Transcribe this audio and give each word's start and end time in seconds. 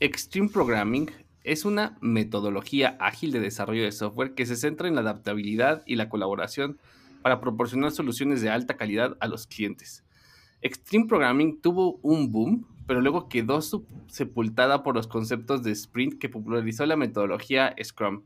Extreme 0.00 0.48
Programming 0.48 1.10
es 1.42 1.64
una 1.64 1.98
metodología 2.00 2.96
ágil 3.00 3.32
de 3.32 3.40
desarrollo 3.40 3.82
de 3.82 3.90
software 3.90 4.34
que 4.34 4.46
se 4.46 4.54
centra 4.54 4.86
en 4.86 4.94
la 4.94 5.00
adaptabilidad 5.00 5.82
y 5.86 5.96
la 5.96 6.08
colaboración 6.08 6.78
para 7.20 7.40
proporcionar 7.40 7.90
soluciones 7.90 8.40
de 8.40 8.48
alta 8.48 8.76
calidad 8.76 9.16
a 9.18 9.26
los 9.26 9.48
clientes. 9.48 10.04
Extreme 10.62 11.06
Programming 11.06 11.60
tuvo 11.60 11.98
un 12.02 12.30
boom, 12.30 12.64
pero 12.86 13.00
luego 13.00 13.28
quedó 13.28 13.60
sepultada 14.06 14.84
por 14.84 14.94
los 14.94 15.08
conceptos 15.08 15.64
de 15.64 15.72
sprint 15.72 16.20
que 16.20 16.28
popularizó 16.28 16.86
la 16.86 16.94
metodología 16.94 17.74
Scrum. 17.82 18.22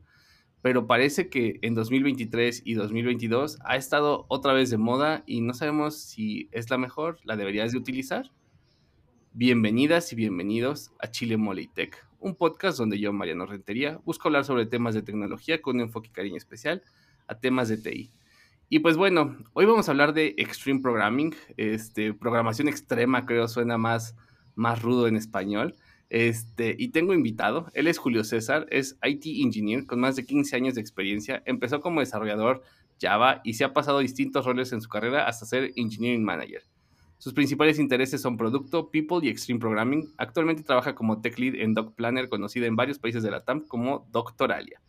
Pero 0.61 0.85
parece 0.85 1.27
que 1.27 1.57
en 1.63 1.73
2023 1.73 2.61
y 2.65 2.75
2022 2.75 3.57
ha 3.65 3.77
estado 3.77 4.27
otra 4.27 4.53
vez 4.53 4.69
de 4.69 4.77
moda 4.77 5.23
y 5.25 5.41
no 5.41 5.55
sabemos 5.55 5.95
si 5.97 6.49
es 6.51 6.69
la 6.69 6.77
mejor, 6.77 7.17
la 7.23 7.35
deberías 7.35 7.71
de 7.71 7.79
utilizar. 7.79 8.29
Bienvenidas 9.35 10.13
y 10.13 10.15
bienvenidos 10.15 10.91
a 10.99 11.09
Chile 11.09 11.37
Mole 11.37 11.67
Tech, 11.73 12.05
un 12.19 12.35
podcast 12.35 12.77
donde 12.77 12.99
yo, 12.99 13.11
Mariano 13.13 13.47
Rentería, 13.47 13.99
busco 14.05 14.27
hablar 14.27 14.45
sobre 14.45 14.67
temas 14.67 14.93
de 14.93 15.01
tecnología 15.01 15.59
con 15.59 15.77
un 15.77 15.81
enfoque 15.81 16.09
y 16.09 16.11
cariño 16.11 16.37
especial 16.37 16.83
a 17.25 17.39
temas 17.39 17.67
de 17.67 17.77
TI. 17.77 18.11
Y 18.69 18.77
pues 18.79 18.95
bueno, 18.95 19.35
hoy 19.53 19.65
vamos 19.65 19.87
a 19.87 19.91
hablar 19.91 20.13
de 20.13 20.35
Extreme 20.37 20.81
Programming, 20.81 21.33
este, 21.57 22.13
programación 22.13 22.67
extrema 22.67 23.25
creo 23.25 23.47
suena 23.47 23.79
más, 23.79 24.15
más 24.53 24.83
rudo 24.83 25.07
en 25.07 25.15
español. 25.15 25.77
Este, 26.11 26.75
y 26.77 26.89
tengo 26.89 27.15
invitado, 27.15 27.71
él 27.73 27.87
es 27.87 27.97
Julio 27.97 28.23
César, 28.23 28.67
es 28.69 28.99
IT 29.03 29.25
Engineer 29.25 29.87
con 29.87 29.99
más 29.99 30.15
de 30.15 30.27
15 30.27 30.55
años 30.57 30.75
de 30.75 30.81
experiencia, 30.81 31.41
empezó 31.47 31.81
como 31.81 32.01
desarrollador 32.01 32.61
Java 33.01 33.41
y 33.43 33.55
se 33.55 33.63
ha 33.63 33.73
pasado 33.73 33.97
distintos 33.97 34.45
roles 34.45 34.71
en 34.73 34.81
su 34.81 34.89
carrera 34.89 35.27
hasta 35.27 35.47
ser 35.47 35.73
Engineering 35.75 36.23
Manager. 36.23 36.61
Sus 37.23 37.33
principales 37.33 37.79
intereses 37.79 38.19
son 38.19 38.35
producto, 38.35 38.91
people 38.91 39.19
y 39.21 39.29
extreme 39.29 39.57
programming. 39.57 40.13
Actualmente 40.17 40.61
trabaja 40.61 40.93
como 40.93 41.21
tech 41.21 41.39
lead 41.39 41.55
en 41.55 41.73
Doc 41.73 41.95
Planner, 41.95 42.27
conocida 42.27 42.65
en 42.65 42.75
varios 42.75 42.99
países 42.99 43.23
de 43.23 43.31
la 43.31 43.45
TAM 43.45 43.65
como 43.65 44.05
Doctoralia. 44.11 44.81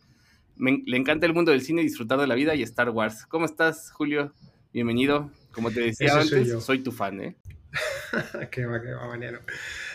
le 0.57 0.97
encanta 0.97 1.25
el 1.27 1.33
mundo 1.33 1.53
del 1.53 1.61
cine, 1.61 1.81
disfrutar 1.81 2.19
de 2.19 2.27
la 2.27 2.35
vida 2.35 2.53
y 2.53 2.61
Star 2.63 2.89
Wars. 2.89 3.25
¿Cómo 3.25 3.45
estás, 3.45 3.89
Julio? 3.89 4.33
Bienvenido. 4.73 5.31
Como 5.53 5.71
te 5.71 5.79
decía 5.79 6.19
antes, 6.19 6.61
soy, 6.61 6.79
tu 6.83 6.91
fan, 6.91 7.21
¿eh? 7.21 7.37
qué 8.51 8.65
va, 8.65 8.81
qué 8.81 8.91
va, 8.91 9.07
Mariano. 9.07 9.39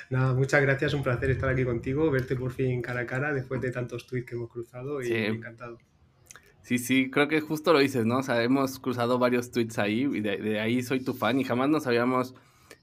Nada, 0.08 0.32
muchas 0.32 0.62
gracias, 0.62 0.94
un 0.94 1.02
placer 1.02 1.28
estar 1.28 1.50
aquí 1.50 1.64
contigo, 1.64 2.10
verte 2.10 2.36
por 2.36 2.52
fin 2.52 2.80
cara 2.80 3.00
a 3.00 3.06
cara 3.06 3.34
después 3.34 3.60
de 3.60 3.70
tantos 3.70 4.06
tweets 4.06 4.26
que 4.26 4.34
hemos 4.36 4.50
cruzado 4.50 5.02
y 5.02 5.08
sí. 5.08 5.14
encantado. 5.14 5.76
Sí, 6.62 6.78
sí, 6.78 7.10
creo 7.10 7.28
que 7.28 7.40
justo 7.40 7.72
lo 7.72 7.78
dices, 7.78 8.06
¿no? 8.06 8.18
O 8.18 8.22
sea, 8.22 8.42
hemos 8.42 8.78
cruzado 8.78 9.18
varios 9.18 9.50
tweets 9.50 9.78
ahí 9.78 10.02
y 10.02 10.20
de, 10.20 10.60
ahí 10.60 10.82
soy 10.82 11.00
tu 11.00 11.14
fan 11.14 11.40
y 11.40 11.44
jamás 11.44 11.68
nos 11.68 11.86
habíamos 11.86 12.34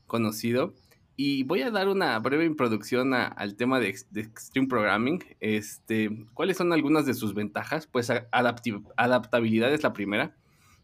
conocido. 0.08 0.74
Y 1.16 1.44
voy 1.44 1.62
a 1.62 1.72
dar 1.72 1.88
una 1.88 2.20
breve 2.20 2.46
introducción 2.46 3.14
al 3.14 3.56
tema 3.56 3.80
de, 3.80 3.90
Extreme 3.90 4.68
Programming. 4.68 5.24
Este, 5.40 6.10
¿Cuáles 6.34 6.58
son 6.58 6.74
algunas 6.74 7.06
de 7.06 7.14
sus 7.14 7.34
ventajas? 7.34 7.88
Pues 7.88 8.12
adaptabilidad 8.32 9.74
es 9.74 9.84
la 9.84 9.94
primera. 9.94 10.36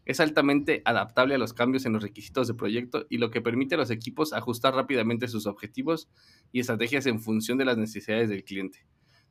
Es 0.06 0.20
altamente 0.20 0.82
adaptable 0.84 1.34
a 1.34 1.38
los 1.38 1.54
cambios 1.54 1.86
en 1.86 1.94
los 1.94 2.02
requisitos 2.02 2.48
de 2.48 2.54
proyecto 2.54 3.06
y 3.08 3.18
lo 3.18 3.30
que 3.30 3.40
permite 3.40 3.74
a 3.74 3.78
los 3.78 3.90
equipos 3.90 4.32
ajustar 4.32 4.74
rápidamente 4.74 5.28
sus 5.28 5.46
objetivos 5.46 6.08
y 6.52 6.60
estrategias 6.60 7.06
en 7.06 7.20
función 7.20 7.56
de 7.56 7.64
las 7.64 7.78
necesidades 7.78 8.28
del 8.28 8.44
cliente. 8.44 8.84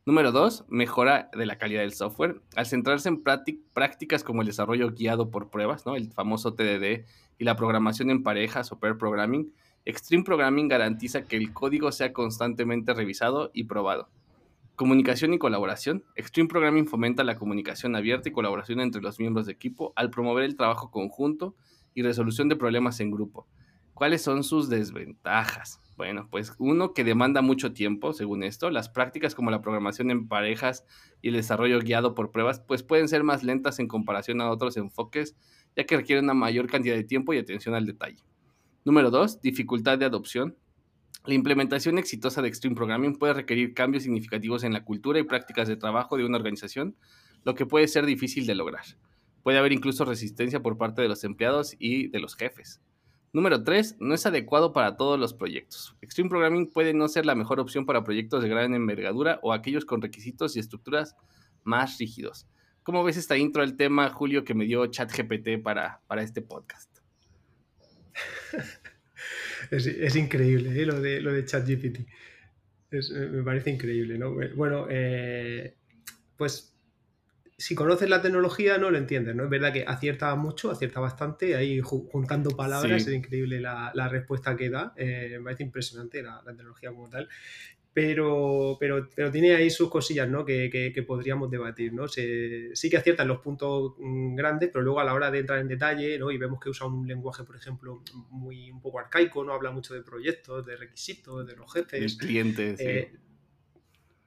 Número 0.05 0.33
dos, 0.33 0.65
mejora 0.67 1.29
de 1.33 1.45
la 1.45 1.57
calidad 1.57 1.79
del 1.79 1.93
software. 1.93 2.41
Al 2.57 2.65
centrarse 2.65 3.07
en 3.07 3.23
prácticas 3.23 4.25
como 4.25 4.41
el 4.41 4.47
desarrollo 4.47 4.91
guiado 4.91 5.31
por 5.31 5.49
pruebas, 5.49 5.85
¿no? 5.85 5.95
el 5.95 6.11
famoso 6.11 6.55
TDD, 6.55 7.05
y 7.37 7.45
la 7.45 7.55
programación 7.55 8.09
en 8.09 8.21
parejas 8.21 8.71
o 8.73 8.79
pair 8.79 8.97
programming, 8.97 9.53
Extreme 9.85 10.23
Programming 10.23 10.67
garantiza 10.67 11.23
que 11.23 11.37
el 11.37 11.53
código 11.53 11.91
sea 11.91 12.11
constantemente 12.11 12.93
revisado 12.93 13.51
y 13.53 13.63
probado. 13.63 14.09
Comunicación 14.75 15.33
y 15.33 15.39
colaboración. 15.39 16.03
Extreme 16.15 16.49
Programming 16.49 16.87
fomenta 16.87 17.23
la 17.23 17.35
comunicación 17.35 17.95
abierta 17.95 18.27
y 18.27 18.33
colaboración 18.33 18.81
entre 18.81 19.01
los 19.01 19.19
miembros 19.19 19.45
de 19.45 19.53
equipo 19.53 19.93
al 19.95 20.09
promover 20.09 20.43
el 20.43 20.55
trabajo 20.57 20.91
conjunto 20.91 21.55
y 21.93 22.01
resolución 22.01 22.49
de 22.49 22.55
problemas 22.55 22.99
en 22.99 23.11
grupo. 23.11 23.47
¿Cuáles 23.93 24.23
son 24.23 24.43
sus 24.43 24.69
desventajas? 24.69 25.79
Bueno, 25.95 26.27
pues 26.31 26.53
uno 26.57 26.93
que 26.93 27.03
demanda 27.03 27.43
mucho 27.43 27.73
tiempo, 27.73 28.13
según 28.13 28.41
esto, 28.41 28.71
las 28.71 28.89
prácticas 28.89 29.35
como 29.35 29.51
la 29.51 29.61
programación 29.61 30.09
en 30.09 30.27
parejas 30.27 30.83
y 31.21 31.27
el 31.27 31.35
desarrollo 31.35 31.79
guiado 31.79 32.15
por 32.15 32.31
pruebas, 32.31 32.59
pues 32.59 32.81
pueden 32.81 33.07
ser 33.07 33.23
más 33.23 33.43
lentas 33.43 33.77
en 33.77 33.87
comparación 33.87 34.41
a 34.41 34.49
otros 34.49 34.77
enfoques, 34.77 35.35
ya 35.75 35.85
que 35.85 35.97
requieren 35.97 36.25
una 36.25 36.33
mayor 36.33 36.67
cantidad 36.67 36.95
de 36.95 37.03
tiempo 37.03 37.33
y 37.33 37.37
atención 37.37 37.75
al 37.75 37.85
detalle. 37.85 38.17
Número 38.83 39.11
dos, 39.11 39.41
dificultad 39.41 39.99
de 39.99 40.05
adopción. 40.05 40.57
La 41.25 41.35
implementación 41.35 41.99
exitosa 41.99 42.41
de 42.41 42.47
Extreme 42.47 42.75
Programming 42.75 43.15
puede 43.17 43.33
requerir 43.33 43.75
cambios 43.75 44.03
significativos 44.03 44.63
en 44.63 44.73
la 44.73 44.83
cultura 44.83 45.19
y 45.19 45.23
prácticas 45.23 45.67
de 45.67 45.77
trabajo 45.77 46.17
de 46.17 46.25
una 46.25 46.37
organización, 46.37 46.97
lo 47.43 47.53
que 47.53 47.67
puede 47.67 47.87
ser 47.87 48.07
difícil 48.07 48.47
de 48.47 48.55
lograr. 48.55 48.83
Puede 49.43 49.59
haber 49.59 49.71
incluso 49.71 50.03
resistencia 50.03 50.61
por 50.61 50.77
parte 50.77 51.03
de 51.03 51.07
los 51.07 51.23
empleados 51.23 51.75
y 51.77 52.07
de 52.07 52.19
los 52.19 52.35
jefes. 52.35 52.81
Número 53.33 53.63
3. 53.63 53.97
No 53.99 54.13
es 54.13 54.25
adecuado 54.27 54.73
para 54.73 54.95
todos 54.95 55.19
los 55.19 55.33
proyectos. 55.33 55.97
Extreme 56.01 56.29
Programming 56.29 56.69
puede 56.69 56.93
no 56.93 57.07
ser 57.07 57.25
la 57.25 57.33
mejor 57.33 57.59
opción 57.59 57.85
para 57.87 58.03
proyectos 58.03 58.43
de 58.43 58.49
gran 58.49 58.75
envergadura 58.75 59.39
o 59.41 59.53
aquellos 59.53 59.85
con 59.85 60.03
requisitos 60.03 60.55
y 60.55 60.59
estructuras 60.59 61.15
más 61.63 61.97
rígidos. 61.97 62.47
¿Cómo 62.83 63.03
ves 63.03 63.17
esta 63.17 63.35
intro 63.35 63.63
al 63.63 63.75
tema, 63.75 64.09
Julio, 64.09 64.43
que 64.43 64.53
me 64.53 64.65
dio 64.65 64.85
ChatGPT 64.85 65.63
para, 65.63 66.01
para 66.05 66.21
este 66.21 66.43
podcast? 66.43 66.95
es, 69.71 70.15
increíble 70.15 70.79
¿eh? 70.79 70.85
lo, 70.85 71.01
de, 71.01 71.19
lo 71.19 71.33
de 71.33 71.43
ChatGPT. 71.43 71.99
me 73.31 73.41
parece 73.41 73.71
increíble, 73.71 74.19
¿no? 74.19 74.35
Bueno, 74.55 74.85
eh, 74.91 75.75
pues 76.37 76.72
si 77.63 77.75
conoces 77.75 78.09
la 78.09 78.21
tecnología 78.21 78.77
no 78.77 78.91
lo 78.91 78.97
entiendes, 78.97 79.37
¿no? 79.37 79.45
Es 79.45 79.49
verdad 79.49 79.71
que 79.71 79.85
acierta 79.87 80.35
mucho, 80.35 80.69
acierta 80.69 80.99
bastante, 80.99 81.55
ahí 81.55 81.79
juntando 81.79 82.49
palabras, 82.57 83.07
es 83.07 83.13
increíble 83.13 83.61
la, 83.61 84.09
respuesta 84.09 84.57
que 84.57 84.69
da, 84.69 84.93
eh, 84.97 85.35
me 85.37 85.45
parece 85.45 85.63
impresionante 85.63 86.21
la, 86.21 86.43
tecnología 86.45 86.91
como 86.91 87.09
tal, 87.09 87.29
pero, 87.93 88.75
pero, 88.81 89.07
pero 89.15 89.31
tiene 89.31 89.55
ahí 89.55 89.69
sus 89.69 89.89
cosillas, 89.89 90.27
¿no? 90.27 90.43
Que, 90.43 91.05
podríamos 91.07 91.49
debatir, 91.49 91.93
¿no? 91.93 92.09
sí 92.09 92.89
que 92.89 92.97
acierta 92.97 93.23
en 93.23 93.29
los 93.29 93.39
puntos 93.39 93.93
mm, 93.97 94.35
grandes, 94.35 94.69
pero 94.69 94.83
luego 94.83 94.99
a 94.99 95.05
la 95.05 95.13
hora 95.13 95.31
de 95.31 95.39
entrar 95.39 95.59
en 95.59 95.69
detalle, 95.69 96.19
¿no? 96.19 96.31
Y 96.31 96.37
vemos 96.37 96.59
que 96.59 96.69
usa 96.69 96.85
un 96.85 97.07
lenguaje, 97.07 97.45
por 97.45 97.55
ejemplo, 97.55 98.03
muy 98.29 98.71
un 98.71 98.81
poco 98.81 98.99
arcaico, 98.99 99.41
¿no? 99.45 99.53
Habla 99.53 99.71
mucho 99.71 99.93
de 99.93 100.01
proyectos, 100.01 100.65
de 100.65 100.75
requisitos, 100.75 101.47
de 101.47 101.55
los 101.55 101.71
jefes. 101.71 102.17
De 102.17 102.25
clientes, 102.25 102.77
eh, 102.81 103.13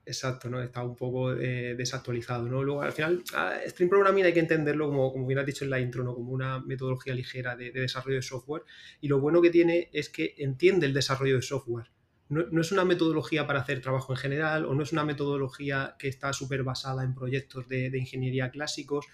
Exacto, 0.07 0.49
¿no? 0.49 0.63
Está 0.63 0.83
un 0.83 0.95
poco 0.95 1.33
eh, 1.33 1.75
desactualizado, 1.75 2.47
¿no? 2.47 2.63
Luego, 2.63 2.81
al 2.81 2.93
final, 2.93 3.23
Stream 3.65 3.89
Programming 3.89 4.23
hay 4.23 4.33
que 4.33 4.39
entenderlo, 4.39 4.87
como, 4.87 5.11
como 5.11 5.27
bien 5.27 5.37
has 5.37 5.45
dicho 5.45 5.65
en 5.65 5.69
la 5.69 5.81
intro, 5.81 6.01
¿no? 6.01 6.15
Como 6.15 6.31
una 6.31 6.61
metodología 6.61 7.13
ligera 7.13 7.57
de, 7.57 7.71
desarrollo 7.71 8.15
de 8.15 8.21
software. 8.21 8.63
Y 9.01 9.09
lo 9.09 9.19
bueno 9.19 9.41
que 9.41 9.49
tiene 9.49 9.89
es 9.91 10.07
que 10.07 10.33
entiende 10.37 10.85
el 10.85 10.93
desarrollo 10.93 11.35
de 11.35 11.41
software. 11.41 11.91
No, 12.29 12.61
es 12.61 12.71
una 12.71 12.85
metodología 12.85 13.45
para 13.47 13.59
hacer 13.59 13.81
trabajo 13.81 14.13
en 14.13 14.17
general 14.17 14.65
o 14.65 14.73
no 14.73 14.83
es 14.83 14.93
una 14.93 15.03
metodología 15.03 15.95
que 15.99 16.07
está 16.07 16.31
súper 16.31 16.63
basada 16.63 17.03
en 17.03 17.13
proyectos 17.13 17.67
de, 17.67 17.89
de 17.89 17.97
ingeniería 17.97 18.49
clásicos. 18.49 19.07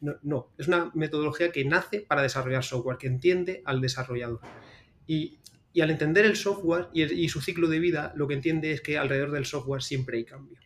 No, 0.00 0.14
no, 0.22 0.52
es 0.56 0.68
una 0.68 0.90
metodología 0.94 1.52
que 1.52 1.66
nace 1.66 2.00
para 2.00 2.22
desarrollar 2.22 2.64
software, 2.64 2.96
que 2.96 3.08
entiende 3.08 3.62
al 3.66 3.82
desarrollador. 3.82 4.40
Y 5.06 5.38
y 5.72 5.80
al 5.82 5.90
entender 5.90 6.24
el 6.24 6.36
software 6.36 6.88
y, 6.92 7.28
su 7.28 7.40
ciclo 7.40 7.68
de 7.68 7.78
vida, 7.78 8.12
lo 8.16 8.26
que 8.26 8.34
entiende 8.34 8.72
es 8.72 8.80
que 8.80 8.98
alrededor 8.98 9.30
del 9.30 9.46
software 9.46 9.82
siempre 9.82 10.18
hay 10.18 10.24
cambio. 10.24 10.58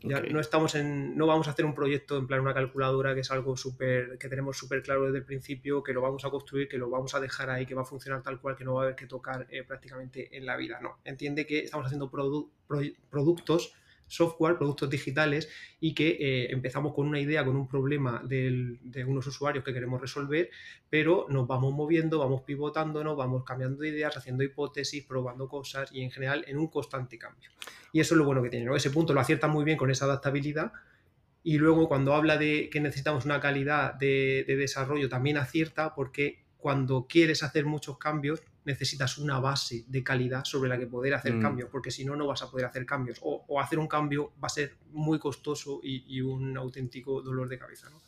Ya 0.00 0.20
no 0.20 0.38
estamos 0.38 0.76
en, 0.76 1.16
no 1.16 1.26
vamos 1.26 1.48
a 1.48 1.50
hacer 1.50 1.64
un 1.64 1.74
proyecto 1.74 2.18
en 2.18 2.28
plan 2.28 2.40
una 2.40 2.54
calculadora 2.54 3.14
que 3.14 3.20
es 3.20 3.30
algo 3.32 3.56
súper, 3.56 4.16
que 4.18 4.28
tenemos 4.28 4.56
súper 4.56 4.80
claro 4.82 5.06
desde 5.06 5.18
el 5.18 5.24
principio, 5.24 5.82
que 5.82 5.92
lo 5.92 6.00
vamos 6.00 6.24
a 6.24 6.30
construir, 6.30 6.68
que 6.68 6.78
lo 6.78 6.88
vamos 6.88 7.14
a 7.16 7.20
dejar 7.20 7.50
ahí, 7.50 7.66
que 7.66 7.74
va 7.74 7.82
a 7.82 7.84
funcionar 7.84 8.22
tal 8.22 8.40
cual, 8.40 8.54
que 8.54 8.64
no 8.64 8.74
va 8.74 8.82
a 8.82 8.84
haber 8.84 8.96
que 8.96 9.06
tocar 9.06 9.46
eh, 9.50 9.64
prácticamente 9.64 10.36
en 10.36 10.46
la 10.46 10.56
vida. 10.56 10.78
No, 10.80 10.98
entiende 11.04 11.46
que 11.46 11.60
estamos 11.60 11.86
haciendo 11.86 12.10
productos 12.10 13.74
software, 14.08 14.56
productos 14.56 14.90
digitales 14.90 15.48
y 15.80 15.94
que 15.94 16.16
eh, 16.20 16.52
empezamos 16.52 16.94
con 16.94 17.06
una 17.06 17.20
idea, 17.20 17.44
con 17.44 17.56
un 17.56 17.68
problema 17.68 18.22
de 18.24 19.04
unos 19.06 19.26
usuarios 19.26 19.64
que 19.64 19.72
queremos 19.72 20.00
resolver, 20.00 20.50
pero 20.90 21.26
nos 21.28 21.46
vamos 21.46 21.72
moviendo, 21.72 22.18
vamos 22.18 22.42
pivotándonos, 22.42 23.16
vamos 23.16 23.44
cambiando 23.44 23.82
de 23.82 23.88
ideas, 23.90 24.16
haciendo 24.16 24.42
hipótesis, 24.42 25.04
probando 25.04 25.48
cosas 25.48 25.92
y 25.92 26.02
en 26.02 26.10
general 26.10 26.44
en 26.48 26.58
un 26.58 26.68
constante 26.68 27.18
cambio. 27.18 27.50
Y 27.92 28.00
eso 28.00 28.14
es 28.14 28.18
lo 28.18 28.24
bueno 28.24 28.42
que 28.42 28.50
tiene. 28.50 28.74
Ese 28.74 28.90
punto 28.90 29.14
lo 29.14 29.20
acierta 29.20 29.48
muy 29.48 29.64
bien 29.64 29.76
con 29.76 29.90
esa 29.90 30.06
adaptabilidad. 30.06 30.72
Y 31.44 31.58
luego 31.58 31.88
cuando 31.88 32.14
habla 32.14 32.36
de 32.36 32.68
que 32.68 32.80
necesitamos 32.80 33.24
una 33.24 33.40
calidad 33.40 33.94
de 33.94 34.44
desarrollo, 34.46 35.08
también 35.08 35.36
acierta 35.38 35.94
porque 35.94 36.44
cuando 36.58 37.06
quieres 37.08 37.42
hacer 37.42 37.64
muchos 37.64 37.98
cambios, 37.98 38.42
necesitas 38.64 39.18
una 39.18 39.38
base 39.40 39.84
de 39.88 40.02
calidad 40.02 40.44
sobre 40.44 40.68
la 40.68 40.78
que 40.78 40.86
poder 40.86 41.14
hacer 41.14 41.34
mm. 41.34 41.42
cambios, 41.42 41.70
porque 41.70 41.90
si 41.90 42.04
no, 42.04 42.16
no 42.16 42.26
vas 42.26 42.42
a 42.42 42.50
poder 42.50 42.66
hacer 42.66 42.84
cambios. 42.84 43.18
O, 43.22 43.60
hacer 43.60 43.78
un 43.78 43.88
cambio 43.88 44.32
va 44.42 44.46
a 44.46 44.50
ser 44.50 44.76
muy 44.92 45.18
costoso 45.18 45.80
y, 45.82 46.20
un 46.20 46.56
auténtico 46.56 47.22
dolor 47.22 47.48
de 47.48 47.58
cabeza, 47.58 47.90
¿no? 47.90 48.00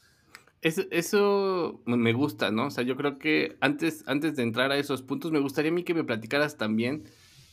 Eso, 0.63 1.81
me 1.87 2.13
gusta, 2.13 2.51
¿no? 2.51 2.67
O 2.67 2.71
sea, 2.71 2.85
yo 2.85 2.95
creo 2.97 3.19
que 3.19 3.57
antes, 3.61 4.05
antes 4.07 4.37
de 4.37 4.43
entrar 4.43 4.71
a 4.73 4.77
esos 4.77 5.01
puntos, 5.01 5.33
me 5.33 5.39
gustaría 5.39 5.71
a 5.71 5.75
mí 5.75 5.85
que 5.85 5.95
me 5.95 6.05
platicaras 6.05 6.59
también 6.59 7.05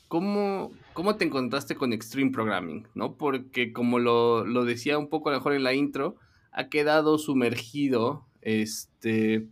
¿cómo, 0.08 0.72
¿cómo 0.94 1.16
te 1.16 1.26
encontraste 1.26 1.76
con 1.76 1.94
Extreme 1.94 2.32
Programming? 2.32 2.88
¿No? 2.96 3.16
Porque 3.16 3.74
como 3.74 4.00
lo, 4.00 4.46
lo 4.46 4.66
decía 4.66 4.98
un 4.98 5.10
poco 5.10 5.30
a 5.30 5.34
lo 5.34 5.40
mejor 5.40 5.54
en 5.54 5.64
la 5.64 5.74
intro, 5.74 6.16
ha 6.52 6.70
quedado 6.70 7.18
sumergido 7.18 8.26
este, 8.42 9.48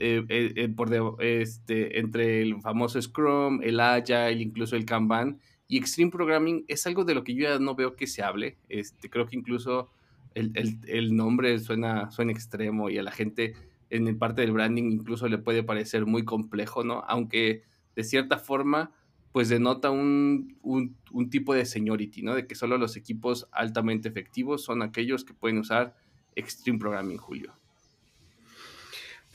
eh, 0.00 0.24
eh, 0.28 0.52
eh, 0.56 0.68
por 0.68 1.16
este, 1.22 1.98
entre 1.98 2.42
el 2.42 2.60
famoso 2.60 3.00
Scrum, 3.00 3.60
el 3.62 3.80
Agile, 3.80 4.32
incluso 4.32 4.76
el 4.76 4.84
Kanban. 4.84 5.40
Y 5.68 5.78
Extreme 5.78 6.10
Programming 6.10 6.64
es 6.68 6.86
algo 6.86 7.04
de 7.04 7.14
lo 7.14 7.24
que 7.24 7.34
yo 7.34 7.48
ya 7.48 7.58
no 7.58 7.74
veo 7.74 7.96
que 7.96 8.06
se 8.06 8.22
hable. 8.22 8.58
Este, 8.68 9.10
creo 9.10 9.26
que 9.26 9.36
incluso 9.36 9.90
el, 10.34 10.52
el, 10.54 10.78
el 10.86 11.16
nombre 11.16 11.58
suena, 11.58 12.10
suena 12.10 12.32
extremo 12.32 12.90
y 12.90 12.98
a 12.98 13.02
la 13.02 13.10
gente 13.10 13.54
en 13.90 14.06
el 14.06 14.16
parte 14.16 14.42
del 14.42 14.52
branding 14.52 14.90
incluso 14.90 15.28
le 15.28 15.38
puede 15.38 15.62
parecer 15.62 16.06
muy 16.06 16.24
complejo, 16.24 16.84
¿no? 16.84 17.02
Aunque 17.06 17.64
de 17.94 18.04
cierta 18.04 18.38
forma 18.38 18.92
pues 19.32 19.50
denota 19.50 19.90
un, 19.90 20.56
un, 20.62 20.96
un, 21.12 21.28
tipo 21.28 21.52
de 21.52 21.66
seniority, 21.66 22.22
¿no? 22.22 22.34
De 22.34 22.46
que 22.46 22.54
solo 22.54 22.78
los 22.78 22.96
equipos 22.96 23.48
altamente 23.52 24.08
efectivos 24.08 24.64
son 24.64 24.80
aquellos 24.80 25.24
que 25.24 25.34
pueden 25.34 25.58
usar 25.58 25.94
Extreme 26.34 26.78
Programming, 26.78 27.18
Julio. 27.18 27.52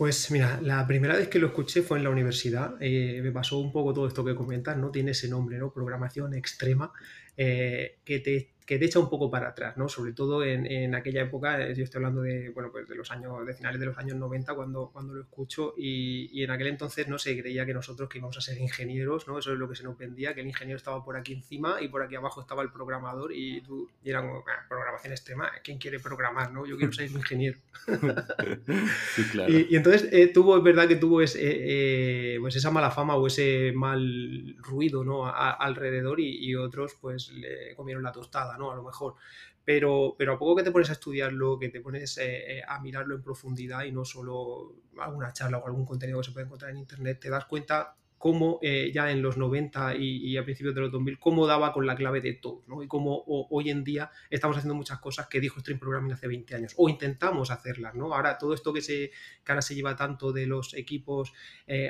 Pues 0.02 0.32
mira, 0.32 0.60
la 0.64 0.88
primera 0.88 1.16
vez 1.16 1.28
que 1.28 1.38
lo 1.38 1.46
escuché 1.46 1.84
fue 1.84 2.00
en 2.00 2.04
la 2.06 2.10
universidad. 2.10 2.74
Eh, 2.80 3.20
me 3.22 3.32
pasó 3.32 3.60
un 3.60 3.72
poco 3.72 3.94
todo 3.94 4.08
esto 4.08 4.26
que 4.26 4.34
comentas, 4.34 4.76
¿no? 4.76 4.90
Tiene 4.90 5.12
ese 5.12 5.28
nombre, 5.28 5.60
¿no? 5.60 5.72
Programación 5.72 6.34
extrema, 6.34 6.92
eh, 7.38 8.00
que 8.04 8.20
te 8.20 8.56
que 8.72 8.80
te 8.80 8.86
echa 8.86 9.00
un 9.00 9.10
poco 9.10 9.30
para 9.30 9.50
atrás, 9.50 9.76
¿no? 9.76 9.90
Sobre 9.90 10.14
todo 10.14 10.46
en, 10.46 10.66
en, 10.66 10.96
aquella 10.96 11.24
época, 11.24 11.62
eh, 11.62 11.76
yo 11.76 11.84
estoy 11.84 12.00
hablando 12.00 12.22
de, 12.22 12.52
bueno, 12.52 12.72
pues 12.72 12.88
de 12.88 12.96
los 12.96 13.12
años, 13.12 13.46
de 13.46 13.54
finales 13.54 13.82
de 13.82 13.86
los 13.86 13.98
años 13.98 14.16
90 14.16 14.54
cuando, 14.54 14.90
cuando 14.94 15.14
lo 15.14 15.24
escucho 15.24 15.74
y, 15.76 16.30
y, 16.32 16.46
en 16.46 16.52
aquel 16.52 16.68
entonces 16.68 17.06
no 17.10 17.20
se 17.20 17.38
creía 17.38 17.66
que 17.66 17.74
nosotros 17.74 18.08
que 18.08 18.20
íbamos 18.20 18.38
a 18.38 18.40
ser 18.40 18.58
ingenieros, 18.58 19.28
¿no? 19.28 19.38
Eso 19.38 19.52
es 19.52 19.60
lo 19.60 19.68
que 19.68 19.76
se 19.76 19.84
nos 19.84 19.98
vendía, 19.98 20.34
que 20.34 20.40
el 20.40 20.48
ingeniero 20.48 20.78
estaba 20.78 21.04
por 21.04 21.18
aquí 21.18 21.34
encima 21.34 21.82
y 21.82 21.90
por 21.90 22.02
aquí 22.02 22.16
abajo 22.16 22.40
estaba 22.40 22.62
el 22.64 22.72
programador 22.72 23.34
y 23.34 23.60
tú, 23.60 23.90
y 24.06 24.10
era 24.10 24.22
como, 24.22 24.38
ah, 24.38 24.66
programación 24.70 25.12
extrema, 25.12 25.52
¿quién 25.62 25.78
quiere 25.78 26.00
programar, 26.00 26.54
no? 26.54 26.66
Yo 26.66 26.78
quiero 26.78 26.94
ser 26.94 27.12
ingeniero. 27.12 27.60
sí, 29.16 29.24
claro. 29.34 29.52
y, 29.52 29.68
y, 29.70 29.76
entonces 29.76 30.08
eh, 30.14 30.28
tuvo, 30.28 30.56
es 30.56 30.64
verdad 30.64 30.88
que 30.88 30.96
tuvo 30.96 31.22
ese, 31.22 31.40
eh, 31.42 32.38
pues 32.40 32.56
esa 32.56 32.72
mala 32.72 32.90
fama 32.90 33.18
o 33.18 33.28
ese 33.28 33.74
mal 33.76 34.56
ruido, 34.60 35.04
¿no? 35.04 35.26
A, 35.26 35.52
alrededor 35.52 36.22
y, 36.22 36.38
y 36.38 36.56
otros 36.56 36.96
pues 37.02 37.34
le 37.34 37.76
comieron 37.76 38.04
la 38.04 38.14
tostada, 38.14 38.58
¿no? 38.58 38.61
¿No? 38.62 38.72
A 38.72 38.76
lo 38.76 38.84
mejor. 38.84 39.16
Pero, 39.64 40.16
pero 40.18 40.34
a 40.34 40.40
poco 40.40 40.56
que 40.56 40.64
te 40.64 40.72
pones 40.72 40.90
a 40.90 40.94
estudiarlo, 40.94 41.60
que 41.60 41.70
te 41.70 41.82
pones 41.82 42.18
eh, 42.18 42.58
eh, 42.58 42.62
a 42.68 42.80
mirarlo 42.80 43.16
en 43.16 43.22
profundidad 43.22 43.84
y 43.84 43.92
no 43.92 44.06
solo 44.06 44.76
alguna 45.00 45.34
charla 45.34 45.58
o 45.60 45.68
algún 45.68 45.86
contenido 45.86 46.20
que 46.20 46.26
se 46.26 46.32
puede 46.32 46.46
encontrar 46.46 46.72
en 46.72 46.78
internet, 46.78 47.20
te 47.20 47.30
das 47.30 47.46
cuenta 47.46 47.96
cómo 48.18 48.60
eh, 48.62 48.92
ya 48.94 49.10
en 49.10 49.24
los 49.24 49.38
90 49.38 49.96
y, 49.96 50.38
a 50.38 50.44
principios 50.44 50.76
de 50.76 50.82
los 50.82 50.92
2000, 50.92 51.18
cómo 51.20 51.48
daba 51.48 51.74
con 51.74 51.88
la 51.88 51.96
clave 51.96 52.22
de 52.22 52.34
todo, 52.34 52.64
¿no? 52.68 52.84
Y 52.84 52.88
cómo 52.88 53.24
hoy 53.26 53.72
en 53.72 53.84
día 53.84 54.12
estamos 54.30 54.58
haciendo 54.58 54.76
muchas 54.76 55.00
cosas 55.00 55.26
que 55.26 55.40
dijo 55.40 55.60
Stream 55.60 55.80
Programming 55.80 56.14
hace 56.14 56.28
20 56.28 56.56
años, 56.56 56.74
o 56.78 56.88
intentamos 56.88 57.50
hacerlas, 57.50 57.96
¿no? 57.96 58.14
Ahora, 58.14 58.38
todo 58.38 58.54
esto 58.54 58.74
que, 58.74 58.82
se, 58.82 59.10
que 59.44 59.52
ahora 59.52 59.64
se 59.64 59.74
lleva 59.74 59.96
tanto 59.96 60.32
de 60.32 60.46
los 60.46 60.76
equipos 60.76 61.34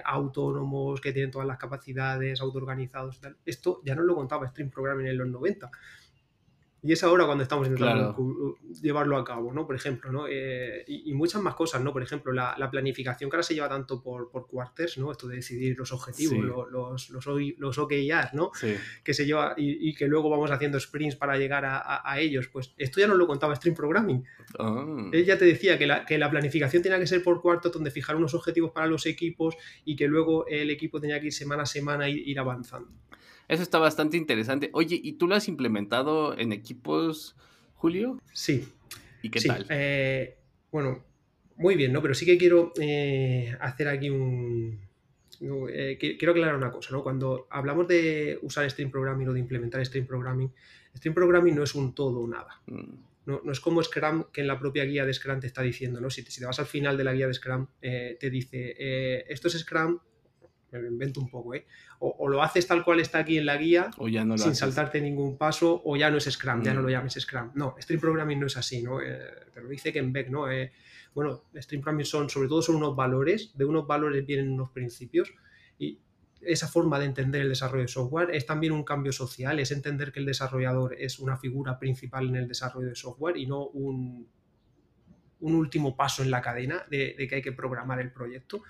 autónomos, 0.06 1.02
que 1.02 1.12
tienen 1.12 1.32
todas 1.32 1.48
las 1.48 1.58
capacidades, 1.58 2.40
autoorganizados 2.40 3.20
tal, 3.20 3.36
esto 3.46 3.82
ya 3.84 3.94
no 3.94 4.04
lo 4.04 4.16
contaba 4.16 4.48
Stream 4.48 4.70
Programming 4.70 5.08
en 5.08 5.18
los 5.18 5.28
90. 5.28 5.70
Y 6.84 6.94
es 6.94 7.04
ahora 7.04 7.26
cuando 7.26 7.44
estamos 7.44 7.68
intentando 7.68 8.16
claro. 8.16 8.58
llevarlo 8.82 9.18
a 9.18 9.24
cabo, 9.24 9.54
¿no? 9.54 9.68
Por 9.68 9.76
ejemplo, 9.76 10.12
¿no? 10.12 10.26
Eh, 10.28 10.84
y, 10.88 11.12
y, 11.12 11.14
muchas 11.14 11.40
más 11.40 11.54
cosas, 11.54 11.80
¿no? 11.84 11.94
Por 11.94 12.02
ejemplo, 12.02 12.34
la, 12.34 12.56
la, 12.58 12.72
planificación 12.72 13.30
que 13.30 13.36
ahora 13.36 13.44
se 13.44 13.54
lleva 13.54 13.70
tanto 13.70 14.02
por, 14.02 14.32
por 14.32 14.48
quarters, 14.48 14.98
¿no? 14.98 15.12
Esto 15.12 15.28
de 15.28 15.36
decidir 15.36 15.78
los 15.78 15.92
objetivos, 15.92 16.38
sí. 16.38 16.42
los, 16.42 16.72
los, 16.72 17.10
los, 17.12 17.26
los 17.60 17.78
OKRs, 17.78 18.34
¿no? 18.34 18.50
Sí. 18.56 18.76
Que 19.04 19.14
se 19.14 19.28
lleva 19.28 19.54
y, 19.58 19.90
y, 19.90 19.94
que 19.94 20.08
luego 20.08 20.32
vamos 20.32 20.50
haciendo 20.50 20.80
sprints 20.80 21.16
para 21.16 21.38
llegar 21.38 21.66
a, 21.66 21.78
a, 21.78 22.12
a, 22.12 22.20
ellos. 22.20 22.48
Pues 22.48 22.74
esto 22.78 23.00
ya 23.00 23.06
no 23.06 23.14
lo 23.14 23.28
contaba 23.28 23.56
Stream 23.56 23.76
Programming. 23.76 24.24
Oh. 24.58 25.10
Él 25.12 25.24
ya 25.24 25.38
te 25.38 25.46
decía 25.46 25.78
que 25.78 25.86
la, 25.86 26.04
que 26.04 26.18
la 26.18 26.32
planificación 26.32 26.82
tenía 26.82 26.98
que 26.98 27.06
ser 27.06 27.22
por 27.22 27.44
cuartos, 27.44 27.72
donde 27.72 27.92
fijar 27.92 28.16
unos 28.16 28.34
objetivos 28.34 28.72
para 28.72 28.88
los 28.88 29.06
equipos 29.06 29.56
y 29.86 29.96
que 29.96 30.08
luego 30.08 30.48
el 30.48 30.72
equipo 30.72 31.00
tenía 31.00 31.20
que 31.20 31.28
ir 31.28 31.34
semana 31.34 31.62
a 31.62 31.68
semana 31.68 32.10
ir, 32.10 32.28
ir 32.28 32.40
avanzando. 32.40 32.90
Eso 33.52 33.64
está 33.64 33.80
bastante 33.80 34.16
interesante. 34.16 34.70
Oye, 34.72 34.98
¿y 35.04 35.12
tú 35.14 35.28
lo 35.28 35.36
has 35.36 35.50
implementado 35.50 36.38
en 36.38 36.54
equipos, 36.54 37.36
Julio? 37.76 38.18
Sí. 38.32 38.66
¿Y 39.22 39.30
qué 39.30 39.42
sí. 39.42 39.50
tal? 39.50 39.66
Eh, 39.68 40.38
bueno, 40.72 41.04
muy 41.58 41.76
bien, 41.76 41.92
¿no? 41.92 42.02
Pero 42.02 42.14
sí 42.14 42.26
que 42.26 42.38
quiero 42.38 42.72
eh, 42.80 43.54
hacer 43.60 43.90
aquí 43.90 44.10
un... 44.10 44.80
Eh, 45.70 45.98
quiero 46.00 46.32
aclarar 46.32 46.56
una 46.56 46.72
cosa, 46.72 46.92
¿no? 46.92 47.04
Cuando 47.04 47.48
hablamos 47.50 47.90
de 47.90 48.40
usar 48.42 48.70
Stream 48.72 48.90
Programming 48.90 49.28
o 49.28 49.34
de 49.34 49.42
implementar 49.42 49.86
Stream 49.86 50.06
Programming, 50.06 50.50
Stream 50.96 51.14
Programming 51.14 51.54
no 51.54 51.64
es 51.64 51.76
un 51.76 51.94
todo 51.94 52.22
o 52.22 52.28
nada. 52.30 52.62
Mm. 52.68 52.94
No, 53.26 53.42
no, 53.44 53.52
es 53.52 53.60
como 53.60 53.84
Scrum 53.84 54.28
que 54.32 54.42
en 54.42 54.48
la 54.48 54.58
propia 54.60 54.86
guía 54.86 55.06
de 55.06 55.14
Scrum 55.14 55.42
te 55.42 55.48
está 55.48 55.62
diciendo, 55.62 56.00
¿no? 56.00 56.10
Si 56.10 56.24
te, 56.24 56.32
si 56.32 56.40
te 56.40 56.46
vas 56.46 56.60
al 56.60 56.68
final 56.68 56.96
de 56.96 57.04
la 57.04 57.14
guía 57.14 57.28
de 57.28 57.34
Scrum, 57.34 57.68
eh, 57.82 58.18
te 58.18 58.30
dice, 58.30 58.76
eh, 58.80 59.26
esto 59.28 59.50
es 59.50 59.60
Scrum, 59.60 60.00
me 60.80 60.88
invento 60.88 61.20
un 61.20 61.30
poco, 61.30 61.54
¿eh? 61.54 61.66
O, 62.00 62.16
o, 62.20 62.30
lo 62.30 62.42
haces 62.42 62.66
tal 62.66 62.84
cual 62.84 63.00
está 63.00 63.20
aquí 63.20 63.38
en 63.38 63.46
la 63.46 63.58
guía, 63.58 63.92
o 63.98 64.08
ya 64.08 64.24
no 64.24 64.38
sin 64.38 64.48
haces. 64.48 64.60
saltarte 64.60 65.02
ningún 65.02 65.38
paso, 65.38 65.82
o 65.84 65.98
ya 65.98 66.10
no 66.10 66.18
es 66.18 66.26
Scrum, 66.26 66.60
mm. 66.60 66.64
ya 66.64 66.74
no 66.74 66.82
lo 66.82 66.90
llames 66.90 67.14
Scrum. 67.20 67.52
No, 67.56 67.76
Stream 67.80 68.00
Programming 68.00 68.40
no 68.40 68.48
es 68.48 68.58
así, 68.58 68.82
¿no? 68.82 69.02
Eh, 69.02 69.20
te 69.54 69.62
lo 69.62 69.70
dice 69.70 69.92
Ken 69.92 70.14
Beck, 70.14 70.30
¿no? 70.30 70.50
Eh, 70.50 70.72
bueno, 71.14 71.44
Stream 71.56 71.82
Programming 71.82 72.06
son, 72.06 72.30
sobre 72.30 72.48
todo, 72.48 72.62
son 72.62 72.78
unos 72.78 72.96
valores, 72.96 73.52
de 73.58 73.66
unos 73.66 73.86
valores 73.86 74.26
vienen 74.26 74.50
unos 74.50 74.70
principios, 74.72 75.34
y 75.78 76.00
esa 76.42 76.68
forma 76.68 76.98
de 77.00 77.06
entender 77.06 77.42
el 77.42 77.50
desarrollo 77.50 77.84
de 77.84 77.88
software 77.88 78.30
es 78.34 78.46
también 78.46 78.74
un 78.74 78.84
cambio 78.84 79.12
social, 79.12 79.60
es 79.60 79.72
entender 79.72 80.12
que 80.12 80.20
el 80.20 80.26
desarrollador 80.26 80.96
es 80.98 81.20
una 81.20 81.38
figura 81.38 81.78
principal 81.78 82.30
en 82.30 82.36
el 82.36 82.48
desarrollo 82.48 82.90
de 82.90 82.96
software 82.96 83.38
y 83.38 83.46
no 83.46 83.68
un, 83.68 84.28
un 85.42 85.56
último 85.56 85.96
paso 85.96 86.24
en 86.24 86.32
la 86.32 86.42
cadena 86.42 86.84
de, 86.90 87.14
de 87.18 87.28
que 87.28 87.36
hay 87.36 87.42
que 87.42 87.52
programar 87.52 88.00
el 88.00 88.12
proyecto. 88.12 88.64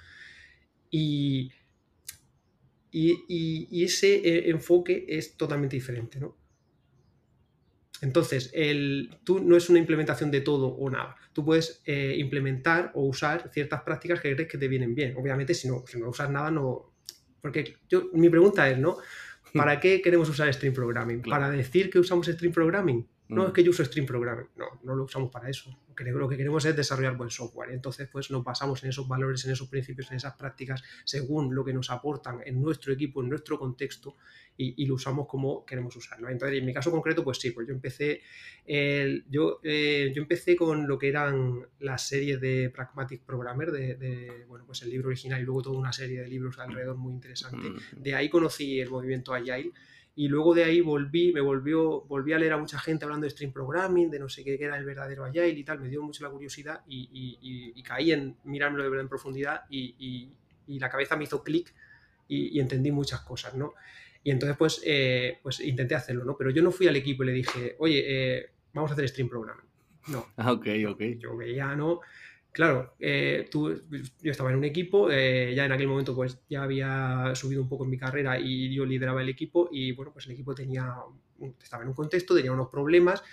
Y, 0.89 1.53
y, 2.91 3.11
y, 3.27 3.67
y, 3.71 3.83
ese 3.85 4.15
eh, 4.15 4.49
enfoque 4.49 5.05
es 5.07 5.37
totalmente 5.37 5.75
diferente, 5.75 6.19
¿no? 6.19 6.37
Entonces, 8.01 8.49
el, 8.53 9.15
tú 9.23 9.39
no 9.39 9.55
es 9.55 9.69
una 9.69 9.77
implementación 9.77 10.31
de 10.31 10.41
todo 10.41 10.67
o 10.69 10.89
nada. 10.89 11.15
Tú 11.33 11.45
puedes 11.45 11.81
eh, 11.85 12.15
implementar 12.17 12.91
o 12.95 13.03
usar 13.03 13.51
ciertas 13.53 13.83
prácticas 13.83 14.19
que 14.19 14.33
crees 14.33 14.49
que 14.49 14.57
te 14.57 14.67
vienen 14.67 14.95
bien. 14.95 15.15
Obviamente, 15.17 15.53
si 15.53 15.67
no, 15.67 15.83
si 15.85 15.99
no 15.99 16.09
usas 16.09 16.29
nada, 16.31 16.49
no. 16.49 16.93
Porque 17.41 17.75
yo, 17.87 18.09
mi 18.13 18.29
pregunta 18.29 18.67
es, 18.69 18.77
¿no? 18.77 18.97
¿Para 19.53 19.79
qué 19.79 20.01
queremos 20.01 20.29
usar 20.29 20.51
Stream 20.51 20.73
Programming? 20.73 21.21
¿Para 21.21 21.49
decir 21.51 21.89
que 21.89 21.99
usamos 21.99 22.25
Stream 22.25 22.53
Programming? 22.53 23.07
No, 23.35 23.47
es 23.47 23.53
que 23.53 23.63
yo 23.63 23.71
uso 23.71 23.83
Stream 23.85 24.05
Programming. 24.05 24.47
No, 24.55 24.65
no 24.83 24.95
lo 24.95 25.05
usamos 25.05 25.31
para 25.31 25.49
eso. 25.49 25.75
Lo 25.97 26.27
que 26.27 26.35
queremos 26.35 26.65
es 26.65 26.75
desarrollar 26.75 27.15
buen 27.15 27.29
software. 27.29 27.71
Entonces, 27.71 28.09
pues 28.11 28.31
nos 28.31 28.43
basamos 28.43 28.83
en 28.83 28.89
esos 28.89 29.07
valores, 29.07 29.45
en 29.45 29.51
esos 29.51 29.67
principios, 29.67 30.09
en 30.09 30.17
esas 30.17 30.33
prácticas, 30.35 30.83
según 31.05 31.53
lo 31.53 31.63
que 31.63 31.73
nos 31.73 31.91
aportan 31.91 32.39
en 32.43 32.59
nuestro 32.59 32.91
equipo, 32.91 33.21
en 33.21 33.29
nuestro 33.29 33.59
contexto, 33.59 34.15
y, 34.57 34.83
y 34.83 34.87
lo 34.87 34.95
usamos 34.95 35.27
como 35.27 35.63
queremos 35.65 35.95
usarlo. 35.95 36.27
Entonces, 36.29 36.59
en 36.59 36.65
mi 36.65 36.73
caso 36.73 36.91
concreto, 36.91 37.23
pues 37.23 37.37
sí, 37.37 37.51
pues 37.51 37.67
yo 37.67 37.73
empecé, 37.73 38.21
el, 38.65 39.25
yo, 39.29 39.59
eh, 39.63 40.11
yo 40.13 40.21
empecé 40.21 40.55
con 40.55 40.87
lo 40.87 40.97
que 40.97 41.09
eran 41.09 41.67
las 41.79 42.07
series 42.07 42.41
de 42.41 42.71
Pragmatic 42.73 43.23
Programmer, 43.23 43.71
de, 43.71 43.95
de, 43.95 44.45
bueno, 44.47 44.65
pues 44.65 44.81
el 44.81 44.89
libro 44.89 45.09
original 45.09 45.41
y 45.41 45.45
luego 45.45 45.61
toda 45.61 45.77
una 45.77 45.93
serie 45.93 46.21
de 46.21 46.27
libros 46.27 46.57
alrededor 46.57 46.97
muy 46.97 47.13
interesante. 47.13 47.69
De 47.95 48.15
ahí 48.15 48.29
conocí 48.29 48.79
el 48.79 48.89
movimiento 48.89 49.33
Agile 49.33 49.71
y 50.15 50.27
luego 50.27 50.53
de 50.53 50.65
ahí 50.65 50.81
volví, 50.81 51.31
me 51.31 51.39
volvió, 51.39 52.01
volví 52.01 52.33
a 52.33 52.37
leer 52.37 52.53
a 52.53 52.57
mucha 52.57 52.77
gente 52.79 53.05
hablando 53.05 53.25
de 53.25 53.29
stream 53.29 53.53
programming, 53.53 54.09
de 54.09 54.19
no 54.19 54.27
sé 54.27 54.43
qué 54.43 54.57
era 54.59 54.77
el 54.77 54.83
verdadero 54.83 55.23
Agile 55.23 55.47
y 55.49 55.63
tal, 55.63 55.79
me 55.79 55.87
dio 55.87 56.03
mucho 56.03 56.23
la 56.23 56.29
curiosidad 56.29 56.81
y, 56.87 57.09
y, 57.13 57.37
y, 57.41 57.79
y 57.79 57.83
caí 57.83 58.11
en 58.11 58.35
mirármelo 58.43 58.83
de 58.83 58.89
verdad 58.89 59.03
en 59.03 59.09
profundidad 59.09 59.63
y, 59.69 60.29
la 60.67 60.89
cabeza 60.89 61.17
me 61.17 61.25
hizo 61.25 61.43
clic 61.43 61.73
y, 62.27 62.59
entendí 62.59 62.91
muchas 62.91 63.21
cosas, 63.21 63.55
¿no? 63.55 63.73
Y 64.23 64.31
entonces 64.31 64.55
pues, 64.57 64.81
eh, 64.85 65.39
pues 65.41 65.59
intenté 65.59 65.95
hacerlo, 65.95 66.23
¿no? 66.23 66.37
Pero 66.37 66.49
yo 66.51 66.61
no 66.61 66.71
fui 66.71 66.87
al 66.87 66.95
equipo 66.95 67.23
y 67.23 67.27
le 67.27 67.33
dije, 67.33 67.75
oye, 67.79 68.03
eh, 68.05 68.49
vamos 68.73 68.91
a 68.91 68.93
hacer 68.93 69.09
stream 69.09 69.29
programming. 69.29 69.65
No. 70.07 70.27
Ah, 70.37 70.51
ok, 70.51 70.67
ok. 70.87 71.01
Yo 71.19 71.35
veía, 71.35 71.75
¿no? 71.75 72.01
Claro, 72.51 72.95
eh, 72.99 73.49
yo 73.53 74.31
estaba 74.31 74.49
en 74.51 74.57
un 74.57 74.65
equipo, 74.65 75.09
eh, 75.09 75.53
ya 75.55 75.65
en 75.65 75.71
aquel 75.71 75.87
momento 75.87 76.13
pues 76.13 76.37
ya 76.49 76.63
había 76.63 77.31
subido 77.33 77.61
un 77.61 77.69
poco 77.69 77.85
en 77.85 77.89
mi 77.89 77.97
carrera 77.97 78.37
y 78.37 78.73
yo 78.75 78.85
lideraba 78.85 79.21
el 79.21 79.29
equipo 79.29 79.69
y 79.71 79.93
bueno, 79.93 80.11
pues 80.11 80.25
el 80.25 80.33
equipo 80.33 80.53
tenía, 80.53 80.93
estaba 81.63 81.83
en 81.83 81.89
un 81.89 81.95
contexto, 81.95 82.35
tenía 82.35 82.51
unos 82.51 82.67
problemas, 82.67 83.23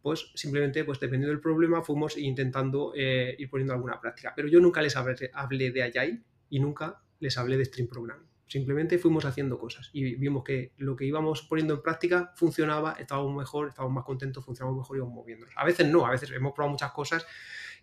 pues 0.00 0.30
simplemente 0.36 0.84
pues 0.84 1.00
dependiendo 1.00 1.32
del 1.32 1.40
problema 1.40 1.82
fuimos 1.82 2.16
intentando 2.16 2.92
eh, 2.94 3.34
ir 3.36 3.50
poniendo 3.50 3.74
alguna 3.74 4.00
práctica. 4.00 4.32
Pero 4.36 4.46
yo 4.46 4.60
nunca 4.60 4.80
les 4.80 4.96
hablé, 4.96 5.72
de 5.72 5.82
Agile 5.82 6.22
y 6.48 6.60
nunca 6.60 7.02
les 7.18 7.36
hablé 7.36 7.56
de 7.56 7.64
Stream 7.64 7.88
Programming. 7.88 8.28
Simplemente 8.46 8.96
fuimos 8.98 9.24
haciendo 9.24 9.58
cosas 9.58 9.90
y 9.92 10.14
vimos 10.14 10.44
que 10.44 10.72
lo 10.76 10.94
que 10.94 11.04
íbamos 11.04 11.42
poniendo 11.42 11.74
en 11.74 11.82
práctica 11.82 12.32
funcionaba, 12.36 12.92
estábamos 12.92 13.36
mejor, 13.36 13.68
estábamos 13.70 13.96
más 13.96 14.04
contentos, 14.04 14.44
funcionábamos 14.44 14.84
mejor 14.84 14.96
íbamos 14.98 15.14
moviéndonos. 15.14 15.54
A 15.56 15.64
veces 15.64 15.88
no, 15.88 16.06
a 16.06 16.10
veces 16.12 16.30
hemos 16.30 16.52
probado 16.52 16.70
muchas 16.70 16.92
cosas 16.92 17.26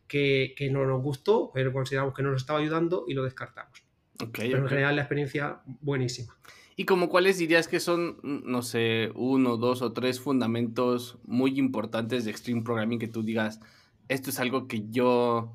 que, 0.08 0.54
que, 0.58 0.70
no 0.70 0.86
nos 0.86 1.02
gustó, 1.02 1.52
pero 1.54 1.74
consideramos 1.74 2.14
que 2.14 2.24
no 2.24 2.32
nos 2.32 2.42
estaba 2.42 2.60
ayudando 2.60 3.06
y 3.08 3.14
lo 3.14 3.24
descartamos. 3.24 3.84
Okay, 4.16 4.50
pero 4.50 4.60
okay. 4.60 4.62
en 4.62 4.68
general 4.68 4.96
la 4.96 5.02
experiencia 5.02 5.62
buenísima. 5.82 6.36
¿Y 6.78 6.86
como 6.86 7.08
cuáles 7.10 7.38
dirías 7.38 7.68
que 7.68 7.80
son, 7.80 8.18
no 8.22 8.62
sé, 8.62 9.12
uno, 9.16 9.56
dos 9.56 9.82
o 9.82 9.94
tres 9.94 10.20
fundamentos 10.20 11.18
muy 11.24 11.58
importantes 11.58 12.26
de 12.26 12.32
Extreme 12.32 12.64
Programming 12.64 13.00
que 13.00 13.08
tú 13.08 13.24
digas, 13.24 13.62
esto 14.10 14.30
es 14.30 14.40
algo 14.40 14.68
que 14.68 14.84
yo 14.90 15.54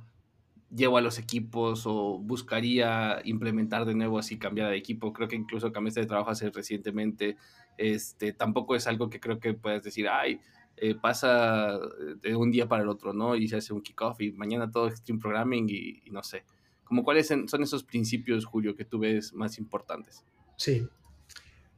llevo 0.75 0.97
a 0.97 1.01
los 1.03 1.19
equipos 1.19 1.83
o 1.87 2.19
buscaría 2.19 3.21
implementar 3.25 3.85
de 3.85 3.95
nuevo 3.95 4.19
así 4.19 4.39
cambiar 4.39 4.71
de 4.71 4.77
equipo? 4.77 5.13
Creo 5.13 5.29
que 5.29 5.37
incluso 5.37 5.73
cambiaste 5.73 6.01
de 6.01 6.07
trabajo 6.07 6.31
hace 6.31 6.49
recientemente. 6.51 7.37
Este, 7.77 8.33
tampoco 8.33 8.75
es 8.75 8.87
algo 8.87 9.11
que 9.11 9.21
creo 9.21 9.39
que 9.41 9.53
puedas 9.53 9.83
decir, 9.83 10.09
ay, 10.09 10.41
eh, 10.81 10.95
pasa 10.95 11.79
de 12.23 12.35
un 12.35 12.51
día 12.51 12.69
para 12.69 12.83
el 12.83 12.89
otro, 12.89 13.13
¿no? 13.13 13.37
Y 13.37 13.49
se 13.49 13.57
hace 13.57 13.73
un 13.73 13.83
kickoff 13.83 14.21
y 14.21 14.33
mañana 14.33 14.71
todo 14.71 14.89
Extreme 14.89 15.21
Programming 15.21 15.69
y, 15.69 16.11
no 16.11 16.23
sé. 16.23 16.45
Como 16.85 17.05
cuáles 17.05 17.29
son 17.29 17.63
esos 17.63 17.85
principios, 17.85 18.45
Julio, 18.45 18.75
que 18.75 18.85
tú 18.85 18.99
ves 18.99 19.33
más 19.33 19.59
importantes? 19.59 20.25
Sí, 20.57 20.89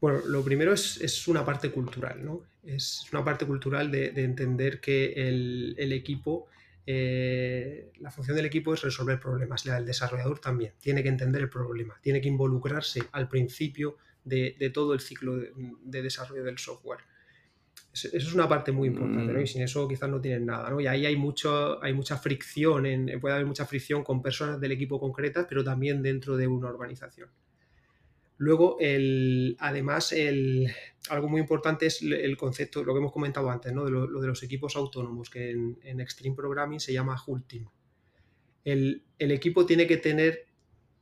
bueno, 0.03 0.19
lo 0.27 0.43
primero 0.43 0.73
es, 0.73 1.29
una 1.29 1.45
parte 1.45 1.71
cultural, 1.71 2.25
¿no? 2.25 2.43
Es 2.65 3.07
una 3.13 3.25
parte 3.25 3.47
cultural 3.47 3.89
de, 3.89 4.09
entender 4.17 4.81
que 4.81 5.13
el, 5.13 5.93
equipo, 5.93 6.49
eh, 6.85 7.93
la 8.01 8.11
función 8.11 8.37
del 8.37 8.47
equipo 8.47 8.75
es 8.75 8.83
resolver 8.83 9.21
problemas. 9.21 9.65
La 9.65 9.77
del 9.77 9.87
desarrollador 9.87 10.41
también. 10.41 10.73
Tiene 10.81 11.05
que 11.05 11.09
entender 11.09 11.43
el 11.43 11.49
problema, 11.49 12.01
tiene 12.03 12.21
que 12.21 12.27
involucrarse 12.27 13.05
al 13.13 13.29
principio 13.29 13.97
de, 14.25 14.73
todo 14.75 14.93
el 14.93 14.99
ciclo 14.99 15.37
de, 15.37 16.03
desarrollo 16.03 16.43
del 16.43 16.59
software. 16.59 16.99
Eso 17.93 18.09
es 18.17 18.35
una 18.35 18.49
parte 18.49 18.73
muy 18.73 18.89
importante, 18.89 19.33
¿no? 19.33 19.41
Y 19.41 19.45
mm. 19.45 19.47
sin 19.47 19.63
eso 19.63 19.87
quizás 19.87 20.09
no 20.09 20.21
tienen 20.21 20.47
nada, 20.47 20.71
¿no? 20.71 20.81
Y 20.81 20.87
ahí 20.87 21.05
hay, 21.05 21.17
mucho, 21.17 21.83
hay 21.83 21.93
mucha 21.93 22.17
fricción, 22.17 22.85
puede 23.21 23.35
haber 23.35 23.47
mucha 23.47 23.67
fricción 23.67 24.03
con 24.03 24.23
personas 24.23 24.61
del 24.61 24.73
equipo 24.73 24.99
concretas, 24.99 25.47
pero 25.49 25.63
también 25.63 26.03
dentro 26.03 26.37
de 26.37 26.47
una 26.47 26.69
organización. 26.69 27.29
Luego, 28.43 28.77
el, 28.81 29.57
además, 29.61 30.11
el, 30.11 30.69
algo 31.11 31.29
muy 31.29 31.41
importante 31.41 31.87
es 31.87 32.03
el 32.03 32.37
concepto, 32.37 32.83
lo 32.83 32.93
que 32.93 32.99
hemos 32.99 33.13
comentado 33.13 33.51
antes, 33.51 33.73
¿no? 33.73 33.85
de 33.85 33.91
lo, 33.91 34.21
de 34.21 34.27
los 34.27 34.43
equipos 34.43 34.75
autónomos, 34.75 35.31
que 35.31 35.51
en, 35.51 36.01
Extreme 36.01 36.35
Programming 36.35 36.81
se 36.81 36.93
llama 36.93 37.17
Hull 37.25 37.45
Team. 37.45 37.69
El, 38.65 39.05
equipo 39.19 39.65
tiene 39.65 39.87
que 39.87 39.97
tener 39.97 40.47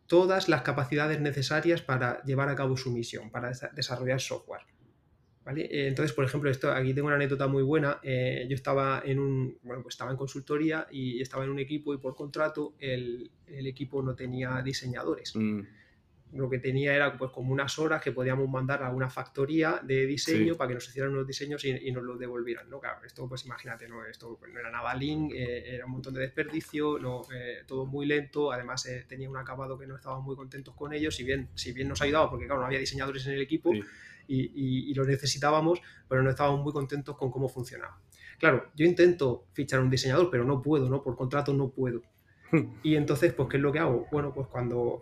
todas 0.07 0.51
las 0.51 0.61
capacidades 0.61 1.21
necesarias 1.21 1.81
para 1.81 2.23
llevar 2.25 2.51
a 2.51 2.57
cabo 2.57 2.77
su 2.77 2.91
misión, 2.91 3.31
para 3.31 3.53
desarrollar 3.75 4.21
software. 4.21 4.63
Eh, 5.59 5.89
entonces, 5.89 6.15
por 6.15 6.25
ejemplo, 6.25 6.51
esto, 6.51 6.73
aquí 6.73 6.95
tengo 6.95 7.07
una 7.07 7.17
anécdota 7.17 7.47
muy 7.47 7.63
buena. 7.63 7.99
Eh, 8.03 8.47
yo 8.49 8.55
estaba 8.55 9.03
en 9.05 9.19
un, 9.19 9.59
bueno, 9.63 9.83
pues 9.83 9.95
estaba 9.95 10.11
en 10.11 10.17
consultoría 10.17 10.87
y 10.91 11.21
estaba 11.21 11.45
en 11.45 11.51
un 11.51 11.59
equipo 11.59 11.95
y 11.95 11.99
por 11.99 12.15
contrato 12.15 12.75
el, 12.79 13.31
equipo 13.47 14.03
no 14.03 14.15
tenía 14.15 14.63
diseñadores. 14.63 15.35
Mm 15.35 15.61
lo 16.33 16.49
que 16.49 16.59
tenía 16.59 16.95
era 16.95 17.17
pues 17.17 17.31
como 17.33 17.53
unas 17.53 17.79
horas 17.79 18.03
que 18.03 18.13
podíamos 18.13 18.49
mandar 18.49 18.83
a 18.83 18.91
una 18.91 19.11
factoría 19.11 19.81
de 19.83 20.07
diseño 20.07 20.57
para 20.57 20.69
que 20.69 20.75
nos 20.75 20.89
hicieran 20.89 21.13
unos 21.13 21.27
diseños 21.27 21.65
y, 21.65 21.91
nos 21.91 22.05
los 22.05 22.19
devolvieran, 22.19 22.71
¿no? 22.71 22.79
Claro, 22.79 23.05
esto 23.05 23.29
pues 23.29 23.45
imagínate, 23.45 23.89
¿no? 23.89 24.05
Esto 24.05 24.37
pues, 24.39 24.53
no 24.53 24.61
era 24.61 24.71
nada 24.71 24.95
lean, 24.95 25.31
eh, 25.33 25.75
era 25.75 25.87
un 25.87 25.93
montón 25.93 26.15
de 26.15 26.21
desperdicio, 26.21 26.99
no, 26.99 27.23
eh, 27.35 27.65
todo 27.67 27.85
muy 27.87 28.07
lento, 28.07 28.53
además 28.53 28.89
tenía 29.09 29.29
un 29.29 29.37
acabado 29.37 29.77
que 29.77 29.87
no 29.87 29.97
estábamos 29.97 30.25
muy 30.25 30.37
contentos 30.37 30.75
con 30.75 30.93
ellos, 30.93 31.17
si 31.17 31.25
bien, 31.25 31.49
si 31.55 31.73
bien 31.73 31.89
nos 31.89 32.01
ayudaba, 32.01 32.31
porque 32.31 32.47
claro, 32.47 32.61
no 32.61 32.67
había 32.67 32.79
diseñadores 32.79 33.27
en 33.27 33.33
el 33.33 33.41
equipo 33.41 33.73
y, 34.35 34.91
y, 34.91 34.95
lo 34.95 35.05
necesitábamos, 35.05 35.81
pero 36.09 36.23
no 36.23 36.31
estábamos 36.31 36.63
muy 36.63 36.73
contentos 36.73 37.17
con 37.17 37.31
cómo 37.31 37.49
funcionaba. 37.49 38.01
Claro, 38.39 38.71
yo 38.75 38.87
intento 38.87 39.47
fichar 39.53 39.81
un 39.81 39.91
diseñador, 39.91 40.31
pero 40.31 40.45
no 40.45 40.63
puedo, 40.63 40.89
¿no? 40.89 41.03
Por 41.03 41.17
contrato 41.17 41.53
no 41.53 41.71
puedo. 41.71 42.03
Y 42.83 42.97
entonces, 42.97 43.33
pues, 43.33 43.49
¿qué 43.49 43.59
es 43.59 43.63
lo 43.63 43.73
que 43.73 43.79
hago? 43.79 44.09
Bueno, 44.11 44.33
pues 44.35 44.49
cuando 44.49 44.99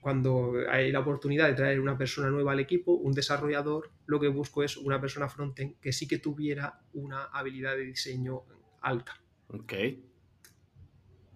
cuando 0.00 0.54
hay 0.68 0.90
la 0.90 1.00
oportunidad 1.00 1.46
de 1.48 1.54
traer 1.54 1.80
una 1.80 1.96
persona 1.96 2.30
nueva 2.30 2.52
al 2.52 2.60
equipo, 2.60 2.92
un 2.92 3.12
desarrollador, 3.12 3.90
lo 4.06 4.18
que 4.18 4.28
busco 4.28 4.62
es 4.62 4.76
una 4.76 5.00
persona 5.00 5.28
frontend 5.28 5.78
que 5.78 5.92
sí 5.92 6.08
que 6.08 6.18
tuviera 6.18 6.80
una 6.94 7.24
habilidad 7.24 7.76
de 7.76 7.84
diseño 7.84 8.42
alta. 8.80 9.20
Ok. 9.48 9.72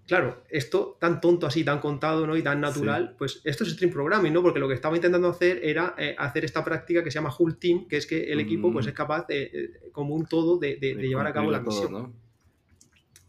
Claro, 0.07 0.45
esto 0.51 0.99
tan 1.01 1.21
tonto 1.21 1.47
así, 1.47 1.65
tan 1.65 1.81
contado 1.81 2.27
¿no? 2.27 2.37
y 2.37 2.43
tan 2.43 2.61
natural, 2.61 3.15
pues 3.17 3.41
esto 3.45 3.65
es 3.65 3.71
stream 3.71 3.91
programming, 3.91 4.35
¿no? 4.35 4.43
Porque 4.43 4.59
lo 4.59 4.69
que 4.69 4.75
estaba 4.75 4.97
intentando 4.97 5.29
hacer 5.29 5.61
era 5.63 5.95
eh, 5.97 6.15
hacer 6.19 6.45
esta 6.45 6.63
práctica 6.63 7.03
que 7.03 7.11
se 7.11 7.15
llama 7.15 7.35
Hull 7.39 7.59
Team, 7.59 7.89
que 7.89 7.97
es 7.97 8.07
que 8.07 8.25
el 8.25 8.39
equipo 8.39 8.71
pues, 8.71 8.85
mm. 8.85 8.89
es 8.91 8.95
capaz 8.95 9.27
de, 9.27 9.43
eh, 9.45 9.71
como 9.93 10.15
un 10.15 10.27
todo 10.27 10.59
de, 10.59 10.77
llevar 10.77 11.27
a 11.27 11.33
cabo 11.33 11.51
la 11.51 11.61
misión. 11.61 11.93
¿no? 11.93 12.13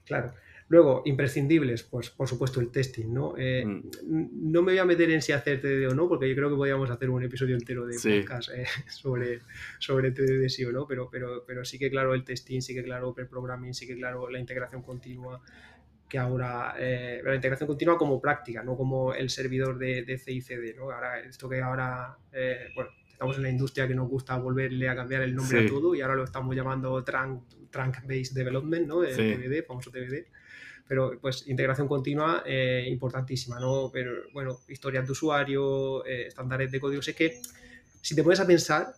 Claro. 0.05 0.34
Luego, 0.67 1.03
imprescindibles, 1.05 1.84
pues 1.84 2.10
por 2.10 2.27
supuesto 2.27 2.60
el 2.60 2.72
testing, 2.72 3.13
¿no? 3.13 3.36
Eh, 3.38 3.63
mm. 3.63 4.51
No 4.51 4.63
me 4.63 4.72
voy 4.72 4.79
a 4.79 4.86
meter 4.86 5.12
en 5.12 5.22
si 5.22 5.32
hacer 5.32 5.62
TDD 5.62 5.91
o 5.91 5.96
no, 5.96 6.10
porque 6.10 6.27
yo 6.27 6.36
creo 6.36 6.50
que 6.50 6.55
podríamos 6.55 6.89
hacer 6.89 7.10
un 7.10 7.24
episodio 7.24 7.55
entero 7.55 7.86
de 7.86 7.96
podcast 7.96 8.50
eh, 8.50 8.65
sobre, 8.89 9.41
sobre 9.77 10.12
TDD 10.12 10.50
sí 10.50 10.65
o 10.65 10.72
no, 10.72 10.88
pero, 10.88 11.08
pero, 11.12 11.44
pero 11.46 11.63
sí 11.63 11.77
que 11.77 11.91
claro 11.91 12.15
el 12.15 12.24
testing, 12.24 12.62
sí 12.62 12.74
que 12.74 12.84
claro 12.84 13.13
el 13.15 13.27
programming, 13.27 13.75
sí 13.75 13.86
que 13.86 13.96
claro 13.96 14.27
la 14.29 14.39
integración 14.39 14.82
continua, 14.82 15.39
que 16.07 16.17
ahora 16.17 16.75
eh, 16.77 17.21
la 17.24 17.35
integración 17.35 17.67
continua 17.67 17.97
como 17.97 18.21
práctica, 18.21 18.63
no 18.63 18.77
como 18.77 19.13
el 19.13 19.29
servidor 19.29 19.77
de, 19.77 20.03
de 20.03 20.17
CICD, 20.17 20.75
¿no? 20.75 20.91
Ahora, 20.91 21.19
esto 21.19 21.50
que 21.50 21.62
ahora, 21.62 22.17
bueno, 22.75 22.91
estamos 23.12 23.38
en 23.38 23.43
la 23.43 23.50
industria 23.50 23.88
que 23.88 23.95
nos 23.95 24.07
gusta 24.07 24.38
volverle 24.38 24.88
a 24.88 24.95
cambiar 24.95 25.24
el 25.24 25.35
nombre 25.35 25.65
a 25.65 25.67
todo 25.67 25.95
y 25.95 26.01
ahora 26.01 26.15
lo 26.15 26.24
estamos 26.24 26.55
llamando 26.55 27.03
Trunk, 27.03 27.43
Trunk 27.71 28.01
Based 28.07 28.35
Development, 28.35 28.88
¿no? 28.88 29.03
El 29.03 29.15
TBD, 29.15 29.65
famoso 29.65 29.89
TBD 29.91 30.25
pero 30.88 31.17
pues 31.19 31.47
integración 31.47 31.88
continua 31.88 32.43
eh, 32.45 32.85
importantísima, 32.88 33.59
¿no? 33.59 33.89
Pero 33.91 34.12
bueno, 34.33 34.59
historias 34.67 35.05
de 35.05 35.12
usuario, 35.12 36.05
eh, 36.05 36.27
estándares 36.27 36.71
de 36.71 36.79
código. 36.79 37.01
Sé 37.01 37.15
que 37.15 37.41
si 38.01 38.15
te 38.15 38.24
pones 38.24 38.39
a 38.39 38.45
pensar, 38.45 38.93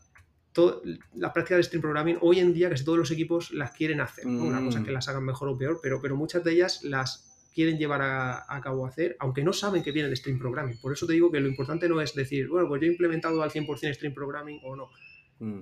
las 1.14 1.32
prácticas 1.32 1.58
de 1.58 1.64
stream 1.64 1.82
programming 1.82 2.18
hoy 2.22 2.40
en 2.40 2.54
día 2.54 2.70
casi 2.70 2.84
todos 2.84 2.98
los 2.98 3.12
equipos 3.12 3.52
las 3.52 3.72
quieren 3.72 4.02
hacer. 4.02 4.28
Una 4.28 4.64
cosa 4.64 4.80
es 4.80 4.86
que 4.86 4.92
mm. 4.92 4.94
las 4.94 5.08
hagan 5.08 5.24
mejor 5.24 5.50
o 5.50 5.58
peor, 5.58 5.80
pero, 5.82 6.02
pero 6.02 6.16
muchas 6.16 6.44
de 6.44 6.54
ellas 6.54 6.84
las 6.84 7.50
quieren 7.54 7.80
llevar 7.80 8.02
a, 8.04 8.62
cabo 8.62 8.86
hacer, 8.86 9.16
aunque 9.20 9.44
no 9.44 9.52
saben 9.52 9.82
que 9.82 9.92
viene 9.92 10.10
de 10.10 10.16
stream 10.16 10.38
programming. 10.38 10.80
Por 10.80 10.94
eso 10.94 11.08
te 11.08 11.14
digo 11.14 11.32
que 11.32 11.40
lo 11.40 11.48
importante 11.48 11.90
no 11.90 12.00
es 12.02 12.14
decir, 12.14 12.48
bueno, 12.50 12.68
pues 12.68 12.82
yo 12.82 12.88
he 12.88 12.92
implementado 12.92 13.42
al 13.42 13.50
100% 13.50 13.94
stream 13.94 14.14
programming 14.14 14.60
o 14.64 14.76
no. 14.76 14.90
Mm. 15.40 15.62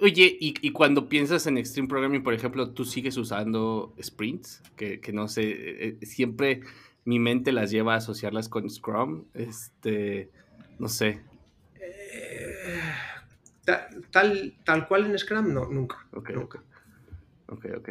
Oye, 0.00 0.36
y, 0.40 0.70
cuando 0.70 1.08
piensas 1.08 1.46
en 1.46 1.58
Extreme 1.58 1.86
Programming, 1.86 2.22
por 2.22 2.32
ejemplo, 2.32 2.70
¿tú 2.70 2.84
sigues 2.84 3.16
usando 3.18 3.94
sprints? 4.02 4.62
Que, 4.74 5.00
no 5.12 5.28
sé, 5.28 5.42
eh, 5.50 5.98
eh, 6.00 6.06
siempre 6.06 6.62
mi 7.04 7.18
mente 7.18 7.52
las 7.52 7.70
lleva 7.70 7.94
a 7.94 7.98
asociarlas 7.98 8.48
con 8.48 8.68
Scrum. 8.70 9.26
Este, 9.34 10.30
no 10.78 10.88
sé. 10.88 11.20
Eh, 11.78 12.80
tal, 13.64 14.54
tal 14.64 14.88
cual 14.88 15.06
en 15.06 15.18
Scrum, 15.18 15.52
no, 15.52 15.66
nunca. 15.66 16.06
Ok, 16.12 16.30
nunca. 16.30 16.62
ok. 17.46 17.66
Ok, 17.76 17.88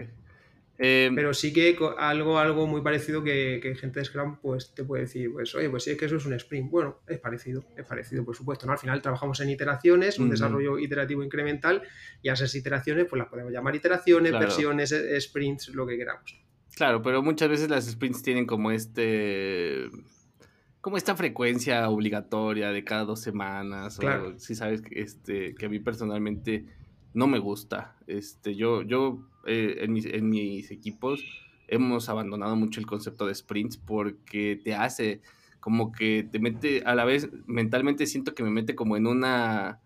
Em, 0.84 1.14
Pero 1.14 1.32
sí 1.36 1.54
que 1.54 1.78
algo, 2.00 2.40
algo 2.40 2.66
muy 2.66 2.82
parecido 2.82 3.24
que, 3.24 3.76
gente 3.80 4.00
de 4.00 4.06
Scrum 4.06 4.38
pues, 4.42 4.74
te 4.74 4.84
puede 4.84 5.04
decir, 5.04 5.32
pues 5.32 5.54
oye, 5.54 5.70
pues 5.70 5.84
sí 5.84 5.92
es 5.92 5.98
que 5.98 6.06
eso 6.06 6.16
es 6.16 6.26
un 6.26 6.34
sprint. 6.34 6.72
Bueno, 6.72 7.02
es 7.08 7.20
parecido, 7.20 7.64
es 7.78 7.86
parecido, 7.86 8.26
por 8.26 8.36
supuesto. 8.36 8.66
¿no? 8.66 8.72
Al 8.72 8.80
final 8.80 9.00
trabajamos 9.00 9.40
en 9.42 9.52
iteraciones, 9.52 10.18
un 10.18 10.32
desarrollo 10.32 10.80
iterativo 10.80 11.22
incremental, 11.22 11.84
y 12.24 12.30
a 12.30 12.34
esas 12.34 12.56
iteraciones 12.56 13.06
pues 13.08 13.20
las 13.20 13.30
podemos 13.30 13.54
llamar 13.54 13.76
iteraciones, 13.76 14.32
versiones, 14.32 14.92
e, 14.92 15.22
sprints, 15.22 15.70
lo 15.70 15.86
que 15.86 15.98
queramos. 15.98 16.42
Claro, 16.76 17.04
pero 17.04 17.22
muchas 17.22 17.50
veces 17.50 17.70
las 17.70 17.86
sprints 17.86 18.24
tienen 18.24 18.48
como 18.48 18.72
este 18.72 19.88
como 20.82 20.98
esta 20.98 21.16
frecuencia 21.16 21.88
obligatoria 21.90 22.72
de 22.72 22.84
cada 22.84 23.06
dos 23.06 23.22
semanas. 23.22 23.98
Claro. 23.98 24.38
si 24.40 24.56
sabes 24.56 24.82
que, 24.82 25.00
este, 25.02 25.56
que 25.56 25.68
a 25.68 25.70
mí 25.70 25.80
personalmente 25.80 26.66
no 27.14 27.28
me 27.28 27.40
gusta. 27.40 27.96
Este, 28.08 28.56
yo, 28.56 28.82
yo 28.82 29.28
eh, 29.46 29.78
en, 29.80 29.94
mis, 29.94 30.06
en 30.06 30.30
mis 30.30 30.72
equipos 30.72 31.24
hemos 31.68 32.10
abandonado 32.10 32.56
mucho 32.56 32.80
el 32.80 32.86
concepto 32.86 33.26
de 33.28 33.36
sprints 33.36 33.78
porque 33.78 34.60
te 34.62 34.76
hace 34.76 35.22
como 35.60 35.92
que 35.92 36.28
te 36.30 36.40
mete 36.40 36.82
a 36.86 36.96
la 36.96 37.06
vez 37.06 37.30
mentalmente 37.46 38.08
siento 38.08 38.34
que 38.34 38.44
me 38.44 38.50
mete 38.50 38.76
como 38.76 38.98
en 38.98 39.08
una 39.08 39.80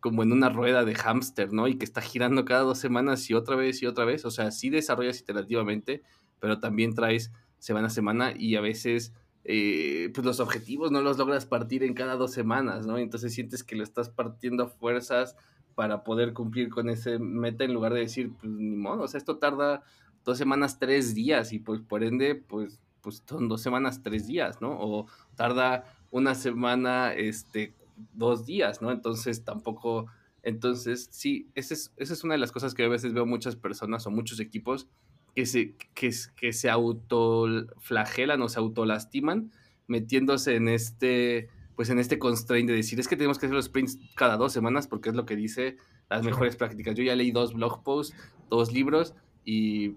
como 0.00 0.22
en 0.22 0.32
una 0.32 0.48
rueda 0.48 0.84
de 0.84 0.94
hámster, 0.94 1.52
¿no? 1.52 1.68
Y 1.68 1.76
que 1.76 1.84
está 1.84 2.00
girando 2.00 2.46
cada 2.46 2.62
dos 2.62 2.78
semanas 2.78 3.28
y 3.28 3.34
otra 3.34 3.54
vez 3.54 3.82
y 3.82 3.86
otra 3.86 4.06
vez. 4.06 4.24
O 4.24 4.30
sea, 4.30 4.50
sí 4.50 4.70
desarrollas 4.70 5.20
iterativamente, 5.20 6.02
pero 6.40 6.58
también 6.58 6.94
traes 6.94 7.30
semana 7.58 7.88
a 7.88 7.90
semana 7.90 8.32
y 8.34 8.56
a 8.56 8.62
veces 8.62 9.12
eh, 9.44 10.10
pues 10.14 10.24
los 10.24 10.40
objetivos 10.40 10.90
no 10.90 11.00
los 11.00 11.18
logras 11.18 11.46
partir 11.46 11.82
en 11.82 11.94
cada 11.94 12.16
dos 12.16 12.32
semanas, 12.32 12.86
¿no? 12.86 12.98
Entonces 12.98 13.32
sientes 13.32 13.64
que 13.64 13.76
lo 13.76 13.82
estás 13.82 14.10
partiendo 14.10 14.68
fuerzas 14.68 15.36
para 15.74 16.04
poder 16.04 16.34
cumplir 16.34 16.68
con 16.68 16.90
ese 16.90 17.18
meta 17.18 17.64
en 17.64 17.72
lugar 17.72 17.94
de 17.94 18.00
decir, 18.00 18.32
pues 18.38 18.52
ni 18.52 18.76
modo, 18.76 19.04
o 19.04 19.08
sea, 19.08 19.18
esto 19.18 19.38
tarda 19.38 19.82
dos 20.24 20.36
semanas, 20.36 20.78
tres 20.78 21.14
días 21.14 21.52
y 21.52 21.58
pues 21.58 21.80
por 21.80 22.04
ende, 22.04 22.34
pues, 22.34 22.80
pues 23.00 23.22
son 23.26 23.48
dos 23.48 23.62
semanas, 23.62 24.02
tres 24.02 24.26
días, 24.26 24.60
¿no? 24.60 24.76
O 24.78 25.06
tarda 25.36 25.84
una 26.10 26.34
semana, 26.34 27.14
este, 27.14 27.74
dos 28.12 28.44
días, 28.44 28.82
¿no? 28.82 28.90
Entonces 28.90 29.44
tampoco, 29.44 30.06
entonces 30.42 31.08
sí, 31.10 31.48
esa 31.54 31.74
es, 31.74 31.92
esa 31.96 32.12
es 32.12 32.24
una 32.24 32.34
de 32.34 32.38
las 32.38 32.52
cosas 32.52 32.74
que 32.74 32.84
a 32.84 32.88
veces 32.88 33.14
veo 33.14 33.24
muchas 33.24 33.56
personas 33.56 34.06
o 34.06 34.10
muchos 34.10 34.40
equipos 34.40 34.86
que 35.34 35.46
se, 35.46 35.74
que, 35.94 36.10
que 36.36 36.52
se 36.52 36.70
autoflagelan 36.70 38.42
o 38.42 38.48
se 38.48 38.58
autolastiman 38.58 39.50
metiéndose 39.86 40.56
en 40.56 40.68
este 40.68 41.48
pues 41.76 41.88
en 41.88 41.98
este 41.98 42.18
constraint 42.18 42.68
de 42.68 42.76
decir, 42.76 43.00
es 43.00 43.08
que 43.08 43.16
tenemos 43.16 43.38
que 43.38 43.46
hacer 43.46 43.56
los 43.56 43.64
sprints 43.64 43.98
cada 44.14 44.36
dos 44.36 44.52
semanas 44.52 44.86
porque 44.86 45.08
es 45.08 45.14
lo 45.14 45.24
que 45.24 45.34
dice 45.34 45.76
las 46.10 46.22
mejores 46.22 46.54
prácticas. 46.56 46.94
Yo 46.94 47.02
ya 47.02 47.16
leí 47.16 47.30
dos 47.30 47.54
blog 47.54 47.82
posts, 47.82 48.14
dos 48.50 48.70
libros 48.70 49.14
y 49.46 49.94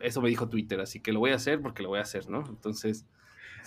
eso 0.00 0.22
me 0.22 0.28
dijo 0.28 0.48
Twitter, 0.48 0.80
así 0.80 1.00
que 1.00 1.12
lo 1.12 1.18
voy 1.18 1.32
a 1.32 1.34
hacer 1.34 1.60
porque 1.60 1.82
lo 1.82 1.88
voy 1.88 1.98
a 1.98 2.02
hacer, 2.02 2.30
¿no? 2.30 2.44
Entonces... 2.48 3.06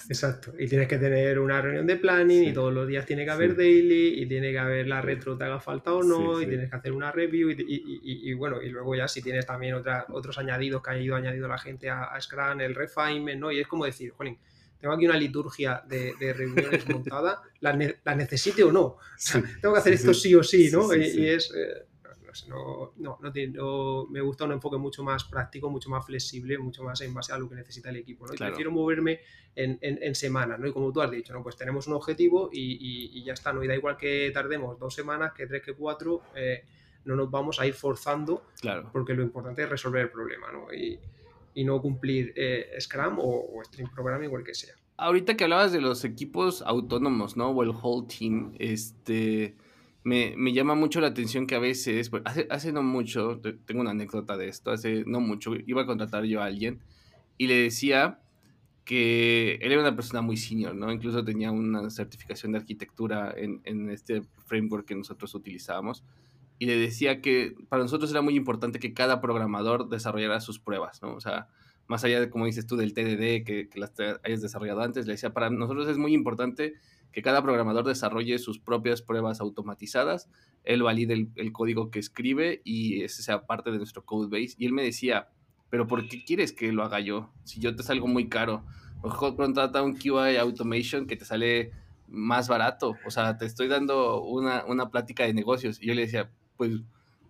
Exacto, 0.07 0.53
y 0.57 0.67
tienes 0.67 0.87
que 0.87 0.97
tener 0.97 1.39
una 1.39 1.61
reunión 1.61 1.85
de 1.85 1.97
planning 1.97 2.43
y 2.45 2.53
todos 2.53 2.73
los 2.73 2.87
días 2.87 3.05
tiene 3.05 3.25
que 3.25 3.31
haber 3.31 3.55
daily 3.55 4.21
y 4.21 4.25
tiene 4.27 4.51
que 4.51 4.59
haber 4.59 4.87
la 4.87 5.01
retro 5.01 5.37
te 5.37 5.43
haga 5.43 5.59
falta 5.59 5.93
o 5.93 6.03
no 6.03 6.41
y 6.41 6.47
tienes 6.47 6.69
que 6.69 6.75
hacer 6.75 6.91
una 6.93 7.11
review 7.11 7.49
y, 7.51 8.33
bueno, 8.33 8.61
y 8.61 8.69
luego 8.69 8.95
ya 8.95 9.07
si 9.07 9.21
tienes 9.21 9.45
también 9.45 9.73
otra, 9.73 10.05
otros 10.09 10.37
añadidos 10.37 10.81
que 10.81 10.91
ha 10.91 10.97
ido 10.97 11.15
añadido 11.15 11.47
la 11.47 11.57
gente 11.57 11.89
a, 11.89 12.05
a 12.05 12.21
Scrum, 12.21 12.61
el 12.61 12.75
refinement, 12.75 13.39
¿no? 13.39 13.51
Y 13.51 13.59
es 13.59 13.67
como 13.67 13.85
decir, 13.85 14.11
jolín, 14.11 14.37
tengo 14.79 14.93
aquí 14.93 15.05
una 15.05 15.17
liturgia 15.17 15.83
de, 15.87 16.13
reuniones 16.33 16.87
montada, 16.87 17.41
la, 17.59 17.77
la, 18.03 18.15
necesite 18.15 18.63
o 18.63 18.71
no. 18.71 18.97
tengo 19.61 19.73
que 19.73 19.79
hacer 19.79 19.93
esto 19.93 20.13
sí. 20.13 20.33
o 20.35 20.43
sí, 20.43 20.69
¿no? 20.71 20.93
y, 20.95 21.27
es... 21.27 21.51
Eh, 21.55 21.85
no, 22.47 22.93
no, 22.97 23.19
no, 23.21 24.07
me 24.09 24.21
gusta 24.21 24.45
un 24.45 24.53
enfoque 24.53 24.77
mucho 24.77 25.03
más 25.03 25.23
práctico, 25.23 25.69
mucho 25.69 25.89
más 25.89 26.05
flexible, 26.05 26.57
mucho 26.57 26.83
más 26.83 27.01
en 27.01 27.13
base 27.13 27.33
a 27.33 27.37
lo 27.37 27.49
que 27.49 27.55
necesita 27.55 27.89
el 27.89 27.97
equipo. 27.97 28.27
¿no? 28.27 28.33
Y 28.33 28.37
prefiero 28.37 28.71
moverme 28.71 29.19
en, 29.55 29.77
en, 29.81 30.15
semanas, 30.15 30.59
¿no? 30.59 30.67
Y 30.67 30.71
como 30.71 30.91
tú 30.91 31.01
has 31.01 31.11
dicho, 31.11 31.33
¿no? 31.33 31.43
Pues 31.43 31.55
tenemos 31.55 31.87
un 31.87 31.93
objetivo 31.93 32.49
y, 32.51 33.23
ya 33.23 33.33
está, 33.33 33.53
¿no? 33.53 33.63
Y 33.63 33.67
da 33.67 33.75
igual 33.75 33.97
que 33.97 34.31
tardemos 34.33 34.79
dos 34.79 34.93
semanas, 34.93 35.33
que 35.33 35.47
tres, 35.47 35.61
que 35.61 35.73
cuatro, 35.73 36.21
eh, 36.35 36.63
no 37.05 37.15
nos 37.15 37.29
vamos 37.29 37.59
a 37.59 37.67
ir 37.67 37.73
forzando, 37.73 38.43
claro. 38.61 38.89
porque 38.91 39.13
lo 39.13 39.23
importante 39.23 39.63
es 39.63 39.69
resolver 39.69 40.03
el 40.03 40.09
problema, 40.09 40.51
¿no? 40.51 40.73
Y, 40.73 40.99
y 41.55 41.63
no 41.63 41.81
cumplir 41.81 42.33
eh, 42.35 42.75
Scrum 42.79 43.19
o, 43.19 43.47
o 43.53 43.63
Stream 43.63 43.89
Programming 43.93 44.31
o 44.31 44.37
el 44.37 44.43
que 44.43 44.53
sea. 44.53 44.75
Ahorita 44.97 45.37
que 45.37 45.45
hablabas 45.45 45.71
de 45.71 45.81
los 45.81 46.03
equipos 46.03 46.61
autónomos, 46.61 47.37
¿no? 47.37 47.49
O 47.49 47.63
el 47.63 47.69
whole 47.69 48.07
team, 48.07 48.53
este 48.59 49.55
me, 50.09 50.33
me, 50.35 50.53
llama 50.53 50.73
mucho 50.73 50.99
la 51.01 51.07
atención 51.07 51.45
que 51.45 51.53
a 51.53 51.59
veces, 51.59 52.09
hace, 52.25 52.47
hace 52.49 52.71
no 52.71 52.81
mucho, 52.81 53.39
tengo 53.67 53.81
una 53.81 53.91
anécdota 53.91 54.37
de 54.37 54.47
esto, 54.47 54.71
hace 54.71 55.03
no 55.05 55.19
mucho, 55.19 55.53
iba 55.67 55.83
a 55.83 55.85
contratar 55.85 56.23
yo 56.23 56.41
a 56.41 56.45
alguien 56.45 56.79
y 57.37 57.45
le 57.45 57.53
decía 57.53 58.19
que 58.85 59.59
él 59.61 59.71
era 59.71 59.81
una 59.81 59.95
persona 59.95 60.23
muy 60.23 60.35
senior, 60.35 60.73
¿no? 60.73 60.91
Incluso 60.91 61.23
tenía 61.23 61.51
una 61.51 61.91
certificación 61.91 62.53
de 62.53 62.57
arquitectura 62.57 63.31
en, 63.37 63.61
en 63.65 63.91
este 63.91 64.23
framework 64.47 64.87
que 64.87 64.95
nosotros 64.95 65.35
utilizábamos. 65.35 66.03
Y 66.57 66.65
le 66.65 66.75
decía 66.75 67.21
que 67.21 67.53
para 67.69 67.83
nosotros 67.83 68.09
era 68.09 68.23
muy 68.23 68.35
importante 68.35 68.79
que 68.79 68.95
cada 68.95 69.21
programador 69.21 69.89
desarrollara 69.89 70.41
sus 70.41 70.57
pruebas, 70.57 71.03
¿no? 71.03 71.13
O 71.13 71.19
sea, 71.21 71.49
más 71.87 72.03
allá 72.03 72.19
de, 72.19 72.31
como 72.31 72.47
dices 72.47 72.65
tú, 72.65 72.77
del 72.77 72.95
TDD, 72.95 73.45
que, 73.45 73.69
que 73.69 73.79
las 73.79 73.93
hayas 74.23 74.41
desarrollado 74.41 74.81
antes, 74.81 75.05
le 75.05 75.13
decía, 75.13 75.33
para 75.33 75.51
nosotros 75.51 75.87
es 75.87 75.99
muy 75.99 76.15
importante 76.15 76.73
que 77.11 77.21
cada 77.21 77.41
programador 77.41 77.85
desarrolle 77.85 78.37
sus 78.39 78.59
propias 78.59 79.01
pruebas 79.01 79.41
automatizadas, 79.41 80.29
él 80.63 80.83
valide 80.83 81.27
el, 81.35 81.51
código 81.51 81.89
que 81.89 81.99
escribe 81.99 82.61
y 82.63 83.03
ese 83.03 83.23
sea 83.23 83.45
parte 83.45 83.71
de 83.71 83.77
nuestro 83.77 84.05
code 84.05 84.27
base. 84.29 84.55
Y 84.57 84.65
él 84.65 84.73
me 84.73 84.83
decía, 84.83 85.29
pero 85.69 85.87
¿por 85.87 86.07
qué 86.07 86.23
quieres 86.23 86.53
que 86.53 86.71
lo 86.71 86.83
haga 86.83 86.99
yo? 86.99 87.31
Si 87.43 87.59
yo 87.59 87.75
te 87.75 87.83
salgo 87.83 88.07
muy 88.07 88.29
caro. 88.29 88.65
Mejor 89.03 89.35
contrata 89.35 89.81
un 89.81 89.95
QA 89.95 90.39
Automation 90.41 91.07
que 91.07 91.15
te 91.15 91.25
sale 91.25 91.71
más 92.07 92.47
barato. 92.47 92.95
O 93.05 93.11
sea, 93.11 93.37
te 93.37 93.45
estoy 93.45 93.67
dando 93.67 94.21
una, 94.21 94.65
una 94.65 94.89
plática 94.89 95.23
de 95.23 95.33
negocios. 95.33 95.81
Y 95.81 95.87
yo 95.87 95.93
le 95.93 96.01
decía, 96.01 96.29
pues 96.57 96.71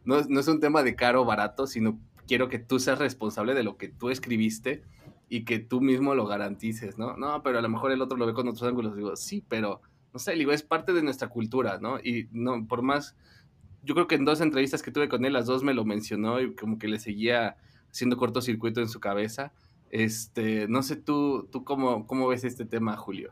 no, 0.04 0.22
no 0.28 0.40
es 0.40 0.48
un 0.48 0.60
tema 0.60 0.84
de 0.84 0.96
caro 0.96 1.22
o 1.22 1.26
barato, 1.26 1.68
sino 1.68 2.00
quiero 2.28 2.50
que 2.50 2.60
tú 2.60 2.80
seas 2.80 3.00
responsable 3.00 3.54
de 3.54 3.64
lo 3.64 3.78
que 3.78 3.88
tú 3.88 4.10
escribiste 4.10 4.84
y 5.30 5.46
que 5.46 5.60
tú 5.60 5.80
mismo 5.80 6.16
lo 6.16 6.26
garantices, 6.26 6.98
¿no? 6.98 7.16
No, 7.16 7.44
pero 7.44 7.60
a 7.60 7.62
lo 7.62 7.70
mejor 7.70 7.92
el 7.92 8.02
otro 8.02 8.18
lo 8.18 8.26
ve 8.26 8.34
con 8.34 8.48
otros 8.48 8.68
ángulos. 8.68 8.96
Digo, 8.96 9.16
sí, 9.16 9.44
pero, 9.48 9.82
no 10.12 10.20
sé, 10.20 10.34
digo, 10.34 10.52
es 10.52 10.64
parte 10.64 10.92
de 10.92 11.04
nuestra 11.04 11.30
cultura, 11.30 11.78
¿no? 11.80 12.00
Y 12.00 12.28
no, 12.32 12.68
por 12.68 12.82
más, 12.82 13.16
yo 13.84 13.94
creo 13.94 14.08
que 14.08 14.16
en 14.16 14.26
dos 14.26 14.42
entrevistas 14.42 14.82
que 14.82 14.92
tuve 14.92 15.08
con 15.08 15.24
él, 15.26 15.34
las 15.34 15.46
dos 15.46 15.64
me 15.64 15.76
lo 15.76 15.86
mencionó 15.86 16.42
y 16.42 16.56
como 16.56 16.80
que 16.80 16.88
le 16.88 17.00
seguía 17.00 17.58
haciendo 17.92 18.18
cortocircuito 18.18 18.82
en 18.82 18.90
su 18.90 19.00
cabeza. 19.00 19.54
Este, 19.92 20.68
no 20.68 20.82
sé 20.82 20.96
tú, 20.96 21.48
tú 21.52 21.64
cómo, 21.64 22.08
cómo 22.08 22.28
ves 22.28 22.44
este 22.44 22.66
tema, 22.66 22.98
Julio. 22.98 23.32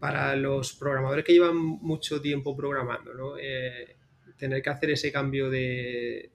Para 0.00 0.34
los 0.34 0.74
programadores 0.74 1.24
que 1.24 1.32
llevan 1.32 1.56
mucho 1.56 2.20
tiempo 2.20 2.56
programando, 2.56 3.14
¿no? 3.14 3.38
Eh, 3.38 3.96
tener 4.36 4.62
que 4.62 4.70
hacer 4.70 4.90
ese 4.90 5.12
cambio 5.12 5.48
de, 5.48 6.33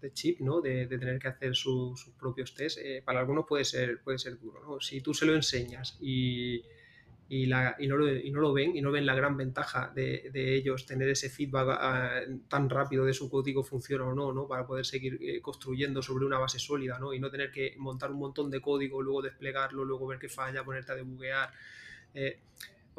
de 0.00 0.12
chip, 0.12 0.40
¿no? 0.40 0.60
De, 0.60 0.86
tener 0.86 1.18
que 1.18 1.28
hacer 1.28 1.54
sus 1.54 2.10
propios 2.18 2.54
test, 2.54 2.78
eh, 2.78 3.02
para 3.04 3.20
algunos 3.20 3.46
puede 3.46 3.64
ser, 3.64 4.00
puede 4.02 4.18
ser 4.18 4.38
duro, 4.38 4.60
¿no? 4.60 4.80
Si 4.80 5.00
tú 5.00 5.14
se 5.14 5.26
lo 5.26 5.34
enseñas 5.34 5.96
y, 6.00 6.62
y, 7.28 7.46
la, 7.46 7.76
y, 7.78 7.86
no, 7.86 7.96
lo, 7.96 8.14
y 8.14 8.30
no, 8.30 8.40
lo, 8.40 8.52
ven, 8.52 8.76
y 8.76 8.80
no 8.80 8.90
ven 8.90 9.04
la 9.04 9.14
gran 9.14 9.36
ventaja 9.36 9.92
de, 9.94 10.30
de 10.32 10.54
ellos 10.54 10.86
tener 10.86 11.08
ese 11.08 11.28
feedback 11.28 11.68
ah, 11.80 12.20
tan 12.48 12.70
rápido 12.70 13.04
de 13.04 13.12
su 13.12 13.30
código 13.30 13.62
funciona 13.62 14.04
o 14.04 14.14
no, 14.14 14.32
¿no? 14.32 14.48
Para 14.48 14.66
poder 14.66 14.86
seguir 14.86 15.18
eh, 15.20 15.40
construyendo 15.42 16.02
sobre 16.02 16.24
una 16.24 16.38
base 16.38 16.58
sólida, 16.58 16.98
¿no? 16.98 17.12
Y 17.12 17.20
no 17.20 17.30
tener 17.30 17.50
que 17.50 17.74
montar 17.78 18.10
un 18.10 18.18
montón 18.18 18.50
de 18.50 18.60
código, 18.60 19.02
luego 19.02 19.22
desplegarlo, 19.22 19.84
luego 19.84 20.06
ver 20.06 20.18
qué 20.18 20.28
falla, 20.28 20.64
ponerte 20.64 20.92
a 20.92 20.94
debuguear. 20.94 21.50
Eh, 22.14 22.40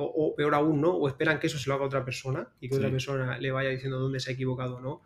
o, 0.02 0.34
peor 0.36 0.56
aún, 0.56 0.80
¿no? 0.80 0.92
O 0.92 1.08
esperan 1.08 1.40
que 1.40 1.48
eso 1.48 1.58
se 1.58 1.70
lo 1.70 1.76
haga 1.76 1.86
otra 1.86 2.06
persona 2.06 2.48
y 2.62 2.70
que 2.70 2.76
otra 2.76 2.90
persona 2.90 3.38
le 3.38 3.52
vaya 3.52 3.70
diciendo 3.70 4.00
dónde 4.00 4.20
se 4.20 4.32
ha 4.32 4.34
equivocado 4.34 4.78
o 4.78 4.82
no. 4.82 5.02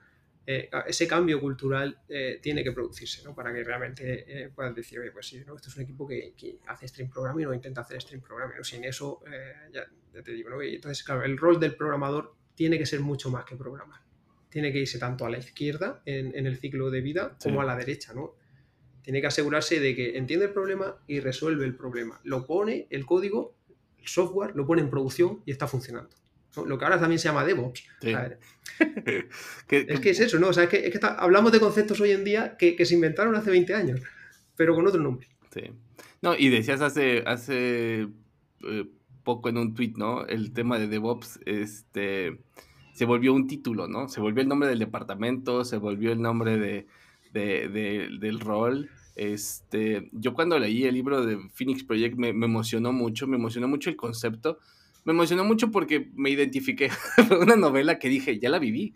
Eh, 0.46 0.70
ese 0.88 1.08
cambio 1.08 1.40
cultural 1.40 2.00
eh, 2.10 2.40
tiene 2.42 2.64
que 2.64 2.74
producirse, 2.74 3.24
¿no? 3.24 3.34
Para 3.34 3.54
que 3.54 3.64
realmente 3.64 4.26
eh, 4.28 4.50
puedas 4.50 4.76
decir, 4.76 5.00
oye, 5.00 5.12
pues 5.12 5.28
sí, 5.28 5.42
¿no? 5.48 5.56
Esto 5.56 5.70
es 5.70 5.78
un 5.78 5.84
equipo 5.84 6.06
que, 6.06 6.34
hace 6.68 6.88
stream 6.88 7.10
programming 7.10 7.48
o 7.48 7.54
intenta 7.54 7.82
hacer 7.82 8.02
stream 8.02 8.22
programming. 8.22 8.62
Sin 8.64 8.84
eso, 8.84 9.22
ya, 9.72 9.86
te 10.22 10.34
digo, 10.34 10.50
¿no? 10.50 10.62
entonces, 10.62 11.04
claro, 11.04 11.24
el 11.24 11.38
rol 11.38 11.60
del 11.60 11.76
programador 11.76 12.36
tiene 12.56 12.78
que 12.78 12.86
ser 12.86 13.00
mucho 13.00 13.30
más 13.32 13.46
que 13.46 13.56
programar. 13.56 14.02
Tiene 14.50 14.72
que 14.72 14.80
irse 14.80 15.00
tanto 15.00 15.26
a 15.26 15.30
la 15.30 15.38
izquierda 15.38 16.02
en, 16.06 16.46
el 16.46 16.58
ciclo 16.58 16.92
de 16.92 17.02
vida 17.02 17.38
como 17.42 17.62
a 17.62 17.66
la 17.66 17.76
derecha, 17.76 18.14
¿no? 18.14 18.36
Tiene 19.02 19.22
que 19.22 19.28
asegurarse 19.28 19.80
de 19.80 19.96
que 19.96 20.18
entiende 20.18 20.46
el 20.46 20.54
problema 20.54 20.98
y 21.08 21.20
resuelve 21.20 21.66
el 21.66 21.76
problema. 21.76 22.22
Lo 22.24 22.46
pone, 22.46 22.88
el 22.90 23.06
código, 23.06 23.56
el 23.98 24.08
software, 24.08 24.56
lo 24.56 24.66
pone 24.66 24.82
en 24.82 24.90
producción 24.90 25.42
y 25.46 25.52
está 25.52 25.68
funcionando 25.68 26.16
lo 26.56 26.78
que 26.78 26.86
ahora 26.86 27.00
también 27.00 27.20
se 27.20 27.28
llama 27.28 27.44
DevOps. 27.44 27.84
es 29.70 30.00
que 30.00 30.10
es 30.10 30.20
eso, 30.20 30.40
¿no? 30.40 30.50
O 30.50 30.54
sea, 30.54 30.66
es 30.66 30.70
que, 30.70 31.00
hablamos 31.18 31.52
de 31.52 31.60
conceptos 31.60 32.00
hoy 32.00 32.12
en 32.12 32.24
día 32.24 32.58
que, 32.58 32.86
se 32.86 32.94
inventaron 32.94 33.36
hace 33.36 33.50
20 33.50 33.74
años, 33.74 34.02
pero 34.56 34.76
con 34.76 34.88
otro 34.88 35.02
nombre. 35.02 35.28
Sí. 35.52 35.72
No, 36.22 36.36
y 36.36 36.50
decías 36.50 36.82
hace, 36.82 37.24
hace 37.26 38.08
eh, 38.62 38.86
poco 39.24 39.50
en 39.50 39.58
un 39.58 39.74
tweet, 39.74 39.94
¿no? 39.98 40.26
El 40.26 40.54
tema 40.54 40.80
de 40.80 40.88
DevOps, 40.88 41.40
este, 41.46 42.40
se 42.94 43.06
volvió 43.06 43.34
un 43.34 43.48
título, 43.48 43.88
¿no? 43.88 44.08
Se 44.08 44.22
volvió 44.22 44.42
el 44.42 44.48
nombre 44.48 44.70
del 44.70 44.80
departamento, 44.80 45.66
se 45.66 45.78
volvió 45.78 46.12
el 46.12 46.22
nombre 46.22 46.58
de, 46.58 46.88
del 47.34 48.40
rol. 48.40 48.90
Este, 49.16 50.10
yo 50.12 50.34
cuando 50.34 50.58
leí 50.58 50.86
el 50.86 50.96
libro 50.96 51.26
de 51.26 51.38
Phoenix 51.54 51.84
Project 51.84 52.16
me, 52.16 52.34
me 52.34 52.46
emocionó 52.46 52.94
mucho, 52.94 53.28
me 53.28 53.38
emocionó 53.38 53.68
mucho 53.68 53.90
el 53.90 53.96
concepto 53.96 54.60
me 55.06 55.14
emocionó 55.14 55.44
mucho 55.44 55.72
porque 55.72 56.12
me 56.16 56.30
identifiqué. 56.30 56.90
Fue 57.28 57.40
una 57.40 57.56
novela 57.56 58.00
que 58.00 58.10
dije, 58.10 58.40
ya 58.40 58.50
la 58.50 58.60
viví. 58.60 58.96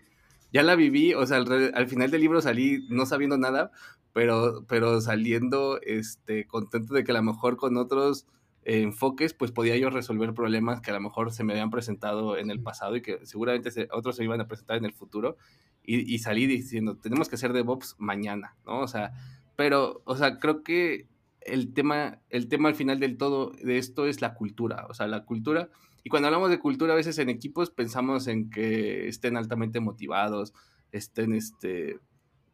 Ya 0.54 0.64
la 0.64 0.76
viví, 0.76 1.14
o 1.14 1.26
sea, 1.26 1.38
al, 1.38 1.88
final 1.88 2.10
del 2.10 2.22
libro 2.22 2.42
salí 2.42 2.88
no 2.90 3.06
sabiendo 3.06 3.38
nada, 3.38 3.72
pero, 4.14 4.64
pero 4.68 5.02
saliendo 5.02 5.80
este, 5.82 6.48
contento 6.48 6.94
de 6.94 7.04
que 7.04 7.12
a 7.12 7.16
lo 7.16 7.24
mejor 7.24 7.58
con 7.58 7.76
otros 7.76 8.26
enfoques, 8.64 9.34
pues 9.34 9.52
podía 9.52 9.76
yo 9.76 9.90
resolver 9.90 10.34
problemas 10.34 10.80
que 10.80 10.92
a 10.92 10.94
lo 10.94 11.02
mejor 11.02 11.34
se 11.34 11.44
me 11.44 11.52
habían 11.54 11.70
presentado 11.70 12.38
en 12.38 12.50
el 12.50 12.62
pasado 12.62 12.96
y 12.96 13.02
que 13.02 13.26
seguramente 13.26 13.90
otros 13.92 14.16
se 14.16 14.24
iban 14.24 14.40
a 14.40 14.48
presentar 14.48 14.78
en 14.78 14.86
el 14.86 14.94
futuro. 14.94 15.38
Y, 15.84 16.14
y 16.14 16.20
salí 16.20 16.48
diciendo, 16.48 16.98
tenemos 16.98 17.28
que 17.28 17.36
hacer 17.36 17.52
DevOps 17.52 17.96
mañana, 17.98 18.56
¿no? 18.66 18.80
O 18.80 18.88
sea, 18.88 19.12
pero, 19.58 20.02
o 20.06 20.16
sea, 20.16 20.38
creo 20.40 20.64
que 20.64 21.08
el 21.42 21.74
tema, 21.74 22.20
el 22.30 22.48
tema 22.48 22.70
al 22.70 22.76
final 22.76 23.00
del 23.00 23.18
todo 23.18 23.52
de 23.62 23.78
esto 23.78 24.06
es 24.06 24.22
la 24.22 24.34
cultura, 24.34 24.86
o 24.90 24.94
sea, 24.94 25.08
la 25.08 25.26
cultura 25.26 25.70
y 26.08 26.10
cuando 26.10 26.30
hablamos 26.30 26.50
de 26.50 26.60
cultura, 26.60 26.94
a 26.94 26.96
veces 26.96 27.20
en 27.20 27.28
equipos 27.28 27.70
pensamos 27.70 28.28
en 28.28 28.50
que 28.50 29.10
estén 29.10 29.36
altamente 29.36 29.82
motivados, 29.82 30.54
estén, 30.94 31.34
este, 31.34 32.00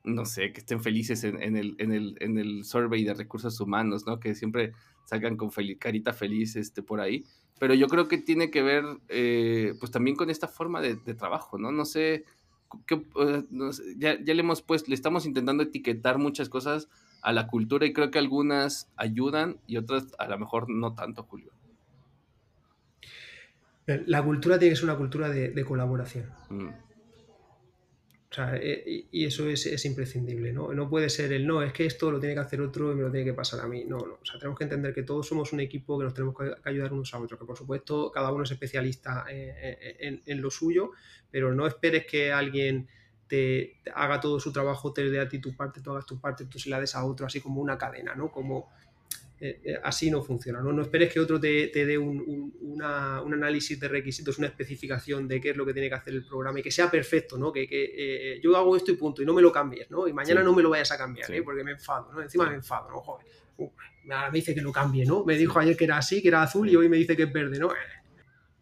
no 0.03 0.25
sé, 0.25 0.51
que 0.51 0.61
estén 0.61 0.81
felices 0.81 1.23
en, 1.23 1.55
el, 1.55 1.75
en, 1.77 1.91
el, 1.93 2.17
en 2.19 2.39
el 2.39 2.63
survey 2.65 3.03
de 3.03 3.13
recursos 3.13 3.59
humanos, 3.59 4.07
¿no? 4.07 4.19
Que 4.19 4.33
siempre 4.33 4.73
salgan 5.05 5.37
con 5.37 5.51
carita 5.77 6.13
feliz 6.13 6.55
este, 6.55 6.81
por 6.81 6.99
ahí. 6.99 7.25
Pero 7.59 7.75
yo 7.75 7.85
creo 7.85 8.07
que 8.07 8.17
tiene 8.17 8.49
que 8.49 8.63
ver, 8.63 8.85
eh, 9.09 9.75
pues 9.79 9.91
también 9.91 10.15
con 10.15 10.31
esta 10.31 10.47
forma 10.47 10.81
de, 10.81 10.95
trabajo, 11.13 11.59
¿no? 11.59 11.71
No 11.71 11.85
sé, 11.85 12.25
qué, 12.87 13.05
ya, 13.99 14.17
ya, 14.19 14.33
le 14.33 14.39
hemos 14.39 14.63
pues, 14.63 14.89
le 14.89 14.95
estamos 14.95 15.27
intentando 15.27 15.61
etiquetar 15.61 16.17
muchas 16.17 16.49
cosas 16.49 16.89
a 17.21 17.31
la 17.33 17.45
cultura 17.45 17.85
y 17.85 17.93
creo 17.93 18.09
que 18.09 18.17
algunas 18.17 18.91
ayudan 18.95 19.59
y 19.67 19.77
otras 19.77 20.07
a 20.17 20.27
lo 20.27 20.39
mejor 20.39 20.71
no 20.71 20.95
tanto, 20.95 21.21
Julio. 21.21 21.51
La 23.85 24.23
cultura 24.23 24.57
tiene 24.57 24.73
que 24.73 24.75
ser 24.77 24.85
una 24.85 24.97
cultura 24.97 25.29
de, 25.29 25.65
colaboración. 25.65 26.29
Mm. 26.49 26.69
O 28.33 28.35
sea, 28.35 28.55
eh, 28.55 29.05
y 29.11 29.25
eso 29.25 29.47
es, 29.47 29.85
imprescindible, 29.85 30.53
¿no? 30.53 30.73
No 30.73 30.89
puede 30.89 31.09
ser 31.09 31.33
el 31.33 31.45
no, 31.45 31.61
es 31.61 31.71
que 31.71 31.85
esto 31.85 32.09
lo 32.09 32.19
tiene 32.19 32.33
que 32.33 32.41
hacer 32.41 32.61
otro 32.61 32.91
y 32.91 32.95
me 32.95 33.03
lo 33.03 33.11
tiene 33.11 33.25
que 33.25 33.33
pasar 33.33 33.59
a 33.59 33.67
mí. 33.67 33.83
No, 33.85 33.97
no. 33.97 34.13
O 34.13 34.25
sea, 34.25 34.39
tenemos 34.39 34.57
que 34.57 34.63
entender 34.63 34.93
que 34.93 35.03
todos 35.03 35.27
somos 35.27 35.53
un 35.53 35.59
equipo, 35.59 35.99
que 35.99 36.05
nos 36.05 36.15
tenemos 36.15 36.35
que 36.35 36.51
ayudar 36.63 36.93
unos 36.93 37.13
a 37.13 37.19
otros, 37.19 37.39
que 37.39 37.45
por 37.45 37.57
supuesto 37.57 38.11
cada 38.11 38.31
uno 38.31 38.43
es 38.43 38.49
especialista 38.49 39.25
en, 39.29 40.41
lo 40.41 40.49
suyo, 40.49 40.91
pero 41.29 41.53
no 41.53 41.67
esperes 41.67 42.07
que 42.07 42.31
alguien 42.31 42.87
te, 43.27 43.81
haga 43.93 44.19
todo 44.19 44.39
su 44.39 44.51
trabajo, 44.51 44.93
te 44.93 45.09
dé 45.11 45.19
a 45.19 45.29
ti 45.29 45.37
tu 45.37 45.55
parte, 45.55 45.81
tú 45.81 45.91
hagas 45.91 46.07
tu 46.07 46.19
parte, 46.19 46.45
tú 46.45 46.57
se 46.57 46.69
la 46.71 46.79
des 46.79 46.95
a 46.95 47.05
otro, 47.05 47.27
así 47.27 47.39
como 47.39 47.61
una 47.61 47.77
cadena, 47.77 48.15
¿no? 48.15 48.31
Como 48.31 48.71
eh, 49.45 49.59
eh, 49.65 49.79
así 49.83 50.09
no 50.09 50.23
funciona. 50.23 50.61
No, 50.61 50.71
no 50.71 50.83
esperes 50.83 51.11
que 51.11 51.19
otro 51.19 51.37
te, 51.37 51.67
dé 51.67 51.97
un, 51.97 52.81
análisis 52.81 53.77
de 53.77 53.89
requisitos, 53.89 54.37
una 54.37 54.47
especificación 54.47 55.27
de 55.27 55.41
qué 55.41 55.49
es 55.49 55.57
lo 55.57 55.65
que 55.65 55.73
tiene 55.73 55.89
que 55.89 55.95
hacer 55.95 56.13
el 56.13 56.25
programa 56.25 56.61
y 56.61 56.63
que 56.63 56.71
sea 56.71 56.89
perfecto, 56.89 57.37
¿no? 57.37 57.51
Que, 57.51 57.67
eh, 57.69 58.39
yo 58.41 58.55
hago 58.55 58.77
esto 58.77 58.91
y 58.91 58.95
punto, 58.95 59.21
y 59.21 59.25
no 59.25 59.33
me 59.33 59.41
lo 59.41 59.51
cambies, 59.51 59.91
¿no? 59.91 60.07
Y 60.07 60.13
mañana 60.13 60.41
no 60.43 60.53
me 60.53 60.63
lo 60.63 60.69
vayas 60.69 60.93
a 60.93 60.97
cambiar, 60.97 61.29
porque 61.43 61.61
me 61.61 61.71
enfado, 61.71 62.13
¿no? 62.13 62.21
Encima 62.21 62.47
me 62.47 62.55
enfado, 62.55 62.89
¿no? 62.89 63.01
Joder, 63.01 63.27
me 64.05 64.15
dice 64.31 64.55
que 64.55 64.61
lo 64.61 64.71
cambie, 64.71 65.05
¿no? 65.05 65.25
Me 65.25 65.35
dijo 65.35 65.59
ayer 65.59 65.75
que 65.75 65.83
era 65.83 65.97
así, 65.97 66.21
que 66.21 66.29
era 66.29 66.41
azul 66.41 66.69
y 66.69 66.77
hoy 66.77 66.87
me 66.87 66.95
dice 66.95 67.17
que 67.17 67.23
es 67.23 67.33
verde, 67.33 67.59
¿no? 67.59 67.67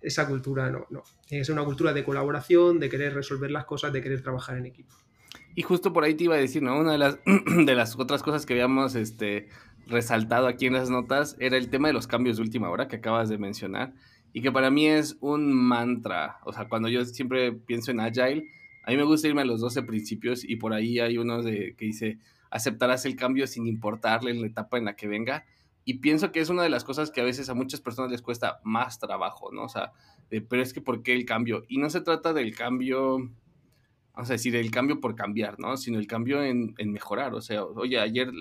Esa 0.02 0.28
cultura 0.28 0.72
no, 0.72 0.88
no. 0.90 1.04
Tiene 1.28 1.42
que 1.42 1.46
ser 1.46 1.54
una 1.54 1.64
cultura 1.64 1.94
de 1.94 2.04
colaboración, 2.04 2.80
de 2.80 2.90
querer 2.90 3.14
resolver 3.14 3.52
las 3.52 3.66
cosas, 3.66 3.94
de 3.94 4.02
querer 4.02 4.24
trabajar 4.24 4.58
en 4.58 4.66
equipo. 4.66 4.96
Y 5.54 5.64
justo 5.64 5.92
por 5.92 6.04
ahí 6.04 6.16
te 6.16 6.24
iba 6.24 6.36
a 6.36 6.40
decir, 6.40 6.64
¿no? 6.64 6.80
Una 6.80 6.94
de 6.94 6.98
las, 6.98 7.20
de 7.66 7.76
las 7.76 7.98
otras 8.00 8.24
cosas 8.24 8.46
que 8.46 8.54
habíamos 8.54 8.96
este, 8.96 9.48
resaltado 9.92 10.48
aquí 10.48 10.66
en 10.66 10.74
las 10.74 10.90
notas 10.90 11.36
era 11.40 11.58
el 11.58 11.70
tema 11.70 11.88
de 11.90 11.94
los 11.94 12.08
cambios 12.08 12.38
de 12.38 12.44
última 12.44 12.70
hora 12.70 12.88
que 12.88 12.96
acabas 12.96 13.30
de 13.30 13.38
mencionar 13.38 13.94
y 14.34 14.42
que 14.42 14.52
para 14.52 14.72
mí 14.72 14.88
es 14.88 15.18
un 15.20 15.54
mantra. 15.54 16.40
O 16.46 16.54
sea, 16.54 16.68
cuando 16.68 16.90
yo 16.90 17.06
siempre 17.06 17.52
pienso 17.52 17.92
en 17.92 18.00
Agile, 18.00 18.48
a 18.84 18.92
mí 18.92 18.98
me 18.98 19.04
gusta 19.04 19.28
irme 19.28 19.42
a 19.42 19.46
los 19.46 19.62
12 19.62 19.84
principios 19.84 20.44
y 20.44 20.56
por 20.56 20.74
ahí 20.74 21.00
hay 21.00 21.18
uno 21.18 21.44
de, 21.44 21.76
que 21.78 21.86
dice, 21.86 22.18
aceptarás 22.50 23.06
el 23.06 23.16
cambio 23.16 23.46
sin 23.48 23.68
importarle 23.68 24.34
la 24.34 24.48
etapa 24.48 24.78
en 24.78 24.86
la 24.86 24.96
que 24.96 25.08
venga. 25.08 25.46
Y 25.84 25.96
pienso 25.96 26.32
que 26.32 26.40
es 26.40 26.50
una 26.50 26.64
de 26.64 26.70
las 26.70 26.84
cosas 26.84 27.12
que 27.12 27.22
a 27.22 27.24
veces 27.24 27.50
a 27.50 27.54
muchas 27.54 27.82
personas 27.82 28.12
les 28.12 28.22
cuesta 28.22 28.60
más 28.64 29.00
trabajo, 29.00 29.52
¿no? 29.52 29.64
O 29.64 29.70
sea, 29.70 29.92
pero 30.30 30.62
es 30.62 30.74
que 30.74 30.82
¿por 30.82 31.04
qué 31.04 31.14
el 31.14 31.26
cambio? 31.26 31.64
Y 31.68 31.80
no 31.80 31.90
se 31.90 32.02
trata 32.02 32.34
del 32.34 32.56
cambio, 32.56 33.18
vamos 34.14 34.30
a 34.30 34.34
decir, 34.34 34.56
el 34.56 34.72
cambio 34.72 35.00
por 35.02 35.16
cambiar, 35.16 35.60
¿no? 35.60 35.76
Sino 35.78 36.00
el 36.00 36.08
cambio 36.08 36.44
en, 36.44 36.76
en 36.78 36.92
mejorar. 36.92 37.34
O 37.34 37.42
sea, 37.42 37.64
oye, 37.64 38.00
ayer, 38.00 38.32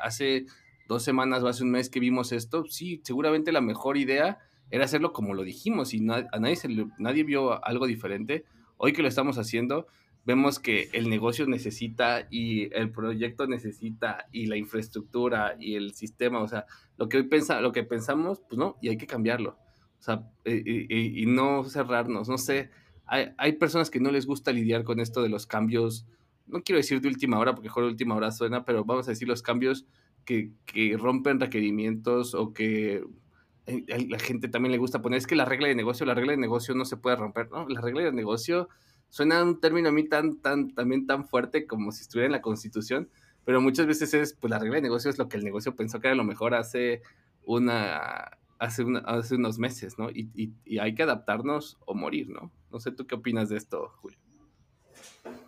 hace 0.00 0.46
dos 0.88 1.02
semanas 1.02 1.42
o 1.42 1.48
hace 1.48 1.62
un 1.62 1.70
mes 1.70 1.90
que 1.90 2.00
vimos 2.00 2.32
esto, 2.32 2.64
sí, 2.66 3.00
seguramente 3.04 3.52
la 3.52 3.60
mejor 3.60 3.96
idea 3.96 4.38
era 4.70 4.84
hacerlo 4.84 5.12
como 5.12 5.34
lo 5.34 5.42
dijimos 5.42 5.94
y 5.94 5.98
a 5.98 6.38
nadie, 6.38 6.56
se 6.56 6.68
nadie 6.98 7.24
vio 7.24 7.64
algo 7.64 7.86
diferente. 7.86 8.44
Hoy 8.76 8.92
que 8.92 9.02
lo 9.02 9.08
estamos 9.08 9.38
haciendo, 9.38 9.86
vemos 10.24 10.58
que 10.58 10.90
el 10.92 11.08
negocio 11.08 11.46
necesita 11.46 12.26
y 12.30 12.74
el 12.74 12.90
proyecto 12.90 13.46
necesita 13.46 14.26
y 14.32 14.46
la 14.46 14.56
infraestructura 14.56 15.56
y 15.58 15.76
el 15.76 15.94
sistema, 15.94 16.40
o 16.40 16.48
sea, 16.48 16.66
lo 16.98 17.08
que 17.08 17.18
hoy 17.18 17.22
pensa, 17.24 17.60
lo 17.60 17.72
que 17.72 17.84
pensamos, 17.84 18.42
pues 18.48 18.58
no, 18.58 18.76
y 18.82 18.88
hay 18.88 18.98
que 18.98 19.06
cambiarlo. 19.06 19.56
O 19.98 20.02
sea, 20.02 20.28
y, 20.44 21.24
no 21.26 21.64
cerrarnos, 21.64 22.28
no 22.28 22.38
sé, 22.38 22.70
hay, 23.06 23.28
hay, 23.38 23.52
personas 23.52 23.88
que 23.88 24.00
no 24.00 24.10
les 24.10 24.26
gusta 24.26 24.52
lidiar 24.52 24.84
con 24.84 25.00
esto 25.00 25.22
de 25.22 25.28
los 25.28 25.46
cambios, 25.46 26.06
no 26.46 26.62
quiero 26.62 26.78
decir 26.78 27.00
de 27.00 27.08
última 27.08 27.38
hora, 27.38 27.54
porque 27.54 27.68
mejor 27.68 27.84
de 27.84 27.90
última 27.90 28.14
hora 28.14 28.30
suena, 28.30 28.64
pero 28.64 28.84
vamos 28.84 29.08
a 29.08 29.12
decir 29.12 29.26
los 29.26 29.42
cambios 29.42 29.86
que, 30.26 30.96
rompen 30.98 31.40
requerimientos 31.40 32.34
o 32.34 32.52
que 32.52 33.02
a 33.66 33.98
la 34.08 34.18
gente 34.18 34.48
también 34.48 34.72
le 34.72 34.78
gusta 34.78 35.02
poner, 35.02 35.18
es 35.18 35.26
que 35.26 35.34
la 35.34 35.44
regla 35.44 35.68
de 35.68 35.74
negocio, 35.74 36.04
la 36.04 36.14
regla 36.14 36.32
de 36.32 36.38
negocio 36.38 36.74
no 36.74 36.84
se 36.84 36.96
puede 36.96 37.16
romper, 37.16 37.50
¿no? 37.50 37.68
La 37.68 37.80
regla 37.80 38.02
de 38.02 38.12
negocio 38.12 38.68
suena 39.08 39.42
un 39.42 39.60
término 39.60 39.88
a 39.88 39.92
mí 39.92 40.08
tan, 40.08 40.36
tan, 40.40 40.74
también 40.74 41.06
tan 41.06 41.26
fuerte 41.26 41.66
como 41.66 41.90
si 41.92 42.02
estuviera 42.02 42.26
en 42.26 42.32
la 42.32 42.42
constitución, 42.42 43.08
pero 43.44 43.60
muchas 43.60 43.86
veces 43.86 44.12
es, 44.14 44.34
pues 44.34 44.50
la 44.50 44.58
regla 44.58 44.76
de 44.76 44.82
negocio 44.82 45.10
es 45.10 45.18
lo 45.18 45.28
que 45.28 45.36
el 45.36 45.44
negocio 45.44 45.74
pensó 45.74 46.00
que 46.00 46.08
era 46.08 46.16
lo 46.16 46.24
mejor 46.24 46.54
hace 46.54 47.02
una, 47.44 48.38
hace, 48.58 48.84
hace 49.04 49.34
unos 49.36 49.58
meses, 49.58 49.98
¿no? 49.98 50.10
Y, 50.10 50.30
y, 50.34 50.52
y 50.64 50.78
hay 50.78 50.94
que 50.94 51.04
adaptarnos 51.04 51.78
o 51.86 51.94
morir, 51.94 52.28
¿no? 52.28 52.52
No 52.70 52.80
sé, 52.80 52.92
¿tú 52.92 53.06
qué 53.06 53.14
opinas 53.14 53.48
de 53.48 53.56
esto, 53.56 53.92
Julio? 54.00 54.18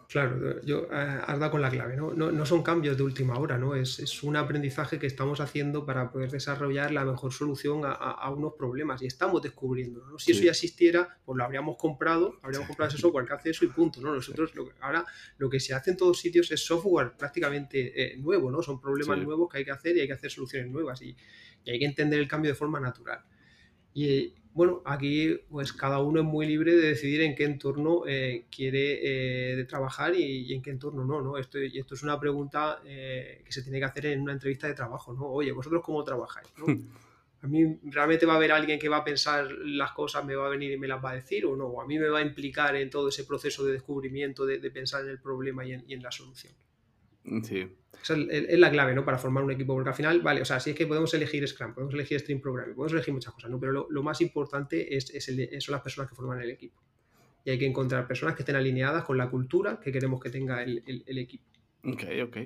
Claro, 0.09 0.63
yo 0.63 0.89
eh, 0.91 1.21
has 1.27 1.39
dado 1.39 1.51
con 1.51 1.61
la 1.61 1.69
clave, 1.69 1.95
¿no? 1.95 2.15
¿no? 2.15 2.47
son 2.47 2.63
cambios 2.63 2.97
de 2.97 3.03
última 3.03 3.39
hora, 3.39 3.59
¿no? 3.59 3.75
Es, 3.75 4.23
un 4.23 4.37
aprendizaje 4.37 4.99
que 4.99 5.07
estamos 5.07 5.39
haciendo 5.39 5.85
para 5.85 6.11
poder 6.11 6.31
desarrollar 6.31 6.93
la 6.93 7.05
mejor 7.05 7.31
solución 7.31 7.83
a, 7.85 8.31
unos 8.31 8.55
problemas 8.55 9.03
y 9.03 9.07
estamos 9.07 9.43
descubriendo, 9.43 10.07
¿no? 10.07 10.19
Si 10.19 10.33
eso 10.33 10.45
ya 10.45 10.53
existiera, 10.53 11.19
pues 11.27 11.37
lo 11.37 11.45
habríamos 11.45 11.77
comprado, 11.77 12.41
habríamos 12.43 12.69
comprado 12.69 12.89
ese 12.89 12.97
software 12.97 13.27
que 13.27 13.35
hace 13.35 13.51
eso 13.51 13.67
y 13.67 13.69
punto, 13.69 14.01
¿no? 14.01 14.15
Nosotros 14.15 14.51
ahora 14.81 15.05
lo 15.37 15.51
que 15.51 15.61
se 15.61 15.75
hace 15.75 15.91
en 15.91 15.99
todos 15.99 16.19
sitios 16.19 16.51
es 16.53 16.65
software 16.65 17.13
prácticamente 17.15 18.15
eh, 18.15 18.17
nuevo, 18.17 18.51
¿no? 18.51 18.63
Son 18.63 18.81
problemas 18.81 19.19
nuevos 19.19 19.51
que 19.51 19.59
hay 19.59 19.65
que 19.67 19.73
hacer 19.73 19.95
y 19.95 20.01
hay 20.01 20.07
que 20.07 20.15
hacer 20.15 20.31
soluciones 20.31 20.71
nuevas 20.71 21.03
y, 21.03 21.15
y 21.65 21.71
hay 21.71 21.79
que 21.79 21.85
entender 21.85 22.19
el 22.19 22.29
cambio 22.29 22.51
de 22.51 22.55
forma 22.55 22.81
natural. 22.81 23.23
Y 23.93 24.33
bueno, 24.59 24.83
aquí 24.85 25.39
pues 25.49 25.73
cada 25.73 26.01
uno 26.01 26.19
es 26.19 26.27
muy 26.27 26.45
libre 26.45 26.75
de 26.75 26.89
decidir 26.89 27.21
en 27.21 27.37
qué 27.37 27.45
entorno 27.45 28.03
eh, 28.09 28.47
quiere 28.51 29.61
eh, 29.61 29.65
trabajar 29.67 30.17
y, 30.17 30.53
en 30.53 30.63
qué 30.63 30.71
entorno 30.71 31.05
no, 31.05 31.23
¿no? 31.23 31.39
Esto, 31.39 31.63
y 31.63 31.79
esto 31.79 31.95
es 31.95 32.03
una 32.03 32.19
pregunta 32.19 32.81
eh, 32.85 33.41
que 33.45 33.53
se 33.53 33.63
tiene 33.63 33.79
que 33.79 33.85
hacer 33.85 34.07
en 34.07 34.21
una 34.21 34.33
entrevista 34.33 34.67
de 34.67 34.75
trabajo, 34.75 35.13
¿no? 35.13 35.27
Oye, 35.27 35.53
¿vosotros 35.53 35.81
cómo 35.85 36.03
trabajáis? 36.03 36.49
A 37.41 37.47
mí 37.47 37.79
realmente 37.85 38.27
va 38.27 38.33
a 38.33 38.37
haber 38.37 38.51
alguien 38.51 38.81
que 38.81 38.89
va 38.89 38.97
a 38.97 39.05
pensar 39.05 39.49
las 39.49 39.93
cosas, 39.93 40.25
me 40.25 40.35
va 40.35 40.49
a 40.49 40.51
venir 40.51 40.73
y 40.73 40.77
me 40.77 40.89
las 40.89 41.05
va 41.05 41.13
a 41.13 41.15
decir 41.15 41.47
o 41.47 41.55
no, 41.55 41.67
o 41.67 41.81
a 41.81 41.87
mí 41.87 41.97
me 41.97 42.09
va 42.09 42.19
a 42.19 42.23
implicar 42.23 42.75
en 42.75 42.91
todo 42.91 43.11
ese 43.11 43.23
proceso 43.23 43.65
de 43.65 43.75
descubrimiento, 43.75 44.45
de, 44.45 44.59
pensar 44.73 45.05
en 45.05 45.11
el 45.11 45.21
problema 45.21 45.65
y 45.65 45.73
en 45.73 46.03
la 46.03 46.11
solución. 46.11 46.53
Sí. 47.43 47.69
Esa 48.03 48.15
es, 48.15 48.59
la 48.59 48.71
clave, 48.71 48.95
¿no? 48.95 49.05
Para 49.05 49.19
formar 49.19 49.45
un 49.45 49.51
equipo, 49.51 49.75
porque 49.75 49.91
al 49.91 49.95
final, 49.95 50.21
vale, 50.21 50.41
o 50.41 50.45
sea, 50.45 50.61
si 50.61 50.71
es 50.71 50.77
que 50.77 50.87
podemos 50.87 51.13
elegir 51.15 51.47
Scrum, 51.47 51.75
podemos 51.75 51.95
elegir 51.95 52.21
Stream 52.21 52.41
Programming, 52.41 52.75
podemos 52.75 52.93
elegir 52.93 53.13
muchas 53.13 53.35
cosas, 53.35 53.51
¿no? 53.51 53.59
Pero 53.59 53.87
lo, 53.89 54.03
más 54.03 54.21
importante 54.21 54.97
es, 54.97 55.13
son 55.59 55.73
las 55.73 55.83
personas 55.83 56.09
que 56.09 56.15
forman 56.17 56.41
el 56.41 56.51
equipo. 56.51 56.81
Y 57.45 57.51
hay 57.51 57.59
que 57.59 57.67
encontrar 57.67 58.07
personas 58.07 58.35
que 58.37 58.43
estén 58.43 58.57
alineadas 58.57 59.05
con 59.05 59.17
la 59.17 59.31
cultura 59.31 59.81
que 59.81 59.91
queremos 59.91 60.21
que 60.21 60.31
tenga 60.31 60.63
el, 60.63 60.83
equipo. 61.07 61.45
Ok, 61.85 62.05
ok. 62.25 62.37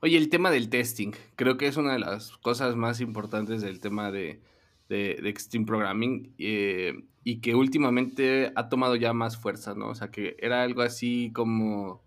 Oye, 0.00 0.16
el 0.16 0.28
tema 0.28 0.50
del 0.50 0.68
testing, 0.70 1.12
creo 1.36 1.56
que 1.56 1.66
es 1.66 1.76
una 1.76 1.92
de 1.92 1.98
las 1.98 2.36
cosas 2.38 2.74
más 2.76 3.00
importantes 3.00 3.62
del 3.62 3.80
tema 3.80 4.10
de, 4.10 4.40
de, 4.88 5.18
Extreme 5.24 5.66
Programming 5.66 6.34
eh, 6.38 6.94
y 7.24 7.40
que 7.40 7.54
últimamente 7.54 8.52
ha 8.54 8.68
tomado 8.68 8.96
ya 8.96 9.12
más 9.12 9.36
fuerza, 9.36 9.74
¿no? 9.74 9.88
O 9.88 9.94
sea, 9.94 10.10
que 10.10 10.36
era 10.38 10.62
algo 10.62 10.82
así 10.82 11.30
como 11.34 12.05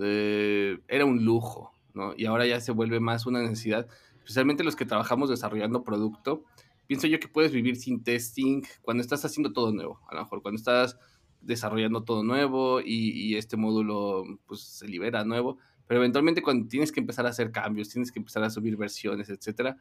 eh, 0.00 0.78
era 0.88 1.04
un 1.04 1.24
lujo, 1.24 1.72
¿no? 1.94 2.14
Y 2.16 2.26
ahora 2.26 2.46
ya 2.46 2.60
se 2.60 2.72
vuelve 2.72 3.00
más 3.00 3.26
una 3.26 3.42
necesidad, 3.42 3.86
especialmente 4.18 4.64
los 4.64 4.76
que 4.76 4.86
trabajamos 4.86 5.30
desarrollando 5.30 5.82
producto. 5.82 6.44
Pienso 6.86 7.06
yo 7.06 7.20
que 7.20 7.28
puedes 7.28 7.52
vivir 7.52 7.76
sin 7.76 8.02
testing 8.02 8.62
cuando 8.82 9.02
estás 9.02 9.24
haciendo 9.24 9.52
todo 9.52 9.72
nuevo, 9.72 10.00
a 10.08 10.14
lo 10.14 10.22
mejor 10.22 10.42
cuando 10.42 10.58
estás 10.58 10.98
desarrollando 11.40 12.02
todo 12.02 12.24
nuevo 12.24 12.80
y, 12.80 13.36
este 13.36 13.56
módulo 13.56 14.24
pues 14.46 14.60
se 14.60 14.88
libera 14.88 15.24
nuevo, 15.24 15.58
pero 15.86 16.00
eventualmente 16.00 16.42
cuando 16.42 16.68
tienes 16.68 16.92
que 16.92 17.00
empezar 17.00 17.26
a 17.26 17.30
hacer 17.30 17.52
cambios, 17.52 17.88
tienes 17.88 18.10
que 18.10 18.18
empezar 18.18 18.42
a 18.42 18.50
subir 18.50 18.76
versiones, 18.76 19.28
etcétera, 19.30 19.76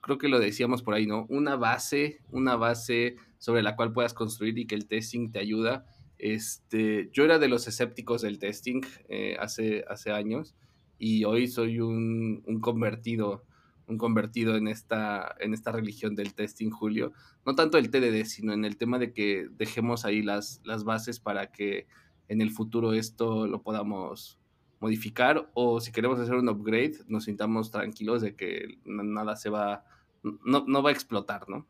creo 0.00 0.18
que 0.18 0.28
lo 0.28 0.38
decíamos 0.38 0.82
por 0.82 0.94
ahí, 0.94 1.06
¿no? 1.06 1.26
Una 1.28 1.56
base, 1.56 2.20
una 2.30 2.56
base 2.56 3.16
sobre 3.38 3.62
la 3.62 3.76
cual 3.76 3.92
puedas 3.92 4.14
construir 4.14 4.58
y 4.58 4.66
que 4.66 4.74
el 4.74 4.86
testing 4.86 5.30
te 5.30 5.38
ayuda 5.38 5.86
este, 6.22 7.10
yo 7.12 7.24
era 7.24 7.40
de 7.40 7.48
los 7.48 7.66
escépticos 7.66 8.22
del 8.22 8.38
testing 8.38 8.80
eh, 9.08 9.36
hace, 9.40 9.84
hace 9.88 10.12
años 10.12 10.54
y 10.96 11.24
hoy 11.24 11.48
soy 11.48 11.80
un, 11.80 12.44
convertido 12.60 13.44
un 13.88 13.98
convertido 13.98 14.56
en 14.56 14.68
esta, 14.68 15.34
en 15.40 15.52
esta 15.52 15.72
religión 15.72 16.14
del 16.14 16.34
testing, 16.34 16.70
Julio. 16.70 17.12
No 17.44 17.56
tanto 17.56 17.76
el 17.76 17.90
TDD, 17.90 18.24
sino 18.24 18.52
en 18.52 18.64
el 18.64 18.76
tema 18.76 19.00
de 19.00 19.12
que 19.12 19.48
dejemos 19.58 20.04
ahí 20.04 20.22
las, 20.22 20.60
las 20.64 20.84
bases 20.84 21.18
para 21.18 21.50
que 21.50 21.88
en 22.28 22.40
el 22.40 22.52
futuro 22.52 22.92
esto 22.92 23.48
lo 23.48 23.60
podamos 23.62 24.38
modificar 24.78 25.50
o 25.54 25.80
si 25.80 25.90
queremos 25.90 26.20
hacer 26.20 26.36
un 26.36 26.48
upgrade, 26.48 26.98
nos 27.08 27.24
sintamos 27.24 27.72
tranquilos 27.72 28.22
de 28.22 28.36
que 28.36 28.78
nada 28.84 29.34
se 29.34 29.50
va, 29.50 29.84
no, 30.22 30.64
no 30.68 30.82
va 30.84 30.90
a 30.90 30.92
explotar, 30.92 31.48
¿no? 31.48 31.66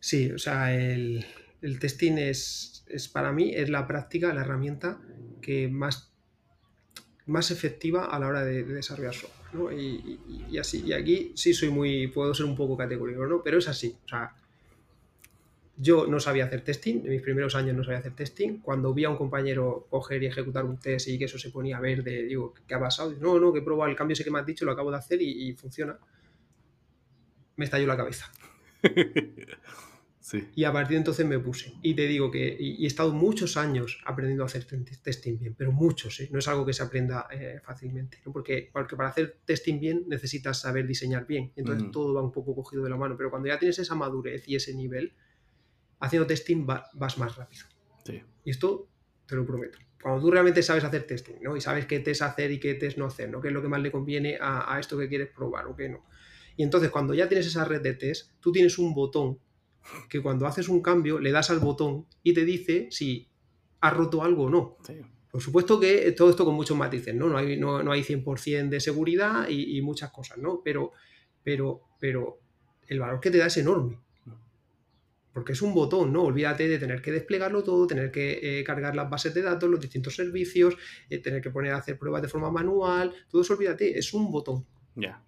Sí, 0.00 0.30
o 0.32 0.38
sea, 0.38 0.74
el, 0.74 1.24
el 1.64 1.78
testing 1.78 2.18
es, 2.18 2.84
para 3.12 3.32
mí 3.32 3.54
es 3.54 3.70
la 3.70 3.86
práctica, 3.86 4.34
la 4.34 4.42
herramienta 4.42 5.00
que 5.40 5.66
más, 5.66 6.12
más 7.24 7.50
efectiva 7.50 8.04
a 8.04 8.18
la 8.18 8.28
hora 8.28 8.44
de, 8.44 8.64
desarrollar 8.64 9.14
software. 9.14 9.78
Y, 9.78 10.58
así, 10.58 10.82
y 10.84 10.92
aquí 10.92 11.32
sí 11.34 11.54
soy 11.54 11.70
muy, 11.70 12.08
puedo 12.08 12.34
ser 12.34 12.44
un 12.44 12.54
poco 12.54 12.76
categórico, 12.76 13.26
¿no? 13.26 13.42
Pero 13.42 13.58
es 13.58 13.68
así. 13.68 13.96
O 14.04 14.08
sea, 14.08 14.36
yo 15.78 16.06
no 16.06 16.20
sabía 16.20 16.44
hacer 16.44 16.60
testing, 16.60 16.96
en 16.96 17.10
mis 17.10 17.22
primeros 17.22 17.54
años 17.54 17.74
no 17.74 17.82
sabía 17.82 18.00
hacer 18.00 18.14
testing. 18.14 18.58
Cuando 18.58 18.92
vi 18.92 19.04
a 19.04 19.10
un 19.10 19.16
compañero 19.16 19.86
coger 19.88 20.22
y 20.22 20.26
ejecutar 20.26 20.66
un 20.66 20.78
test 20.78 21.08
y 21.08 21.18
que 21.18 21.24
eso 21.24 21.38
se 21.38 21.48
ponía 21.48 21.80
verde, 21.80 22.24
digo, 22.24 22.52
¿qué 22.68 22.74
ha 22.74 22.80
pasado? 22.80 23.14
no, 23.18 23.40
no, 23.40 23.54
que 23.54 23.60
he 23.60 23.62
probado 23.62 23.90
el 23.90 23.96
cambio 23.96 24.12
ese 24.12 24.22
que 24.22 24.30
me 24.30 24.38
has 24.38 24.46
dicho, 24.46 24.66
lo 24.66 24.72
acabo 24.72 24.90
de 24.90 24.98
hacer 24.98 25.22
y, 25.22 25.48
y 25.48 25.54
funciona. 25.54 25.98
Me 27.56 27.64
estalló 27.64 27.86
la 27.86 27.96
cabeza. 27.96 28.30
Y 30.54 30.64
a 30.64 30.72
partir 30.72 30.92
de 30.92 30.98
entonces 30.98 31.26
me 31.26 31.38
puse. 31.38 31.74
Y 31.82 31.94
te 31.94 32.06
digo 32.06 32.30
que 32.30 32.56
y, 32.58 32.84
he 32.84 32.86
estado 32.86 33.12
muchos 33.12 33.56
años 33.56 34.02
aprendiendo 34.06 34.42
a 34.42 34.46
hacer 34.46 34.64
testing 34.64 35.38
bien, 35.38 35.54
pero 35.54 35.70
muchos, 35.70 36.18
¿eh? 36.20 36.28
no 36.32 36.38
es 36.38 36.48
algo 36.48 36.64
que 36.64 36.72
se 36.72 36.82
aprenda 36.82 37.28
eh, 37.30 37.60
fácilmente, 37.62 38.18
porque, 38.32 38.70
porque 38.72 38.96
para 38.96 39.10
hacer 39.10 39.40
testing 39.44 39.78
bien 39.78 40.04
necesitas 40.08 40.60
saber 40.60 40.86
diseñar 40.86 41.26
bien. 41.26 41.52
Entonces 41.56 41.90
todo 41.90 42.14
va 42.14 42.22
un 42.22 42.32
poco 42.32 42.54
cogido 42.54 42.82
de 42.84 42.90
la 42.90 42.96
mano, 42.96 43.16
pero 43.16 43.30
cuando 43.30 43.48
ya 43.48 43.58
tienes 43.58 43.78
esa 43.78 43.94
madurez 43.94 44.48
y 44.48 44.56
ese 44.56 44.74
nivel, 44.74 45.12
haciendo 46.00 46.26
testing 46.26 46.66
vas 46.66 47.18
más 47.18 47.36
rápido. 47.36 47.66
Y 48.44 48.50
esto 48.50 48.88
te 49.26 49.36
lo 49.36 49.44
prometo. 49.46 49.78
Cuando 50.00 50.20
tú 50.20 50.30
realmente 50.30 50.62
sabes 50.62 50.84
hacer 50.84 51.06
testing, 51.06 51.36
¿no? 51.40 51.56
Y 51.56 51.62
sabes 51.62 51.86
qué 51.86 52.00
test 52.00 52.20
hacer 52.22 52.50
y 52.50 52.60
qué 52.60 52.74
test 52.74 52.98
no 52.98 53.06
hacer, 53.06 53.30
¿no? 53.30 53.40
Qué 53.40 53.48
es 53.48 53.54
lo 53.54 53.62
que 53.62 53.68
más 53.68 53.80
le 53.80 53.90
conviene 53.90 54.36
a, 54.38 54.74
a 54.74 54.80
esto 54.80 54.98
que 54.98 55.08
quieres 55.08 55.28
probar 55.28 55.66
o 55.66 55.76
qué 55.76 55.88
no. 55.88 56.04
Y 56.56 56.62
entonces 56.62 56.90
cuando 56.90 57.14
ya 57.14 57.26
tienes 57.28 57.46
esa 57.46 57.64
red 57.64 57.80
de 57.80 57.94
test, 57.94 58.32
tú 58.40 58.52
tienes 58.52 58.78
un 58.78 58.94
botón 58.94 59.38
que 60.08 60.22
cuando 60.22 60.46
haces 60.46 60.68
un 60.68 60.80
cambio 60.80 61.18
le 61.18 61.32
das 61.32 61.50
al 61.50 61.58
botón 61.58 62.06
y 62.22 62.32
te 62.32 62.44
dice 62.44 62.88
si 62.90 63.28
has 63.80 63.94
roto 63.94 64.22
algo 64.22 64.44
o 64.44 64.50
no. 64.50 64.78
Por 65.30 65.42
supuesto 65.42 65.80
que 65.80 66.12
todo 66.12 66.30
esto 66.30 66.44
con 66.44 66.54
muchos 66.54 66.76
matices, 66.76 67.14
¿no? 67.14 67.28
No 67.28 67.36
hay, 67.36 67.58
no, 67.58 67.82
no 67.82 67.90
hay 67.90 68.02
100% 68.02 68.68
de 68.68 68.80
seguridad 68.80 69.48
y, 69.48 69.82
muchas 69.82 70.12
cosas, 70.12 70.38
¿no? 70.38 70.62
Pero, 70.64 70.92
pero, 71.42 71.82
pero 71.98 72.38
el 72.86 73.00
valor 73.00 73.20
que 73.20 73.32
te 73.32 73.38
da 73.38 73.46
es 73.46 73.56
enorme. 73.56 73.98
Porque 75.32 75.54
es 75.54 75.60
un 75.60 75.74
botón, 75.74 76.12
¿no? 76.12 76.22
Olvídate 76.22 76.68
de 76.68 76.78
tener 76.78 77.02
que 77.02 77.10
desplegarlo 77.10 77.64
todo, 77.64 77.88
tener 77.88 78.12
que 78.12 78.60
eh, 78.60 78.62
cargar 78.62 78.94
las 78.94 79.10
bases 79.10 79.34
de 79.34 79.42
datos, 79.42 79.68
los 79.68 79.80
distintos 79.80 80.14
servicios, 80.14 80.76
eh, 81.10 81.18
tener 81.18 81.42
que 81.42 81.50
poner 81.50 81.72
a 81.72 81.78
hacer 81.78 81.98
pruebas 81.98 82.22
de 82.22 82.28
forma 82.28 82.52
manual, 82.52 83.12
todo 83.28 83.42
eso 83.42 83.54
olvídate, 83.54 83.98
es 83.98 84.14
un 84.14 84.30
botón. 84.30 84.64
Ya. 84.94 85.23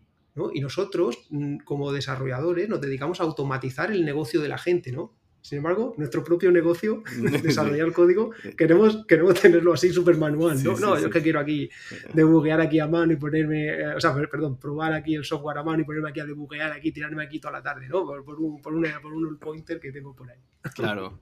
Y 0.52 0.60
nosotros, 0.60 1.26
mm, 1.30 1.58
como 1.58 1.92
desarrolladores, 1.92 2.68
nos 2.68 2.80
dedicamos 2.80 3.20
a 3.20 3.24
automatizar 3.24 3.90
el 3.90 4.04
negocio 4.04 4.40
de 4.40 4.48
la 4.48 4.58
gente, 4.58 4.92
¿no? 4.92 5.14
Sin 5.40 5.58
embargo, 5.58 5.94
nuestro 5.96 6.24
propio 6.24 6.50
negocio, 6.50 7.04
desarrollar 7.42 7.86
el 7.86 7.92
código, 7.92 8.32
queremos, 8.56 9.06
queremos 9.06 9.40
tenerlo 9.40 9.72
así 9.72 9.92
súper 9.92 10.16
manual, 10.16 10.60
¿no? 10.64 10.76
no, 10.76 10.98
yo 10.98 11.06
es 11.06 11.12
que 11.12 11.22
quiero 11.22 11.38
aquí 11.38 11.70
debuguear 12.14 12.60
aquí 12.60 12.80
a 12.80 12.88
mano 12.88 13.12
y 13.12 13.16
ponerme, 13.16 13.68
eh, 13.68 13.94
o 13.94 14.00
sea, 14.00 14.12
perdón, 14.28 14.58
probar 14.58 14.92
aquí 14.92 15.14
el 15.14 15.24
software 15.24 15.58
a 15.58 15.62
mano 15.62 15.82
y 15.82 15.84
ponerme 15.84 16.10
aquí 16.10 16.18
a 16.18 16.26
debuguear 16.26 16.72
aquí, 16.72 16.90
tirarme 16.90 17.22
aquí 17.22 17.38
toda 17.38 17.52
la 17.52 17.62
tarde, 17.62 17.88
¿no? 17.88 18.04
Por, 18.04 18.24
por 18.24 18.40
un, 18.40 18.60
por, 18.60 18.74
por 19.00 19.12
un 19.12 19.38
pointer 19.38 19.78
que 19.78 19.92
tengo 19.92 20.16
por 20.16 20.28
ahí. 20.28 20.40
Claro. 20.74 21.20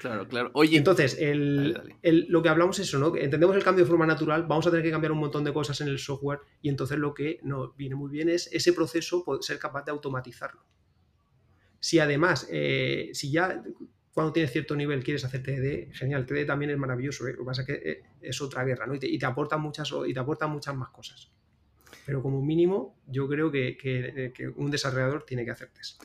Claro, 0.00 0.26
claro. 0.26 0.50
Oye. 0.54 0.78
Entonces, 0.78 1.18
lo 1.20 2.42
que 2.42 2.48
hablamos 2.48 2.78
es 2.78 2.88
eso, 2.88 2.98
¿no? 2.98 3.14
Entendemos 3.14 3.54
el 3.54 3.62
cambio 3.62 3.84
de 3.84 3.88
forma 3.88 4.06
natural, 4.06 4.46
vamos 4.46 4.66
a 4.66 4.70
tener 4.70 4.82
que 4.82 4.90
cambiar 4.90 5.12
un 5.12 5.18
montón 5.18 5.44
de 5.44 5.52
cosas 5.52 5.78
en 5.82 5.88
el 5.88 5.98
software 5.98 6.40
y 6.62 6.70
entonces 6.70 6.96
lo 6.96 7.12
que 7.12 7.38
nos 7.42 7.76
viene 7.76 7.96
muy 7.96 8.10
bien 8.10 8.30
es 8.30 8.48
ese 8.50 8.72
proceso, 8.72 9.22
ser 9.42 9.58
capaz 9.58 9.84
de 9.84 9.90
automatizarlo. 9.90 10.64
Si 11.80 11.98
además, 11.98 12.48
eh, 12.50 13.10
si 13.12 13.30
ya 13.30 13.62
cuando 14.14 14.32
tienes 14.32 14.52
cierto 14.52 14.74
nivel 14.74 15.04
quieres 15.04 15.22
hacer 15.26 15.42
TD, 15.42 15.94
genial, 15.94 16.24
TD 16.24 16.46
también 16.46 16.70
es 16.70 16.78
maravilloso, 16.78 17.26
¿eh? 17.26 17.32
lo 17.32 17.40
que 17.40 17.44
pasa 17.44 17.60
es 17.60 17.66
que 17.66 17.90
eh, 17.90 18.02
es 18.22 18.40
otra 18.40 18.64
guerra, 18.64 18.86
¿no? 18.86 18.94
Y 18.94 19.00
te, 19.00 19.06
y 19.06 19.22
aporta 19.22 19.58
muchas, 19.58 19.92
y 20.06 20.14
te 20.14 20.20
aporta 20.20 20.46
muchas 20.46 20.74
más 20.74 20.88
cosas. 20.88 21.30
Pero 22.06 22.22
como 22.22 22.40
mínimo, 22.40 22.96
yo 23.06 23.28
creo 23.28 23.52
que, 23.52 24.32
un 24.56 24.70
desarrollador 24.70 25.24
tiene 25.26 25.44
que 25.44 25.50
hacer 25.50 25.68
test. 25.68 26.02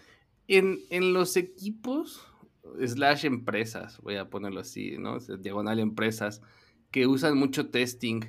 En, 0.50 0.80
en 0.90 1.14
los 1.14 1.38
equipos, 1.38 2.28
slash 2.86 3.26
empresas, 3.26 4.00
voy 4.02 4.16
a 4.16 4.30
ponerlo 4.30 4.62
así, 4.62 4.98
¿no? 4.98 5.20
Diagonal 5.20 5.80
empresas, 5.80 6.42
que 6.92 7.08
usan 7.08 7.38
mucho 7.38 7.70
testing. 7.70 8.22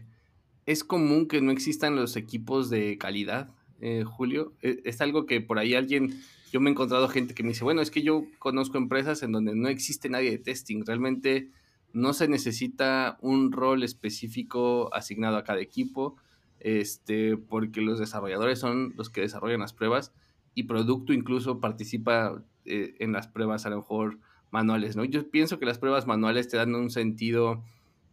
¿Es 0.66 0.85
común 0.85 1.29
que 1.29 1.40
no 1.40 1.53
existan 1.53 1.96
los 1.96 2.16
equipos 2.16 2.70
de 2.70 2.99
calidad, 2.99 3.55
eh, 3.81 4.05
Julio? 4.05 4.55
E, 4.62 4.81
es, 4.85 5.01
algo 5.01 5.27
que 5.27 5.40
por 5.40 5.59
ahí 5.59 5.75
alguien, 5.75 6.20
yo 6.53 6.61
me 6.61 6.70
he 6.70 6.72
encontrado 6.72 7.09
gente 7.09 7.35
que 7.35 7.42
me 7.42 7.51
dice, 7.51 7.64
bueno, 7.64 7.81
es 7.81 7.90
que 7.90 8.03
yo 8.03 8.25
conozco 8.38 8.79
empresas 8.79 9.22
en 9.22 9.33
donde 9.33 9.55
no 9.55 9.68
existe 9.68 10.09
nadie 10.09 10.31
de 10.31 10.38
testing, 10.38 10.85
realmente 10.85 11.51
no 11.92 12.12
se 12.12 12.29
necesita 12.29 13.16
un 13.20 13.53
rol 13.53 13.83
específico 13.83 14.92
asignado 14.92 15.37
a 15.37 15.44
cada 15.44 15.61
equipo, 15.61 16.16
este, 16.61 17.37
porque 17.37 17.81
los 17.81 17.99
desarrolladores 17.99 18.59
son 18.59 18.94
los 18.96 19.09
que 19.09 19.20
desarrollan 19.20 19.61
las 19.61 19.72
pruebas 19.72 20.12
y 20.55 20.64
producto 20.64 21.12
incluso 21.12 21.61
participa 21.61 22.42
eh, 22.64 22.96
en 22.99 23.12
las 23.12 23.29
pruebas 23.29 23.66
a 23.66 23.70
lo 23.70 23.77
mejor 23.77 24.18
manuales, 24.56 24.96
¿no? 24.96 25.04
Yo 25.04 25.30
pienso 25.30 25.58
que 25.58 25.66
las 25.66 25.78
pruebas 25.78 26.06
manuales 26.06 26.48
te 26.48 26.56
dan 26.56 26.74
un 26.74 26.88
sentido 26.88 27.62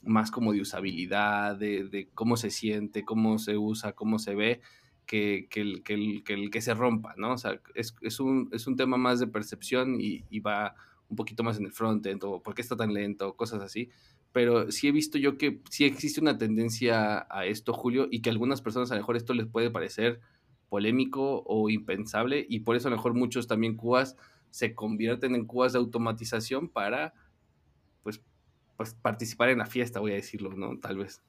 más 0.01 0.29
como 0.29 0.51
de 0.51 0.59
usabilidad, 0.59 1.55
de, 1.55 2.09
cómo 2.13 2.35
se 2.35 2.49
siente, 2.49 3.05
cómo 3.05 3.39
se 3.39 3.55
usa, 3.57 3.93
cómo 3.93 4.19
se 4.19 4.35
ve, 4.35 4.59
que, 5.05 5.47
el, 5.55 5.83
que, 5.83 6.61
se 6.61 6.73
rompa, 6.73 7.13
¿no? 7.15 7.31
O 7.31 7.37
sea, 7.37 7.61
es, 7.75 8.19
un, 8.19 8.49
es 8.51 8.67
un 8.67 8.75
tema 8.75 8.97
más 8.97 9.21
de 9.21 9.27
percepción 9.27 9.95
y, 10.01 10.39
va 10.41 10.75
un 11.07 11.15
poquito 11.15 11.43
más 11.43 11.57
en 11.59 11.65
el 11.65 11.71
frontend 11.71 12.21
o 12.25 12.43
por 12.43 12.55
qué 12.55 12.61
está 12.61 12.75
tan 12.75 12.93
lento, 12.93 13.37
cosas 13.37 13.61
así. 13.61 13.89
Pero 14.33 14.69
sí 14.69 14.89
he 14.89 14.91
visto 14.91 15.17
yo 15.17 15.37
que 15.37 15.61
sí 15.69 15.85
existe 15.85 16.19
una 16.19 16.37
tendencia 16.37 17.25
a 17.29 17.45
esto, 17.45 17.71
Julio, 17.71 18.09
y 18.11 18.19
que 18.19 18.29
a 18.29 18.33
algunas 18.33 18.61
personas 18.61 18.91
a 18.91 18.95
lo 18.95 19.01
mejor 19.01 19.15
esto 19.15 19.33
les 19.33 19.47
puede 19.47 19.71
parecer 19.71 20.19
polémico 20.67 21.43
o 21.45 21.69
impensable 21.69 22.45
y 22.49 22.61
por 22.61 22.75
eso 22.75 22.89
a 22.89 22.91
lo 22.91 22.97
mejor 22.97 23.13
muchos 23.13 23.47
también 23.47 23.77
cubas 23.77 24.17
se 24.53 24.75
convierten 24.75 25.33
en 25.33 25.47
cubas 25.47 25.73
de 25.73 25.79
automatización 25.79 26.69
para, 26.69 27.15
pues, 28.03 28.21
pues 28.77 28.93
participar 28.93 29.49
en 29.49 29.57
la 29.57 29.65
fiesta, 29.65 29.99
voy 29.99 30.11
a 30.11 30.15
decirlo, 30.15 30.53
¿no? 30.55 30.77
Tal 30.77 30.99
vez. 30.99 31.23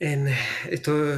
En, 0.00 0.28
esto 0.70 1.12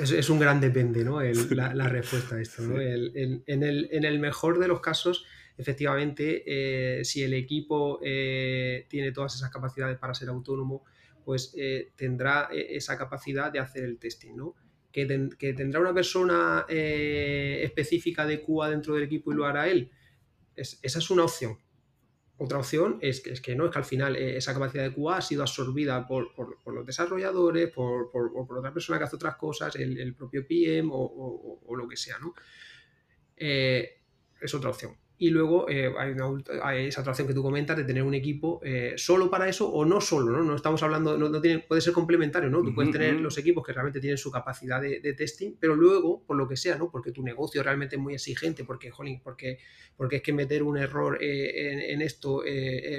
es, 0.00 0.30
un 0.30 0.38
gran 0.38 0.58
depende, 0.62 1.04
¿no? 1.04 1.20
la, 1.20 1.88
respuesta 1.88 2.36
a 2.36 2.40
esto, 2.40 2.62
¿no? 2.62 2.80
en, 2.80 3.42
el, 3.46 4.18
mejor 4.20 4.58
de 4.58 4.68
los 4.68 4.80
casos, 4.80 5.26
efectivamente, 5.58 6.44
eh, 6.46 7.04
si 7.04 7.22
el 7.22 7.34
equipo 7.34 8.00
eh, 8.02 8.86
tiene 8.88 9.12
todas 9.12 9.34
esas 9.34 9.50
capacidades 9.50 9.98
para 9.98 10.14
ser 10.14 10.30
autónomo, 10.30 10.82
pues 11.26 11.52
eh, 11.58 11.92
tendrá 11.94 12.48
esa 12.52 12.96
capacidad 12.96 13.52
de 13.52 13.58
hacer 13.58 13.84
el 13.84 13.98
testing, 13.98 14.34
¿no? 14.34 14.54
Que, 15.06 15.52
tendrá 15.52 15.80
una 15.80 15.94
persona 15.94 16.66
eh, 16.68 17.60
específica 17.62 18.26
de 18.26 18.42
QA 18.42 18.70
dentro 18.70 18.94
del 18.94 19.04
equipo 19.04 19.32
y 19.32 19.36
lo 19.36 19.44
hará 19.44 19.68
él. 19.68 19.90
esa 20.54 20.98
es 20.98 21.10
una 21.10 21.24
opción. 21.24 21.58
Otra 22.40 22.58
opción 22.58 22.98
es 23.02 23.20
que, 23.20 23.56
no, 23.56 23.66
es 23.66 23.72
que 23.72 23.78
al 23.78 23.84
final 23.84 24.14
eh, 24.14 24.36
esa 24.36 24.54
capacidad 24.54 24.84
de 24.84 24.94
QA 24.94 25.16
ha 25.16 25.20
sido 25.20 25.42
absorbida 25.42 26.06
por, 26.06 26.30
los 26.66 26.86
desarrolladores, 26.86 27.68
por, 27.72 28.10
otra 28.14 28.72
persona 28.72 28.96
que 28.96 29.04
hace 29.04 29.16
otras 29.16 29.34
cosas, 29.34 29.74
el, 29.74 30.14
propio 30.14 30.46
PM 30.46 30.88
o, 30.92 31.76
lo 31.76 31.88
que 31.88 31.96
sea, 31.96 32.16
¿no? 32.20 32.34
Eh, 33.36 34.02
es 34.40 34.54
otra 34.54 34.70
opción. 34.70 34.96
Y 35.20 35.30
luego 35.30 35.68
eh, 35.68 35.92
hay, 35.98 36.12
una, 36.12 36.76
esa 36.76 37.00
otra 37.00 37.10
opción 37.10 37.26
que 37.26 37.34
tú 37.34 37.42
comentas 37.42 37.76
de 37.76 37.82
tener 37.82 38.04
un 38.04 38.14
equipo 38.14 38.60
eh, 38.62 38.94
solo 38.96 39.28
para 39.28 39.48
eso 39.48 39.68
o 39.68 39.84
no 39.84 40.00
solo, 40.00 40.30
¿no? 40.30 40.44
No 40.44 40.54
estamos 40.54 40.80
hablando, 40.84 41.18
no, 41.18 41.40
tiene, 41.40 41.58
puede 41.58 41.80
ser 41.80 41.92
complementario, 41.92 42.48
¿no? 42.48 42.62
Tú 42.62 42.72
puedes 42.72 42.92
tener 42.92 43.14
los 43.14 43.36
equipos 43.36 43.66
que 43.66 43.72
realmente 43.72 43.98
tienen 43.98 44.16
su 44.16 44.30
capacidad 44.30 44.80
de, 44.80 45.12
testing, 45.14 45.56
pero 45.58 45.74
luego, 45.74 46.22
por 46.24 46.36
lo 46.36 46.46
que 46.46 46.56
sea, 46.56 46.76
¿no? 46.76 46.88
Porque 46.88 47.10
tu 47.10 47.24
negocio 47.24 47.64
realmente 47.64 47.96
es 47.96 48.02
muy 48.02 48.14
exigente, 48.14 48.62
porque, 48.62 48.92
jolín, 48.92 49.20
porque, 49.20 49.58
porque 49.96 50.16
es 50.16 50.22
que 50.22 50.32
meter 50.32 50.62
un 50.62 50.78
error 50.78 51.18
eh, 51.20 51.92
en, 51.92 52.00
esto 52.00 52.42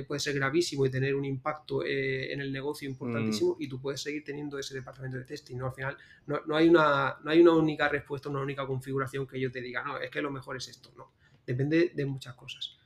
puede 0.06 0.20
ser 0.20 0.36
gravísimo 0.36 0.86
y 0.86 0.90
tener 0.90 1.16
un 1.16 1.24
impacto 1.24 1.86
en 1.86 2.42
el 2.42 2.52
negocio 2.52 2.90
importantísimo 2.90 3.56
mm. 3.58 3.64
y 3.64 3.70
tú 3.70 3.80
puedes 3.80 4.02
seguir 4.02 4.26
teniendo 4.26 4.60
ese 4.60 4.74
departamento 4.74 5.18
de 5.18 5.24
testing, 5.24 5.56
¿no? 5.56 5.68
Al 5.68 5.74
final 5.74 5.98
no, 6.28 6.42
no, 6.46 6.58
hay 6.58 6.68
una, 6.68 7.18
no 7.24 7.32
hay 7.32 7.40
una 7.40 7.54
única 7.54 7.88
respuesta, 7.88 8.28
una 8.28 8.42
única 8.42 8.68
configuración 8.68 9.26
que 9.26 9.40
yo 9.40 9.50
te 9.50 9.62
diga, 9.62 9.84
no, 9.84 9.98
es 10.00 10.10
que 10.10 10.22
lo 10.22 10.32
mejor 10.32 10.58
es 10.58 10.68
esto, 10.68 10.92
¿no? 10.98 11.14
Depende 11.50 11.92
de 11.96 12.06
muchas 12.06 12.36
cosas. 12.36 12.78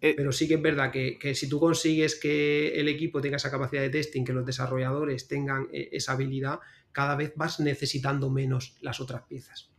Eh, 0.00 0.14
Pero 0.16 0.32
sí 0.32 0.48
que 0.48 0.54
es 0.54 0.62
verdad 0.62 0.90
que, 0.90 1.32
si 1.36 1.48
tú 1.48 1.60
consigues 1.60 2.18
que 2.18 2.80
el 2.80 2.88
equipo 2.88 3.20
tenga 3.20 3.36
esa 3.36 3.52
capacidad 3.52 3.82
de 3.82 3.90
testing, 3.90 4.24
que 4.24 4.32
los 4.32 4.44
desarrolladores 4.44 5.28
tengan 5.28 5.68
eh, 5.72 5.90
esa 5.92 6.14
habilidad, 6.14 6.58
cada 6.90 7.14
vez 7.14 7.32
vas 7.36 7.60
necesitando 7.60 8.30
menos 8.30 8.76
las 8.80 9.00
otras 9.00 9.22
piezas. 9.28 9.70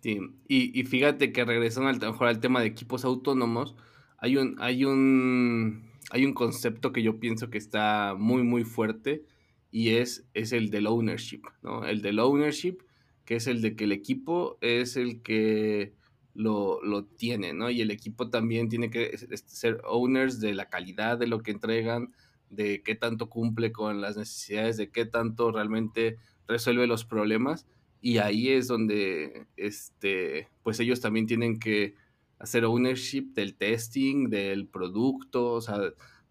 Sí, 0.00 0.18
y, 0.48 0.82
fíjate 0.84 1.30
que 1.30 1.44
regresando 1.44 1.90
al, 1.90 2.00
mejor 2.00 2.28
al 2.28 2.40
tema 2.40 2.62
de 2.62 2.68
equipos 2.68 3.04
autónomos, 3.04 3.76
hay 4.16 4.38
un, 4.38 4.56
hay 4.60 4.86
un, 4.86 5.90
hay 6.10 6.24
un 6.24 6.32
concepto 6.32 6.90
que 6.90 7.02
yo 7.02 7.20
pienso 7.20 7.50
que 7.50 7.58
está 7.58 8.14
muy, 8.18 8.44
muy 8.44 8.64
fuerte 8.64 9.26
y 9.70 9.90
es, 9.90 10.26
es 10.32 10.52
el 10.52 10.70
del 10.70 10.86
ownership, 10.86 11.42
¿no? 11.62 11.84
El 11.84 12.00
del 12.00 12.18
ownership, 12.18 12.78
que 13.26 13.36
es 13.36 13.46
el 13.46 13.60
de 13.60 13.76
que 13.76 13.84
el 13.84 13.92
equipo 13.92 14.56
es 14.62 14.96
el 14.96 15.20
que 15.20 15.97
lo, 16.38 16.80
lo 16.84 17.04
tiene, 17.04 17.52
¿no? 17.52 17.68
Y 17.68 17.80
el 17.80 17.90
equipo 17.90 18.30
también 18.30 18.68
tiene 18.68 18.90
que 18.90 19.18
ser 19.18 19.80
owners 19.84 20.38
de 20.38 20.54
la 20.54 20.68
calidad 20.68 21.18
de 21.18 21.26
lo 21.26 21.42
que 21.42 21.50
entregan, 21.50 22.14
de 22.48 22.80
qué 22.84 22.94
tanto 22.94 23.28
cumple 23.28 23.72
con 23.72 24.00
las 24.00 24.16
necesidades, 24.16 24.76
de 24.76 24.88
qué 24.90 25.04
tanto 25.04 25.50
realmente 25.50 26.16
resuelve 26.46 26.86
los 26.86 27.04
problemas. 27.04 27.66
Y 28.00 28.18
ahí 28.18 28.50
es 28.50 28.68
donde, 28.68 29.48
este, 29.56 30.48
pues 30.62 30.78
ellos 30.78 31.00
también 31.00 31.26
tienen 31.26 31.58
que 31.58 31.94
hacer 32.38 32.64
ownership 32.64 33.32
del 33.34 33.56
testing, 33.56 34.30
del 34.30 34.68
producto, 34.68 35.54
o 35.54 35.60
sea, 35.60 35.80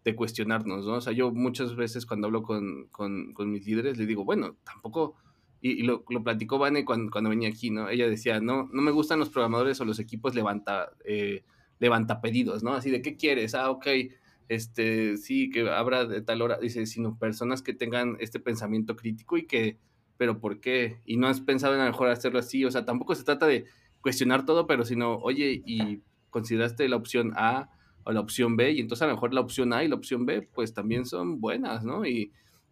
de 0.06 0.16
cuestionarnos, 0.16 0.86
¿no? 0.86 0.94
O 0.94 1.02
sea, 1.02 1.12
yo 1.12 1.34
muchas 1.34 1.76
veces 1.76 2.06
cuando 2.06 2.28
hablo 2.28 2.44
con, 2.44 2.88
con 2.88 3.52
mis 3.52 3.66
líderes 3.68 3.98
les 3.98 4.08
digo, 4.08 4.24
bueno, 4.24 4.56
tampoco 4.64 5.16
y, 5.62 5.84
lo, 5.84 6.04
lo, 6.10 6.24
platicó 6.24 6.60
Vane 6.60 6.86
cuando, 6.86 7.12
cuando, 7.12 7.30
venía 7.30 7.50
aquí, 7.50 7.72
¿no? 7.72 7.90
Ella 7.90 8.08
decía, 8.08 8.40
no, 8.40 8.70
no 8.72 8.82
me 8.82 8.92
gustan 8.92 9.20
los 9.20 9.30
programadores 9.30 9.82
o 9.82 9.86
los 9.86 10.00
equipos 10.00 10.36
levanta, 10.36 10.92
eh, 11.04 11.44
levanta 11.80 12.22
pedidos, 12.22 12.64
¿no? 12.64 12.74
Así 12.74 12.92
de, 12.92 13.02
¿qué 13.02 13.16
quieres? 13.16 13.56
Ah, 13.56 13.72
ok, 13.72 13.88
este, 14.50 15.18
sí, 15.18 15.50
que 15.50 15.70
abra 15.70 16.06
de 16.06 16.22
tal 16.22 16.42
hora, 16.42 16.58
dice, 16.60 16.86
sino 16.86 17.18
personas 17.18 17.62
que 17.62 17.74
tengan 17.74 18.18
este 18.20 18.40
pensamiento 18.40 18.96
crítico 18.96 19.38
y 19.38 19.48
que, 19.48 19.80
pero 20.18 20.40
¿por 20.40 20.60
qué? 20.60 21.02
Y 21.06 21.18
no 21.18 21.28
has 21.28 21.42
pensado 21.42 21.74
en 21.74 21.82
a 21.82 21.86
lo 21.86 21.92
mejor 21.92 22.10
hacerlo 22.10 22.40
así, 22.40 22.64
o 22.64 22.72
sea, 22.72 22.86
tampoco 22.86 23.16
se 23.16 23.24
trata 23.24 23.48
de 23.48 23.66
cuestionar 24.02 24.46
todo, 24.46 24.68
pero 24.68 24.86
sino, 24.86 25.18
oye, 25.18 25.64
y 25.66 26.02
consideraste 26.30 26.88
la 26.88 26.98
opción 26.98 27.34
A 27.36 27.72
o 28.04 28.12
la 28.12 28.20
opción 28.20 28.56
B, 28.56 28.72
y 28.74 28.80
entonces 28.80 29.04
a 29.04 29.08
lo 29.08 29.14
mejor 29.14 29.34
la 29.34 29.42
opción 29.42 29.74
A 29.74 29.84
y 29.84 29.88
la 29.88 29.96
opción 29.96 30.26
B, 30.26 30.44
pues 30.44 30.74
también 30.74 31.06
son 31.06 31.42
buenas, 31.42 31.84
¿no? 31.84 32.06
Y, 32.06 32.32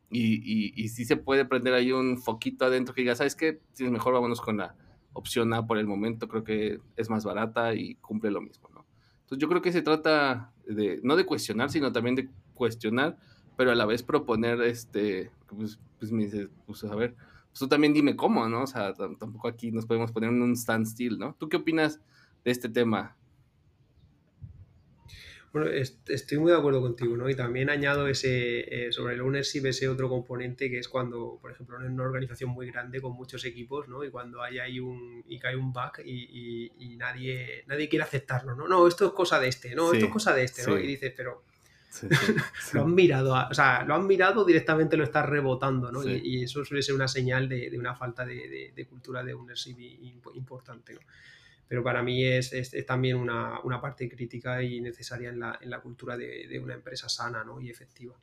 y, 0.09 0.71
y, 0.81 0.89
sí 0.89 1.03
se 1.03 1.17
puede 1.17 1.45
prender 1.45 1.73
ahí 1.73 1.91
un 1.91 2.17
foquito 2.17 2.65
adentro 2.65 2.93
que 2.93 3.01
diga, 3.01 3.15
¿sabes 3.15 3.35
qué? 3.35 3.59
Si 3.73 3.85
es 3.85 3.91
mejor 3.91 4.13
vámonos 4.13 4.39
con 4.39 4.57
la 4.57 4.75
opción 5.13 5.53
A 5.53 5.65
por 5.65 5.77
el 5.77 5.87
momento, 5.87 6.27
creo 6.27 6.43
que 6.43 6.79
es 6.95 7.09
más 7.09 7.25
barata 7.25 7.73
y 7.73 7.95
cumple 7.95 8.31
lo 8.31 8.41
mismo, 8.41 8.69
¿no? 8.73 8.85
Entonces 9.21 9.39
yo 9.39 9.49
creo 9.49 9.61
que 9.61 9.71
se 9.71 9.81
trata 9.81 10.51
de, 10.67 10.99
no 11.03 11.15
de 11.15 11.25
cuestionar, 11.25 11.71
sino 11.71 11.91
también 11.91 12.15
de 12.15 12.29
cuestionar, 12.53 13.17
pero 13.57 13.71
a 13.71 13.75
la 13.75 13.85
vez 13.85 14.03
proponer, 14.03 14.61
este, 14.61 15.31
pues, 15.47 15.79
pues 15.99 16.11
me 16.11 16.25
dices, 16.25 16.49
pues 16.67 16.83
a 16.83 16.95
ver, 16.95 17.15
pues 17.15 17.59
tú 17.59 17.67
también 17.67 17.93
dime 17.93 18.15
cómo, 18.15 18.47
¿no? 18.47 18.63
O 18.63 18.67
sea, 18.67 18.93
tampoco 18.93 19.47
aquí 19.47 19.71
nos 19.71 19.85
podemos 19.85 20.11
poner 20.11 20.29
en 20.29 20.41
un 20.41 20.55
standstill, 20.55 21.17
¿no? 21.17 21.35
¿Tú 21.39 21.49
qué 21.49 21.57
opinas 21.57 21.99
de 22.43 22.51
este 22.51 22.69
tema? 22.69 23.15
Bueno, 25.55 25.71
estoy 25.71 26.37
muy 26.37 26.51
de 26.51 26.57
acuerdo 26.57 26.81
contigo, 26.81 27.15
¿no? 27.15 27.29
Y 27.29 27.33
también 27.33 27.69
añado 27.69 28.09
ese, 28.09 28.87
eh, 28.87 28.91
sobre 28.91 29.13
el 29.13 29.21
ownership, 29.21 29.65
ese 29.67 29.87
otro 29.87 30.09
componente 30.09 30.69
que 30.69 30.79
es 30.79 30.89
cuando, 30.89 31.39
por 31.41 31.49
ejemplo, 31.49 31.79
en 31.79 31.93
una 31.93 32.03
organización 32.03 32.49
muy 32.49 32.69
grande 32.69 32.99
con 32.99 33.13
muchos 33.13 33.45
equipos, 33.45 33.87
¿no? 33.87 34.03
Y 34.03 34.09
cuando 34.09 34.43
hay 34.43 34.59
ahí 34.59 34.81
un, 34.81 35.23
y 35.25 35.39
cae 35.39 35.55
un 35.55 35.71
bug 35.71 36.01
y, 36.03 36.73
y, 36.77 36.97
nadie, 36.97 37.63
nadie 37.67 37.87
quiere 37.87 38.03
aceptarlo, 38.03 38.53
¿no? 38.53 38.67
No, 38.67 38.85
esto 38.85 39.05
es 39.05 39.13
cosa 39.13 39.39
de 39.39 39.47
este, 39.47 39.73
no, 39.73 39.93
esto 39.93 40.07
es 40.07 40.11
cosa 40.11 40.33
de 40.33 40.43
este, 40.43 40.67
¿no? 40.67 40.77
Y 40.77 40.87
dices, 40.87 41.13
pero... 41.15 41.45
lo 42.73 42.81
han 42.81 42.93
mirado, 42.93 43.33
o 43.33 43.53
sea, 43.53 43.85
lo 43.85 43.95
han 43.95 44.05
mirado, 44.05 44.43
directamente 44.43 44.97
lo 44.97 45.05
está 45.05 45.25
rebotando, 45.25 45.89
¿no? 45.89 46.03
Y, 46.03 46.43
eso 46.43 46.65
suele 46.65 46.83
ser 46.83 46.95
una 46.95 47.07
señal 47.07 47.47
de, 47.47 47.69
de 47.69 47.79
una 47.79 47.95
falta 47.95 48.25
de, 48.25 48.73
de, 48.75 48.85
cultura 48.87 49.23
de 49.23 49.33
ownership 49.33 49.77
importante, 50.33 50.95
¿no? 50.95 50.99
Pero 51.67 51.83
para 51.83 52.03
mí 52.03 52.23
es, 52.23 52.53
es, 52.53 52.85
también 52.85 53.17
una, 53.17 53.59
una, 53.63 53.81
parte 53.81 54.07
crítica 54.09 54.61
y 54.61 54.81
necesaria 54.81 55.29
en 55.29 55.39
la, 55.39 55.57
en 55.61 55.69
la 55.69 55.81
cultura 55.81 56.15
de, 56.15 56.47
de, 56.47 56.59
una 56.59 56.75
empresa 56.75 57.09
sana 57.09 57.43
¿no? 57.43 57.59
y 57.59 57.69
efectiva. 57.69 58.15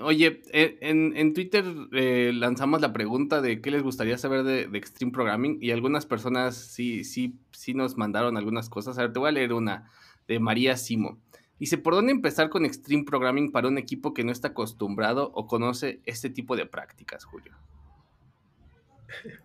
Oye, 0.00 0.42
eh, 0.52 0.78
en, 0.80 1.16
en 1.16 1.34
Twitter 1.34 1.64
eh, 1.92 2.32
lanzamos 2.34 2.80
la 2.80 2.92
pregunta 2.92 3.42
de 3.42 3.60
qué 3.60 3.70
les 3.70 3.82
gustaría 3.82 4.16
saber 4.16 4.42
de, 4.42 4.66
de, 4.66 4.78
Extreme 4.78 5.12
Programming 5.12 5.58
y 5.60 5.70
algunas 5.70 6.06
personas 6.06 6.56
sí, 6.56 7.04
sí, 7.04 7.38
sí 7.52 7.74
nos 7.74 7.96
mandaron 7.96 8.36
algunas 8.36 8.70
cosas. 8.70 8.98
A 8.98 9.02
ver, 9.02 9.12
te 9.12 9.18
voy 9.18 9.28
a 9.28 9.32
leer 9.32 9.52
una 9.52 9.90
de 10.26 10.40
María 10.40 10.76
Simo. 10.76 11.18
Dice, 11.58 11.78
¿por 11.78 11.94
dónde 11.94 12.10
empezar 12.10 12.48
con 12.48 12.64
Extreme 12.64 13.04
Programming 13.04 13.52
para 13.52 13.68
un 13.68 13.78
equipo 13.78 14.14
que 14.14 14.24
no 14.24 14.32
está 14.32 14.48
acostumbrado 14.48 15.30
o 15.34 15.46
conoce 15.46 16.00
este 16.06 16.30
tipo 16.30 16.56
de 16.56 16.66
prácticas, 16.66 17.24
Julio? 17.24 17.54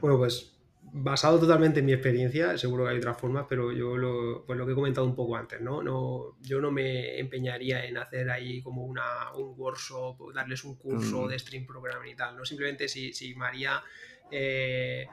Bueno, 0.00 0.16
pues 0.18 0.55
basado 0.98 1.38
totalmente 1.38 1.80
en 1.80 1.86
mi 1.86 1.92
experiencia, 1.92 2.56
seguro 2.56 2.84
que 2.84 2.90
hay 2.90 2.98
otras 2.98 3.18
formas, 3.18 3.46
pero 3.48 3.72
yo 3.72 3.96
lo, 3.96 4.44
pues 4.46 4.58
lo 4.58 4.64
que 4.64 4.72
he 4.72 4.74
comentado 4.74 5.06
un 5.06 5.14
poco 5.14 5.36
antes, 5.36 5.60
¿no? 5.60 5.82
no 5.82 6.36
yo 6.40 6.60
no 6.60 6.70
me 6.70 7.18
empeñaría 7.18 7.84
en 7.84 7.98
hacer 7.98 8.30
ahí 8.30 8.62
como 8.62 8.84
una, 8.84 9.32
un 9.34 9.54
workshop, 9.58 10.32
darles 10.34 10.64
un 10.64 10.76
curso 10.76 11.22
mm. 11.22 11.28
de 11.28 11.38
stream 11.38 11.66
programming 11.66 12.12
y 12.12 12.16
tal, 12.16 12.36
¿no? 12.36 12.44
Simplemente 12.44 12.88
si, 12.88 13.12
si 13.12 13.34
María, 13.34 13.82
eh, 14.30 15.06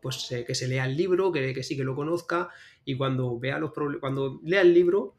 pues 0.00 0.34
que 0.46 0.54
se 0.54 0.68
lea 0.68 0.86
el 0.86 0.96
libro, 0.96 1.30
que, 1.30 1.52
que 1.52 1.62
sí 1.62 1.76
que 1.76 1.84
lo 1.84 1.94
conozca 1.94 2.48
y 2.84 2.96
cuando 2.96 3.38
vea 3.38 3.58
los 3.58 3.72
cuando 4.00 4.40
lea 4.42 4.62
el 4.62 4.72
libro 4.72 5.16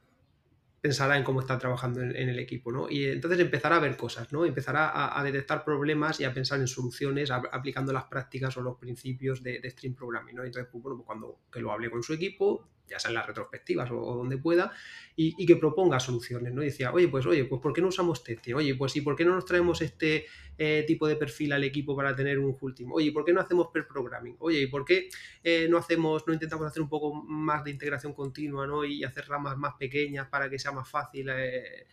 pensará 0.81 1.15
en 1.15 1.23
cómo 1.23 1.41
está 1.41 1.59
trabajando 1.59 2.01
en, 2.01 2.15
el 2.15 2.39
equipo, 2.39 2.71
¿no? 2.71 2.89
Y 2.89 3.05
entonces 3.05 3.39
empezará 3.39 3.77
a 3.77 3.79
ver 3.79 3.95
cosas, 3.95 4.33
¿no? 4.33 4.45
Empezará 4.45 5.17
a, 5.17 5.23
detectar 5.23 5.63
problemas 5.63 6.19
y 6.19 6.23
a 6.23 6.33
pensar 6.33 6.59
en 6.59 6.67
soluciones 6.67 7.29
aplicando 7.29 7.93
las 7.93 8.05
prácticas 8.05 8.57
o 8.57 8.61
los 8.61 8.77
principios 8.77 9.43
de, 9.43 9.61
Stream 9.69 9.93
Programming, 9.93 10.35
¿no? 10.35 10.43
Entonces, 10.43 10.67
pues, 10.71 10.81
bueno, 10.81 10.97
pues 10.97 11.05
cuando 11.05 11.41
que 11.51 11.59
lo 11.59 11.71
hable 11.71 11.91
con 11.91 12.01
su 12.01 12.13
equipo, 12.13 12.67
ya 12.91 12.99
sea 12.99 13.09
en 13.09 13.15
las 13.15 13.25
retrospectivas 13.25 13.89
o, 13.91 14.15
donde 14.15 14.37
pueda, 14.37 14.71
y, 15.15 15.45
que 15.45 15.55
proponga 15.55 15.99
soluciones, 15.99 16.53
¿no? 16.53 16.61
Y 16.61 16.65
decía, 16.65 16.91
oye, 16.91 17.07
pues, 17.07 17.25
oye, 17.25 17.45
pues, 17.45 17.61
¿por 17.61 17.73
qué 17.73 17.81
no 17.81 17.87
usamos 17.87 18.23
testing? 18.23 18.55
Oye, 18.55 18.75
pues, 18.75 18.95
¿y 18.95 19.01
por 19.01 19.15
qué 19.15 19.23
no 19.25 19.35
nos 19.35 19.45
traemos 19.45 19.81
este 19.81 20.25
eh, 20.57 20.83
tipo 20.87 21.07
de 21.07 21.15
perfil 21.15 21.53
al 21.53 21.63
equipo 21.63 21.95
para 21.95 22.15
tener 22.15 22.39
un 22.39 22.55
full 22.55 22.73
team? 22.73 22.91
Oye, 22.91 23.11
¿por 23.11 23.23
qué 23.23 23.33
no 23.33 23.41
hacemos 23.41 23.67
per 23.67 23.87
programming? 23.87 24.35
Oye, 24.39 24.61
¿y 24.61 24.67
por 24.67 24.83
qué 24.83 25.09
eh, 25.43 25.67
no 25.69 25.77
hacemos, 25.77 26.25
no 26.27 26.33
intentamos 26.33 26.65
hacer 26.65 26.81
un 26.81 26.89
poco 26.89 27.13
más 27.13 27.63
de 27.63 27.71
integración 27.71 28.13
continua, 28.13 28.65
¿no? 28.65 28.83
Y 28.83 29.03
hacer 29.03 29.27
ramas 29.27 29.57
más 29.57 29.75
pequeñas 29.75 30.27
para 30.27 30.49
que 30.49 30.57
sea 30.57 30.71
más 30.71 30.89
fácil 30.89 31.29
eh, 31.29 31.87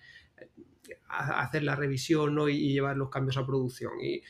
hacer 1.08 1.62
la 1.62 1.76
revisión, 1.76 2.34
¿no? 2.34 2.48
Y, 2.48 2.72
llevar 2.72 2.96
los 2.96 3.10
cambios 3.10 3.36
a 3.36 3.46
producción. 3.46 3.92
Y, 4.00 4.22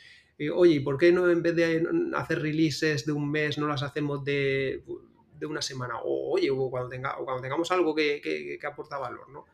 oye, 0.48 0.74
¿y 0.74 0.80
por 0.80 0.98
qué 0.98 1.12
no 1.12 1.30
en 1.30 1.42
vez 1.42 1.54
de 1.54 1.86
hacer 2.14 2.40
releases 2.40 3.04
de 3.06 3.12
un 3.12 3.30
mes, 3.30 3.58
no 3.58 3.68
las 3.68 3.82
hacemos 3.82 4.24
de 4.24 4.82
de 5.38 5.46
una 5.46 5.62
semana, 5.62 6.00
o 6.02 6.32
oye, 6.32 6.50
o 6.50 6.70
cuando, 6.70 6.88
tenga, 6.88 7.18
o 7.18 7.24
cuando 7.24 7.42
tengamos 7.42 7.70
algo 7.70 7.94
que, 7.94 8.20
que, 8.20 8.66
aporta 8.66 8.98
valor, 8.98 9.28
¿no? 9.30 9.44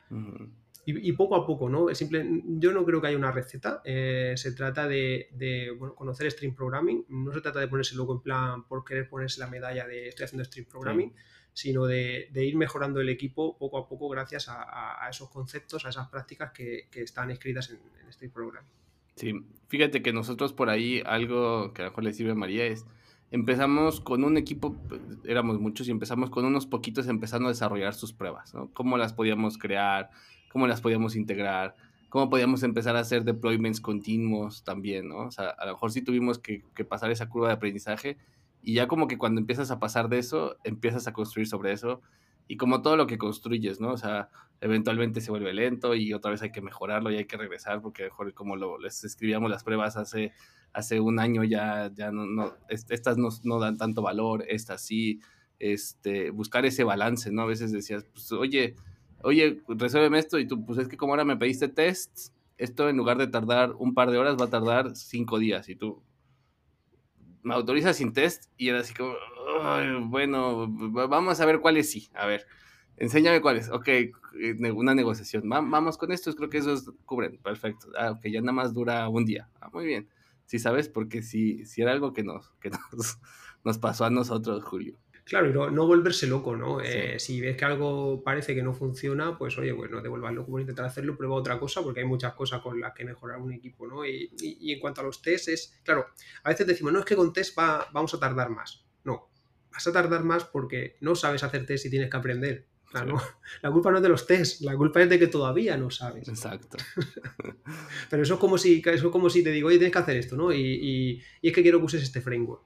y, 0.87 1.13
poco 1.13 1.37
a 1.37 1.47
poco, 1.47 1.69
¿no? 1.69 1.95
Simple, 1.95 2.43
yo 2.45 2.73
no 2.73 2.85
creo 2.85 3.01
que 3.01 3.09
haya 3.09 3.17
una 3.17 3.33
receta, 3.33 3.81
eh, 3.85 4.35
se 4.37 4.53
trata 4.53 4.87
de, 4.87 5.29
de 5.33 5.71
bueno, 5.71 5.95
conocer 5.95 6.31
Stream 6.31 6.55
Programming, 6.55 7.07
no 7.09 7.33
se 7.33 7.41
trata 7.41 7.61
de 7.61 7.69
ponerse 7.69 7.95
luego 7.95 8.15
en 8.15 8.21
plan 8.21 8.69
por 8.69 8.85
querer 8.85 9.09
ponerse 9.09 9.41
la 9.41 9.47
medalla 9.47 9.87
de 9.87 10.09
estoy 10.09 10.25
haciendo 10.25 10.45
Stream 10.45 10.67
Programming, 10.67 11.15
sino 11.53 11.87
de, 11.87 12.29
de, 12.33 12.45
ir 12.45 12.57
mejorando 12.57 13.01
el 13.01 13.09
equipo 13.09 13.57
poco 13.57 13.79
a 13.79 13.89
poco 13.89 14.09
gracias 14.09 14.49
a, 14.49 15.05
a 15.05 15.09
esos 15.09 15.31
conceptos, 15.31 15.87
a 15.87 15.89
esas 15.89 16.09
prácticas 16.09 16.53
que, 16.53 16.89
que 16.91 17.03
están 17.03 17.31
escritas 17.31 17.71
en, 17.71 17.79
en 18.03 18.13
Stream 18.13 18.33
Programming. 18.33 18.71
Sí, 19.17 19.33
fíjate 19.69 20.03
que 20.03 20.13
nosotros 20.13 20.53
por 20.53 20.69
ahí 20.69 21.03
algo 21.07 21.73
que 21.73 21.83
a 21.83 21.85
lo 21.87 21.91
mejor 21.93 22.05
le 22.05 22.13
sirve 22.13 22.33
a 22.33 22.35
María 22.35 22.67
es 22.67 22.85
empezamos 23.35 24.01
con 24.01 24.23
un 24.23 24.37
equipo, 24.37 24.77
pues, 24.89 25.01
éramos 25.25 25.59
muchos 25.59 25.89
y 25.89 25.91
empezamos 25.91 26.31
con 26.31 26.45
unos 26.45 26.67
poquitos 26.67 27.09
empezando 27.09 27.49
a 27.49 27.51
desarrollar 27.51 27.93
sus 27.93 28.13
pruebas, 28.13 28.55
¿no? 28.55 28.71
Cómo 28.73 28.97
las 28.97 29.13
podíamos 29.13 29.59
crear, 29.59 30.11
cómo 30.53 30.69
las 30.69 30.81
podíamos 30.81 31.17
integrar, 31.17 31.75
cómo 32.11 32.31
podíamos 32.31 32.63
empezar 32.63 32.95
a 32.95 33.01
hacer 33.01 33.25
deployments 33.25 33.81
continuos 33.81 34.63
también, 34.63 35.09
¿no? 35.09 35.17
O 35.17 35.31
sea, 35.33 35.49
a 35.49 35.67
lo 35.67 35.73
mejor 35.73 35.91
sí 35.91 36.01
tuvimos 36.01 36.39
que, 36.39 36.63
que 36.77 36.85
pasar 36.85 37.11
esa 37.11 37.29
curva 37.29 37.49
de 37.49 37.55
aprendizaje 37.55 38.19
y 38.63 38.75
ya 38.75 38.87
como 38.87 39.09
que 39.09 39.19
cuando 39.19 39.41
empiezas 39.41 39.73
a 39.73 39.81
pasar 39.81 40.09
de 40.09 40.21
eso, 40.21 40.57
empiezas 40.63 41.09
a 41.09 41.13
construir 41.13 41.49
sobre 41.49 41.73
eso 41.73 42.03
y 42.47 42.57
como 42.57 42.83
todo 42.83 42.97
lo 42.97 43.07
que 43.07 43.19
construyes, 43.19 43.81
¿no? 43.81 43.93
O 43.93 43.97
sea, 43.97 44.29
eventualmente 44.61 45.21
se 45.21 45.31
vuelve 45.31 45.53
lento 45.53 45.95
y 45.95 46.13
otra 46.13 46.31
vez 46.31 46.43
hay 46.43 46.53
que 46.53 46.61
mejorarlo 46.61 47.11
y 47.11 47.17
hay 47.17 47.25
que 47.27 47.37
regresar 47.37 47.81
porque 47.81 48.05
mejor 48.05 48.35
como 48.35 48.57
lo, 48.57 48.79
les 48.79 49.05
escribíamos 49.05 49.51
las 49.51 49.65
pruebas 49.65 49.97
hace 49.97 50.33
hace 50.75 51.01
un 51.01 51.21
año 51.21 51.45
ya, 51.45 51.91
ya 51.95 52.11
no, 52.11 52.27
no 52.27 52.55
estas 52.69 53.17
no, 53.17 53.29
no, 53.45 53.61
dan 53.61 53.79
tanto 53.79 54.03
valor, 54.03 54.45
estas 54.49 54.85
sí, 54.85 55.21
este, 55.61 56.31
buscar 56.31 56.67
ese 56.67 56.83
balance, 56.83 57.31
¿no? 57.31 57.43
A 57.43 57.47
veces 57.47 57.71
decías, 57.73 58.05
pues, 58.13 58.33
oye, 58.33 58.75
oye, 59.23 59.63
resuélveme 59.69 60.19
esto 60.19 60.39
y 60.39 60.47
tú, 60.49 60.67
pues 60.67 60.81
es 60.81 60.89
que 60.89 60.97
como 60.97 61.13
ahora 61.13 61.25
me 61.25 61.37
pediste 61.37 61.69
tests, 61.69 62.33
esto 62.59 62.89
en 62.89 62.97
lugar 62.97 63.19
de 63.19 63.29
tardar 63.29 63.73
un 63.79 63.95
par 63.95 64.11
de 64.11 64.19
horas 64.19 64.37
va 64.39 64.47
a 64.47 64.51
tardar 64.51 64.97
cinco 64.97 65.39
días 65.39 65.69
y 65.69 65.77
tú 65.77 66.03
me 67.43 67.55
autorizas 67.55 67.97
sin 67.97 68.13
test 68.13 68.47
y 68.57 68.69
era 68.69 68.81
así 68.81 68.95
como, 68.95 69.15
bueno, 70.07 70.67
vamos 70.69 71.41
a 71.41 71.47
ver 71.47 71.61
cuáles 71.61 71.91
sí, 71.91 72.09
a 72.15 72.27
ver. 72.27 72.47
Enséñame 72.97 73.41
cuáles. 73.41 73.71
Ok, 73.71 73.89
eh, 73.89 74.13
una 74.75 74.95
negociación. 74.95 75.49
Vamos 75.49 75.99
con 75.99 76.13
estos, 76.13 76.37
creo 76.37 76.49
que 76.49 76.59
esos 76.59 76.93
cubren. 77.05 77.39
Perfecto. 77.39 77.89
Ah, 77.99 78.13
ok, 78.13 78.27
ya 78.27 78.41
nada 78.41 78.53
más 78.53 78.73
dura 78.73 79.09
un 79.09 79.25
día. 79.25 79.49
Ah, 79.61 79.69
muy 79.73 79.87
bien. 79.87 80.09
Sí, 80.47 80.59
¿sabes? 80.59 80.89
Porque 80.89 81.23
si, 81.23 81.65
si 81.65 81.83
era 81.83 81.93
algo 81.93 82.13
que 82.13 82.23
nos, 82.23 82.53
que 82.61 82.71
nos, 82.93 83.19
nos 83.65 83.79
pasó 83.79 84.05
a 84.05 84.11
nosotros, 84.11 84.63
Julio. 84.65 84.99
Claro, 85.25 85.49
y 85.49 85.55
no, 85.55 85.71
no 85.71 85.87
volverse 85.87 86.27
loco, 86.27 86.55
¿no? 86.55 86.83
Eh, 86.83 87.19
si 87.19 87.41
ves 87.41 87.57
que 87.57 87.65
algo 87.65 88.23
parece 88.23 88.55
que 88.55 88.63
no 88.63 88.75
funciona, 88.75 89.39
pues 89.39 89.57
oye, 89.57 89.75
pues 89.75 89.91
no 89.91 90.03
te 90.03 90.09
vuelvas 90.09 90.35
loco 90.35 90.51
por 90.51 90.61
intentar 90.61 90.85
hacerlo, 90.85 91.17
prueba 91.17 91.35
otra 91.35 91.59
cosa, 91.59 91.83
porque 91.83 92.01
hay 92.01 92.07
muchas 92.07 92.35
cosas 92.35 92.61
con 92.61 92.79
las 92.79 92.93
que 92.93 93.07
mejorar 93.07 93.39
un 93.39 93.55
equipo, 93.55 93.87
¿no? 93.87 94.05
Y, 94.05 94.31
y, 94.39 94.71
en 94.71 94.81
cuanto 94.81 95.01
a 95.01 95.05
los 95.05 95.23
tests, 95.23 95.49
es, 95.49 95.81
claro, 95.83 96.09
a 96.43 96.51
veces 96.51 96.67
decimos, 96.67 96.93
no, 96.93 96.99
es 96.99 97.07
que 97.07 97.17
con 97.17 97.33
test 97.33 97.59
va, 97.59 97.89
vamos 97.91 98.13
a 98.13 98.21
tardar 98.21 98.51
más. 98.51 98.84
Vas 99.75 99.87
a 99.87 99.93
tardar 99.93 100.25
más 100.25 100.45
porque 100.45 100.97
no 101.01 101.15
sabes 101.15 101.43
hacer 101.43 101.67
test 101.67 101.85
y 101.85 101.91
tienes 101.91 102.09
que 102.09 102.17
aprender. 102.17 102.67
La 103.63 103.71
culpa 103.71 103.91
no 103.91 103.97
es 103.97 104.03
de 104.03 104.09
los 104.09 104.27
test, 104.27 104.61
la 104.63 104.77
culpa 104.77 105.03
es 105.03 105.09
de 105.09 105.19
que 105.19 105.27
todavía 105.27 105.77
no 105.77 105.91
sabes. 105.91 106.29
Exacto. 106.29 106.77
Pero 108.11 108.23
eso 108.23 108.35
es 108.35 108.41
como 108.41 108.57
si, 108.57 108.83
eso 108.85 109.07
es 109.07 109.13
como 109.13 109.29
si 109.29 109.43
te 109.43 109.51
digo, 109.51 109.69
oye, 109.69 109.79
tienes 109.79 109.93
que 109.93 109.99
hacer 109.99 110.17
esto, 110.17 110.37
¿no? 110.37 110.53
Y, 110.53 111.23
es 111.43 111.53
que 111.53 111.63
quiero 111.63 111.79
que 111.79 111.87
uses 111.87 112.03
este 112.03 112.21
framework. 112.21 112.63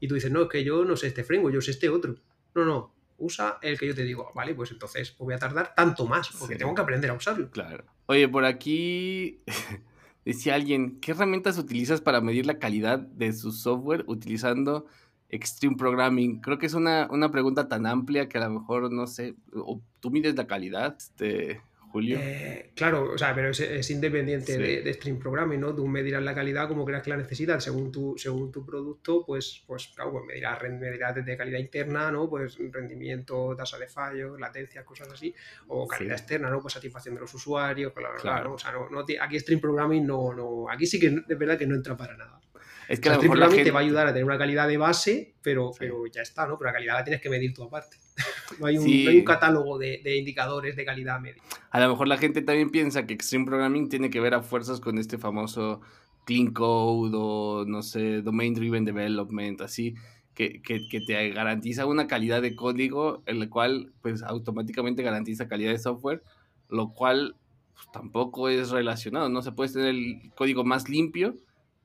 Y 0.00 0.06
tú 0.06 0.14
dices, 0.14 0.30
no, 0.30 0.42
es 0.42 0.48
que 0.48 0.62
yo 0.62 0.84
no 0.84 0.96
sé 0.96 1.08
este 1.08 1.24
framework, 1.24 1.52
yo 1.52 1.60
sé 1.60 1.72
este 1.72 1.88
otro. 1.88 2.14
No, 2.54 2.64
no, 2.64 2.94
usa 3.18 3.58
el 3.60 3.76
que 3.76 3.88
yo 3.88 3.94
te 3.94 4.04
digo. 4.04 4.30
Vale, 4.32 4.54
pues 4.54 4.70
entonces 4.70 5.16
voy 5.18 5.34
a 5.34 5.38
tardar 5.38 5.74
tanto 5.74 6.06
más, 6.06 6.30
porque 6.38 6.54
tengo 6.54 6.74
que 6.74 6.80
aprender 6.80 7.10
a 7.10 7.14
usarlo. 7.14 7.50
Claro. 7.50 7.84
Oye, 8.06 8.28
por 8.28 8.44
aquí 8.44 9.40
decía 10.24 10.54
alguien, 10.54 11.00
¿qué 11.00 11.10
herramientas 11.10 11.58
utilizas 11.58 12.00
para 12.00 12.20
medir 12.20 12.46
la 12.46 12.60
calidad 12.60 13.00
de 13.00 13.32
su 13.32 13.50
software 13.50 14.04
utilizando 14.06 14.86
Extreme 15.34 15.76
Programming? 15.76 16.40
Creo 16.40 16.58
que 16.58 16.66
es 16.66 16.74
una, 16.74 17.08
una 17.10 17.30
pregunta 17.30 17.68
tan 17.68 17.86
amplia 17.86 18.28
que 18.28 18.38
a 18.38 18.48
lo 18.48 18.60
mejor, 18.60 18.92
no 18.92 19.06
sé, 19.06 19.34
o 19.52 19.80
tú 20.00 20.10
mides 20.10 20.36
la 20.36 20.46
calidad, 20.46 20.96
este, 20.96 21.60
Julio. 21.90 22.18
Eh, 22.20 22.70
claro, 22.76 23.12
o 23.12 23.18
sea, 23.18 23.34
pero 23.34 23.50
es, 23.50 23.90
independiente 23.90 24.56
de, 24.56 24.94
Stream 24.94 25.18
Programming, 25.18 25.60
¿no? 25.60 25.74
Tú 25.74 25.88
medirás 25.88 26.22
la 26.22 26.34
calidad 26.34 26.68
como 26.68 26.84
creas 26.84 27.02
que 27.02 27.10
la 27.10 27.16
necesitas, 27.16 27.64
según 27.64 27.90
tu, 27.90 28.14
según 28.16 28.52
tu 28.52 28.64
producto, 28.64 29.24
pues, 29.26 29.64
pues 29.66 29.88
claro, 29.88 30.12
pues 30.12 30.24
medirás, 30.24 30.62
medirás 30.62 31.16
desde 31.16 31.36
calidad 31.36 31.58
interna, 31.58 32.12
¿no? 32.12 32.30
Pues 32.30 32.56
rendimiento, 32.70 33.56
tasa 33.56 33.76
de 33.76 33.88
fallos, 33.88 34.38
latencias, 34.38 34.84
cosas 34.84 35.08
así, 35.08 35.34
o 35.66 35.88
calidad 35.88 36.16
externa, 36.16 36.48
¿no? 36.48 36.60
Pues 36.60 36.74
satisfacción 36.74 37.16
de 37.16 37.22
los 37.22 37.34
usuarios, 37.34 37.92
claro, 37.92 38.16
claro. 38.20 38.54
O 38.54 38.58
sea, 38.58 38.70
no, 38.70 38.88
no, 38.88 39.00
aquí 39.00 39.40
Stream 39.40 39.60
Programming 39.60 40.06
no, 40.06 40.32
no, 40.32 40.70
aquí 40.70 40.86
sí 40.86 41.00
que 41.00 41.06
es 41.28 41.38
verdad 41.38 41.58
que 41.58 41.66
no 41.66 41.74
entra 41.74 41.96
para 41.96 42.16
nada. 42.16 42.40
Es 42.88 43.00
que 43.00 43.08
Stream 43.08 43.32
Programming 43.32 43.64
te 43.64 43.70
va 43.70 43.80
a 43.80 43.82
ayudar 43.82 44.06
a 44.06 44.12
tener 44.12 44.24
una 44.24 44.38
calidad 44.38 44.68
de 44.68 44.76
base, 44.76 45.34
pero, 45.42 45.72
pero 45.78 46.06
ya 46.06 46.22
está, 46.22 46.46
¿no? 46.46 46.58
Pero 46.58 46.68
la 46.70 46.74
calidad 46.74 46.94
la 46.94 47.04
tienes 47.04 47.22
que 47.22 47.30
medir 47.30 47.54
tú 47.54 47.62
aparte. 47.62 47.96
no, 48.60 48.66
hay 48.66 48.78
un, 48.78 49.24
catálogo 49.24 49.78
de, 49.78 50.00
indicadores 50.16 50.76
de 50.76 50.84
calidad 50.84 51.20
media. 51.20 51.42
A 51.70 51.80
lo 51.80 51.88
mejor 51.88 52.08
la 52.08 52.18
gente 52.18 52.42
también 52.42 52.70
piensa 52.70 53.06
que 53.06 53.14
Extreme 53.14 53.46
Programming 53.46 53.88
tiene 53.88 54.10
que 54.10 54.20
ver 54.20 54.34
a 54.34 54.42
fuerzas 54.42 54.80
con 54.80 54.98
este 54.98 55.18
famoso 55.18 55.80
Clean 56.24 56.52
Code 56.52 57.12
o, 57.14 57.64
no 57.66 57.82
sé, 57.82 58.22
Domain 58.22 58.54
Driven 58.54 58.84
Development, 58.84 59.60
así, 59.60 59.94
que, 60.34 60.60
te 61.06 61.30
garantiza 61.30 61.86
una 61.86 62.06
calidad 62.06 62.42
de 62.42 62.54
código, 62.54 63.22
en 63.26 63.40
la 63.40 63.48
cual, 63.48 63.92
pues, 64.02 64.22
automáticamente 64.22 65.02
garantiza 65.02 65.48
calidad 65.48 65.72
de 65.72 65.78
software, 65.78 66.22
lo 66.68 66.92
cual 66.92 67.36
pues, 67.74 67.86
tampoco 67.92 68.48
es 68.48 68.70
relacionado, 68.70 69.28
¿no? 69.28 69.42
Se 69.42 69.52
puede 69.52 69.72
tener 69.72 69.88
el 69.88 70.32
código 70.34 70.64
más 70.64 70.88
limpio, 70.88 71.34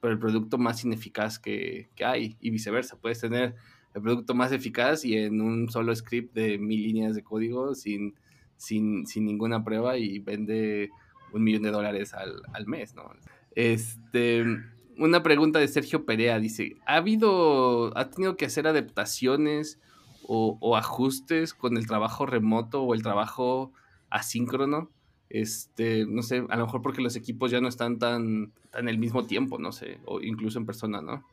pero 0.01 0.13
el 0.13 0.19
producto 0.19 0.57
más 0.57 0.83
ineficaz 0.83 1.39
que, 1.39 1.89
que 1.95 2.05
hay, 2.05 2.37
y 2.39 2.49
viceversa. 2.49 2.97
Puedes 2.99 3.19
tener 3.19 3.55
el 3.93 4.01
producto 4.01 4.33
más 4.35 4.51
eficaz 4.51 5.03
y 5.03 5.17
en 5.17 5.41
un 5.41 5.69
solo 5.69 5.95
script 5.95 6.33
de 6.33 6.57
mil 6.57 6.83
líneas 6.83 7.15
de 7.15 7.23
código 7.23 7.75
sin, 7.75 8.15
sin, 8.55 9.07
sin 9.07 9.25
ninguna 9.25 9.63
prueba 9.63 9.97
y 9.97 10.19
vende 10.19 10.89
un 11.33 11.43
millón 11.43 11.63
de 11.63 11.71
dólares 11.71 12.13
al, 12.13 12.41
al, 12.53 12.67
mes, 12.67 12.95
¿no? 12.95 13.11
Este, 13.55 14.45
una 14.97 15.23
pregunta 15.23 15.59
de 15.59 15.67
Sergio 15.67 16.05
Perea 16.05 16.39
dice, 16.39 16.77
¿ha 16.85 16.95
habido, 16.95 17.97
ha 17.97 18.09
tenido 18.09 18.37
que 18.37 18.45
hacer 18.45 18.67
adaptaciones 18.67 19.79
o, 20.23 20.57
o 20.59 20.77
ajustes 20.77 21.53
con 21.53 21.77
el 21.77 21.87
trabajo 21.87 22.25
remoto 22.25 22.83
o 22.83 22.93
el 22.93 23.03
trabajo 23.03 23.73
asíncrono? 24.09 24.89
Este, 25.30 26.05
no 26.07 26.23
sé, 26.23 26.43
a 26.49 26.57
lo 26.57 26.65
mejor 26.65 26.82
porque 26.82 27.01
los 27.01 27.15
equipos 27.15 27.51
ya 27.51 27.61
no 27.61 27.67
están 27.67 27.99
tan, 27.99 28.51
tan 28.71 28.89
el 28.89 28.97
mismo 28.97 29.25
tiempo, 29.25 29.59
no 29.59 29.71
sé, 29.71 29.99
o 30.05 30.21
incluso 30.21 30.57
en 30.59 30.65
persona, 30.65 31.01
¿no? 31.01 31.23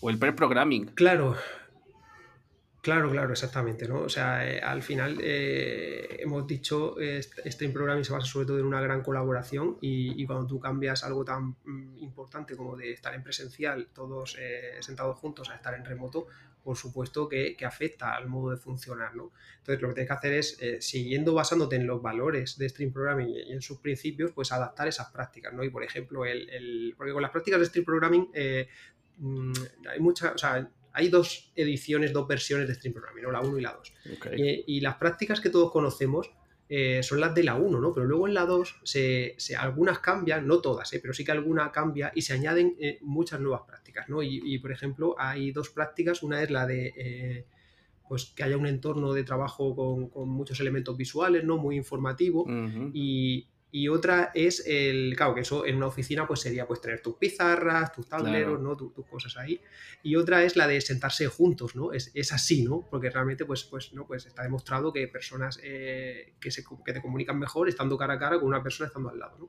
O 0.00 0.08
el 0.08 0.18
pre-programming. 0.18 0.86
Claro, 0.94 1.36
Claro, 2.82 3.10
claro, 3.10 3.32
exactamente, 3.32 3.86
¿no? 3.86 4.00
O 4.00 4.08
sea, 4.08 4.48
eh, 4.48 4.58
al 4.58 4.82
final 4.82 5.18
eh, 5.20 6.16
hemos 6.20 6.46
dicho, 6.46 6.98
este 6.98 7.68
Programming 7.68 8.04
se 8.06 8.12
basa 8.12 8.26
sobre 8.26 8.46
todo 8.46 8.58
en 8.58 8.64
una 8.64 8.80
gran 8.80 9.02
colaboración 9.02 9.76
y, 9.82 10.24
cuando 10.24 10.46
tú 10.46 10.58
cambias 10.58 11.04
algo 11.04 11.22
tan 11.22 11.56
mm, 11.62 11.98
importante 11.98 12.56
como 12.56 12.76
de 12.76 12.92
estar 12.92 13.14
en 13.14 13.22
presencial, 13.22 13.88
todos 13.92 14.36
eh, 14.40 14.78
sentados 14.80 15.18
juntos, 15.18 15.50
a 15.50 15.56
estar 15.56 15.74
en 15.74 15.84
remoto, 15.84 16.28
por 16.62 16.76
supuesto 16.76 17.28
que, 17.28 17.56
afecta 17.64 18.14
al 18.14 18.28
modo 18.28 18.50
de 18.50 18.56
funcionar, 18.56 19.14
¿no? 19.14 19.32
Entonces, 19.58 19.80
lo 19.82 19.88
que 19.88 19.94
tienes 19.94 20.08
que 20.08 20.14
hacer 20.14 20.32
es, 20.32 20.58
siguiendo 20.84 21.34
basándote 21.34 21.76
en 21.76 21.86
los 21.86 22.02
valores 22.02 22.58
de 22.58 22.68
Stream 22.68 22.92
Programming 22.92 23.28
y 23.28 23.52
en 23.52 23.62
sus 23.62 23.78
principios, 23.78 24.32
pues 24.32 24.52
adaptar 24.52 24.88
esas 24.88 25.10
prácticas, 25.10 25.52
¿no? 25.52 25.64
Y, 25.64 25.70
por 25.70 25.84
ejemplo, 25.84 26.24
el, 26.24 26.94
porque 26.96 27.12
con 27.12 27.22
las 27.22 27.30
prácticas 27.30 27.60
de 27.60 27.66
Stream 27.66 27.84
Programming 27.84 28.28
mm, 29.18 29.52
hay 29.88 30.00
mucha, 30.00 30.32
o 30.32 30.38
sea, 30.38 30.70
hay 30.92 31.08
dos 31.08 31.52
ediciones, 31.54 32.12
dos 32.12 32.26
versiones 32.26 32.68
de 32.68 32.74
Stream 32.74 32.94
Programming, 32.94 33.24
¿no? 33.24 33.30
la 33.30 33.40
1 33.40 33.58
y 33.58 33.62
la 33.62 33.72
2. 33.72 33.92
Y, 34.66 34.80
las 34.80 34.96
prácticas 34.96 35.40
que 35.40 35.50
todos 35.50 35.70
conocemos 35.70 36.30
eh, 36.68 37.02
son 37.02 37.20
las 37.20 37.34
de 37.34 37.44
la 37.44 37.56
1, 37.56 37.80
¿no? 37.80 37.92
Pero 37.92 38.06
luego 38.06 38.28
en 38.28 38.34
la 38.34 38.46
2 38.46 38.80
se, 38.84 39.36
algunas 39.58 40.00
cambian, 40.00 40.46
no 40.46 40.60
todas, 40.60 40.92
¿eh? 40.92 41.00
pero 41.00 41.12
sí 41.14 41.24
que 41.24 41.32
alguna 41.32 41.70
cambia 41.72 42.12
y 42.14 42.22
se 42.22 42.32
añaden 42.32 42.76
eh, 42.78 42.98
muchas 43.02 43.40
nuevas 43.40 43.62
prácticas, 43.66 43.79
¿no? 44.08 44.22
Y, 44.22 44.58
por 44.58 44.72
ejemplo, 44.72 45.14
hay 45.18 45.52
dos 45.52 45.70
prácticas, 45.70 46.22
una 46.22 46.42
es 46.42 46.50
la 46.50 46.66
de 46.66 47.46
pues 48.08 48.32
que 48.34 48.42
haya 48.42 48.56
un 48.56 48.66
entorno 48.66 49.12
de 49.12 49.22
trabajo 49.22 49.76
con, 49.76 50.28
muchos 50.28 50.58
elementos 50.58 50.96
visuales, 50.96 51.44
¿no? 51.44 51.58
Muy 51.58 51.76
informativo 51.76 52.44
y, 52.92 53.46
y 53.72 53.88
otra 53.88 54.32
es 54.34 54.64
el, 54.66 55.14
claro, 55.16 55.34
que 55.34 55.42
eso 55.42 55.64
en 55.64 55.76
una 55.76 55.86
oficina 55.86 56.26
pues 56.26 56.40
sería 56.40 56.66
pues 56.66 56.80
tener 56.80 57.00
tus 57.00 57.14
pizarras, 57.14 57.92
tus 57.92 58.08
tableros, 58.08 58.60
¿no? 58.60 58.76
Tus, 58.76 58.92
cosas 59.06 59.36
ahí. 59.36 59.60
Y 60.02 60.16
otra 60.16 60.42
es 60.42 60.56
la 60.56 60.66
de 60.66 60.80
sentarse 60.80 61.28
juntos, 61.28 61.76
¿no? 61.76 61.92
Es, 61.92 62.10
es, 62.14 62.32
así, 62.32 62.64
¿no? 62.64 62.86
Porque 62.90 63.10
realmente 63.10 63.44
pues, 63.44 63.64
pues, 63.64 63.92
¿no? 63.92 64.06
pues 64.06 64.26
está 64.26 64.42
demostrado 64.42 64.92
que 64.92 65.06
personas 65.06 65.60
eh, 65.62 66.34
que, 66.40 66.50
se, 66.50 66.64
que 66.84 66.92
te 66.92 67.00
comunican 67.00 67.38
mejor 67.38 67.68
estando 67.68 67.96
cara 67.96 68.14
a 68.14 68.18
cara 68.18 68.38
con 68.38 68.48
una 68.48 68.62
persona 68.62 68.88
estando 68.88 69.08
al 69.08 69.18
lado, 69.18 69.38
¿no? 69.38 69.48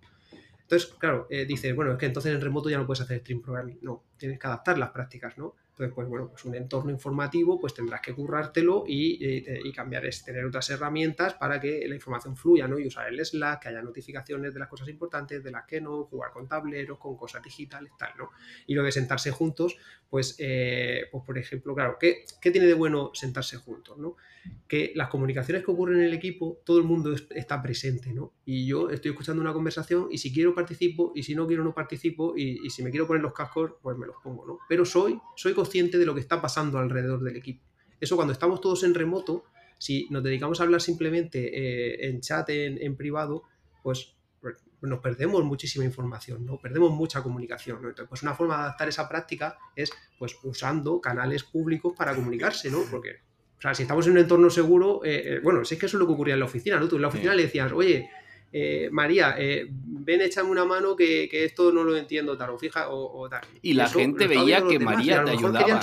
Entonces, 0.72 0.94
claro, 0.98 1.28
eh, 1.30 1.44
dices, 1.44 1.76
bueno, 1.76 1.92
es 1.92 1.98
que 1.98 2.06
entonces 2.06 2.34
en 2.34 2.40
remoto 2.40 2.70
ya 2.70 2.78
no 2.78 2.86
puedes 2.86 3.02
hacer 3.02 3.20
stream 3.20 3.42
programming. 3.42 3.80
No, 3.82 4.06
tienes 4.16 4.40
que 4.40 4.48
adaptar 4.48 4.78
las 4.78 4.92
prácticas, 4.92 5.38
¿no? 5.38 5.58
Entonces, 5.72 5.94
pues 5.94 6.08
bueno, 6.08 6.30
pues 6.30 6.46
un 6.46 6.56
entorno 6.56 6.92
informativo, 6.92 7.60
pues 7.60 7.74
tendrás 7.74 8.00
que 8.00 8.16
currártelo 8.16 8.86
y, 8.88 9.20
eh, 9.22 9.60
y, 9.66 9.74
cambiar, 9.74 10.06
es 10.06 10.24
tener 10.24 10.46
otras 10.46 10.70
herramientas 10.70 11.34
para 11.34 11.60
que 11.60 11.86
la 11.86 11.96
información 11.96 12.38
fluya, 12.38 12.70
¿no? 12.70 12.80
Y 12.80 12.88
usar 12.88 13.10
el 13.10 13.20
Slack, 13.26 13.64
que 13.64 13.68
haya 13.68 13.82
notificaciones 13.82 14.54
de 14.54 14.60
las 14.62 14.70
cosas 14.70 14.88
importantes, 14.88 15.44
de 15.44 15.52
las 15.52 15.66
que 15.66 15.82
no, 15.82 16.06
jugar 16.06 16.32
con 16.32 16.48
tableros, 16.48 16.98
con 16.98 17.18
cosas 17.18 17.44
digitales, 17.44 17.92
tal, 18.00 18.14
¿no? 18.18 18.30
Y 18.66 18.74
lo 18.74 18.84
de 18.84 18.94
sentarse 18.94 19.32
juntos, 19.32 19.76
pues, 20.10 20.38
eh, 20.40 21.10
pues 21.12 21.26
por 21.26 21.38
ejemplo, 21.38 21.76
claro, 21.76 21.98
¿qué, 22.00 22.24
¿qué, 22.40 22.52
tiene 22.52 22.68
de 22.68 22.76
bueno 22.76 23.12
sentarse 23.14 23.58
juntos, 23.58 23.98
¿no? 23.98 24.16
Que 24.68 24.92
las 24.96 25.10
comunicaciones 25.10 25.64
que 25.64 25.72
ocurren 25.72 26.00
en 26.00 26.06
el 26.06 26.14
equipo, 26.14 26.62
todo 26.66 26.78
el 26.78 26.84
mundo 26.84 27.14
está 27.14 27.62
presente, 27.62 28.14
¿no? 28.14 28.34
Y 28.46 28.66
yo 28.66 28.90
estoy 28.90 29.12
escuchando 29.12 29.42
una 29.42 29.54
conversación 29.54 30.08
y 30.10 30.18
si 30.18 30.34
quiero 30.34 30.56
participo 30.56 31.12
y 31.16 31.24
si 31.24 31.36
no 31.36 31.48
quiero 31.48 31.64
no 31.64 31.74
participo 31.74 32.34
y, 32.36 32.70
si 32.70 32.84
me 32.84 32.90
quiero 32.90 33.08
poner 33.08 33.22
los 33.22 33.34
cascos, 33.34 33.74
pues 33.82 33.98
me 33.98 34.08
los 34.08 34.16
pongo, 34.24 34.46
¿no? 34.46 34.60
Pero 34.70 34.86
soy, 34.86 35.20
soy 35.36 35.54
consciente 35.54 35.98
de 35.98 36.06
lo 36.06 36.14
que 36.14 36.22
está 36.22 36.42
pasando 36.42 36.78
alrededor 36.80 37.22
del 37.24 37.36
equipo. 37.36 37.66
Eso 38.00 38.16
cuando 38.16 38.34
estamos 38.34 38.60
todos 38.62 38.84
en 38.84 38.96
remoto, 38.96 39.44
si 39.78 40.08
nos 40.10 40.24
dedicamos 40.24 40.60
a 40.60 40.64
hablar 40.64 40.82
simplemente 40.82 41.40
eh, 41.40 42.10
en 42.10 42.22
chat, 42.22 42.50
en, 42.50 42.96
privado, 42.96 43.44
pues, 43.84 44.16
pues 44.40 44.58
nos 44.82 45.00
perdemos 45.00 45.44
muchísima 45.44 45.86
información, 45.86 46.46
¿no? 46.46 46.60
Perdemos 46.60 46.92
mucha 46.92 47.22
comunicación, 47.22 47.78
Entonces, 47.78 48.08
pues 48.08 48.24
una 48.24 48.34
forma 48.34 48.58
de 48.58 48.62
adaptar 48.64 48.90
esa 48.90 49.08
práctica 49.08 49.58
es, 49.76 49.92
pues, 50.18 50.36
usando 50.44 51.00
canales 51.00 51.44
públicos 51.44 51.94
para 51.96 52.16
comunicarse, 52.16 52.70
¿no? 52.70 52.84
Porque, 52.90 53.22
o 53.62 53.64
sea, 53.64 53.76
si 53.76 53.84
estamos 53.84 54.08
en 54.08 54.14
un 54.14 54.18
entorno 54.18 54.50
seguro, 54.50 55.02
eh, 55.06 55.36
eh, 55.36 55.40
bueno, 55.44 55.64
si 55.64 55.76
es 55.76 55.80
que 55.80 55.86
eso 55.86 55.98
es 55.98 56.00
lo 56.00 56.08
que 56.08 56.14
ocurría 56.14 56.34
en 56.34 56.40
la 56.40 56.48
oficina, 56.48 56.80
¿no? 56.80 56.88
Tú 56.88 56.96
en 56.96 57.04
la 57.04 57.10
oficina 57.10 57.36
le 57.36 57.44
decías, 57.44 57.72
oye, 57.72 58.10
eh, 58.54 58.90
María, 58.92 59.36
eh, 59.38 59.68
ven, 59.70 60.22
échame 60.22 60.50
una 60.50 60.66
mano 60.66 60.96
que, 60.96 61.30
esto 61.32 61.72
no 61.72 61.84
lo 61.84 61.96
entiendo, 61.96 62.38
tal, 62.38 62.50
o 62.50 62.58
fija, 62.58 62.90
o, 62.90 63.30
tal. 63.30 63.42
Y 63.62 63.74
la 63.74 63.88
gente 63.88 64.28
veía 64.28 64.66
que 64.68 64.80
María 64.80 65.24
te 65.24 65.32
ayudaba. 65.32 65.80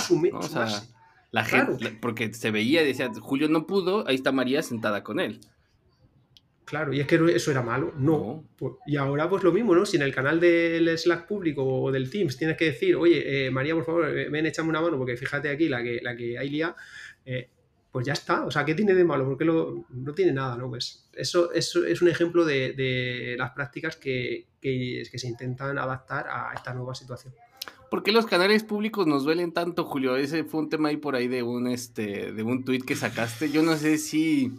la 1.31 1.45
gente, 1.45 1.97
porque 1.99 2.33
se 2.33 2.51
veía 2.51 2.83
y 2.83 2.87
decía, 2.87 3.09
Julio 3.19 3.47
no 3.47 3.65
pudo, 3.65 4.07
ahí 4.07 4.15
está 4.15 4.31
María 4.31 4.61
sentada 4.61 5.03
con 5.03 5.19
él. 5.19 5.39
Claro, 6.65 6.93
y 6.93 6.99
es 6.99 7.07
que 7.07 7.15
eso 7.33 7.49
era 7.49 7.63
malo, 7.63 7.93
no. 7.97 8.43
Pues, 8.55 8.73
y 8.85 8.97
ahora 8.97 9.27
pues 9.27 9.41
lo 9.41 9.51
mismo, 9.51 9.73
¿no? 9.73 9.87
Si 9.87 9.97
en 9.97 10.03
el 10.03 10.13
canal 10.13 10.39
del 10.39 10.95
Slack 10.95 11.25
público 11.25 11.63
o 11.65 11.91
del 11.91 12.11
Teams 12.11 12.37
tienes 12.37 12.57
que 12.57 12.65
decir, 12.65 12.95
oye, 12.95 13.47
eh, 13.47 13.49
María, 13.49 13.73
por 13.73 13.85
favor, 13.85 14.13
ven, 14.29 14.45
échame 14.45 14.69
una 14.69 14.81
mano, 14.81 14.97
porque 14.97 15.17
fíjate 15.17 15.49
aquí 15.49 15.67
la 15.67 15.81
que, 15.81 15.99
la 16.03 16.15
que 16.15 16.37
hay 16.37 16.49
lía, 16.49 16.75
pues 17.91 18.05
ya 18.05 18.13
está. 18.13 18.45
O 18.45 18.51
sea, 18.51 18.65
¿qué 18.65 18.75
tiene 18.75 18.93
de 18.93 19.03
malo? 19.03 19.25
Porque 19.25 19.45
lo, 19.45 19.85
no 19.89 20.13
tiene 20.13 20.31
nada, 20.31 20.57
¿no? 20.57 20.69
Pues 20.69 21.05
eso, 21.13 21.51
eso 21.51 21.85
es 21.85 22.01
un 22.01 22.07
ejemplo 22.07 22.45
de, 22.45 23.35
las 23.37 23.51
prácticas 23.51 23.95
que, 23.95 24.45
que, 24.61 25.03
se 25.13 25.27
intentan 25.27 25.77
adaptar 25.77 26.27
a 26.29 26.53
esta 26.53 26.73
nueva 26.73 26.93
situación. 26.93 27.33
¿Por 27.89 28.03
qué 28.03 28.11
los 28.11 28.27
canales 28.27 28.63
públicos 28.63 29.07
nos 29.07 29.23
duelen 29.23 29.51
tanto, 29.51 29.83
Julio? 29.85 30.15
Ese 30.15 30.43
fue 30.43 30.61
un 30.61 30.69
tema 30.69 30.89
ahí 30.89 30.97
por 30.97 31.15
ahí 31.15 31.27
de 31.27 31.41
un 31.41 31.67
este 31.67 32.31
de 32.31 32.43
un 32.43 32.63
tuit 32.63 32.85
que 32.85 32.95
sacaste. 32.95 33.49
Yo 33.49 33.63
no 33.63 33.75
sé 33.77 33.97
si, 33.97 34.51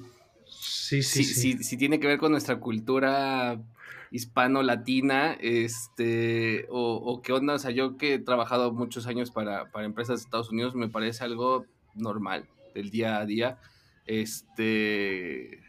sí, 0.49 1.05
sí, 1.05 1.23
si, 1.23 1.63
si, 1.63 1.77
tiene 1.77 2.01
que 2.01 2.09
ver 2.09 2.19
con 2.19 2.33
nuestra 2.33 2.59
cultura 2.59 3.63
hispano-latina, 4.11 5.35
este, 5.41 6.67
o, 6.71 6.97
o, 6.97 7.23
qué 7.23 7.33
onda. 7.33 7.55
O 7.55 7.59
sea, 7.61 7.71
yo 7.71 7.97
que 7.97 8.15
he 8.15 8.19
trabajado 8.19 8.73
muchos 8.73 9.07
años 9.07 9.31
para, 9.31 9.71
para 9.71 9.87
empresas 9.87 10.19
de 10.19 10.25
Estados 10.25 10.51
Unidos, 10.51 10.75
me 10.75 10.89
parece 10.89 11.23
algo 11.23 11.67
normal 11.95 12.49
del 12.75 12.91
día 12.91 13.19
a 13.19 13.27
día. 13.27 13.59
Este, 14.07 15.61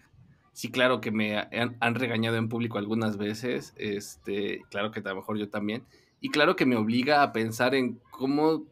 sí, 0.53 0.71
claro 0.71 1.01
que 1.01 1.11
me 1.11 1.37
han, 1.37 1.95
regañado 1.95 2.37
en 2.37 2.49
público 2.49 2.77
algunas 2.77 3.17
veces, 3.17 3.73
este, 3.77 4.61
claro 4.69 4.91
que 4.91 4.99
a 4.99 5.09
lo 5.09 5.15
mejor 5.17 5.37
yo 5.37 5.49
también, 5.49 5.83
y 6.19 6.29
claro 6.29 6.55
que 6.55 6.65
me 6.65 6.75
obliga 6.75 7.23
a 7.23 7.33
pensar 7.33 7.75
en 7.75 7.99
cómo 8.11 8.65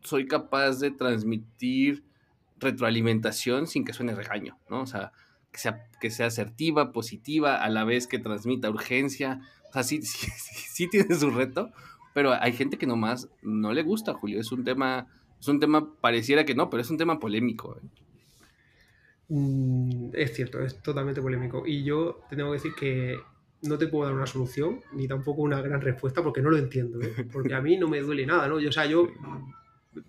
soy 0.00 0.26
capaz 0.26 0.78
de 0.80 0.90
transmitir 0.90 2.04
retroalimentación 2.58 3.66
sin 3.66 3.84
que 3.84 3.92
suene 3.92 4.14
regaño, 4.14 4.58
¿no? 4.68 4.82
O 4.82 4.86
sea, 4.86 5.12
que 5.52 5.58
sea, 5.58 5.86
que 6.00 6.10
sea 6.10 6.26
asertiva, 6.26 6.92
positiva, 6.92 7.56
a 7.56 7.68
la 7.68 7.84
vez 7.84 8.06
que 8.06 8.18
transmita 8.18 8.70
urgencia. 8.70 9.40
O 9.70 9.72
sea, 9.72 9.82
sí, 9.82 10.02
sí, 10.02 10.30
sí, 10.68 10.88
tiene 10.88 11.14
su 11.14 11.30
reto, 11.30 11.72
pero 12.12 12.32
hay 12.32 12.52
gente 12.52 12.78
que 12.78 12.86
nomás 12.86 13.28
no 13.42 13.72
le 13.72 13.82
gusta, 13.82 14.14
Julio. 14.14 14.40
Es 14.40 14.52
un 14.52 14.64
tema, 14.64 15.06
es 15.44 15.48
un 15.48 15.60
tema, 15.60 15.94
pareciera 16.00 16.44
que 16.44 16.54
no, 16.54 16.70
pero 16.70 16.80
es 16.80 16.90
un 16.90 16.96
tema 16.96 17.20
polémico. 17.20 17.76
¿eh? 17.76 17.86
Mm, 19.28 20.10
es 20.14 20.32
cierto, 20.32 20.60
es 20.60 20.82
totalmente 20.82 21.20
polémico. 21.20 21.64
Y 21.66 21.84
yo 21.84 22.20
te 22.30 22.36
tengo 22.36 22.50
que 22.50 22.56
decir 22.56 22.72
que 22.74 23.18
no 23.62 23.76
te 23.76 23.88
puedo 23.88 24.06
dar 24.06 24.14
una 24.14 24.26
solución, 24.26 24.80
ni 24.92 25.06
tampoco 25.06 25.42
una 25.42 25.60
gran 25.60 25.82
respuesta, 25.82 26.22
porque 26.22 26.40
no 26.40 26.50
lo 26.50 26.56
entiendo. 26.56 27.00
¿eh? 27.02 27.26
Porque 27.30 27.52
a 27.52 27.60
mí 27.60 27.76
no 27.76 27.88
me 27.88 28.00
duele 28.00 28.24
nada, 28.24 28.48
¿no? 28.48 28.58
Yo, 28.58 28.70
o 28.70 28.72
sea, 28.72 28.86
yo 28.86 29.08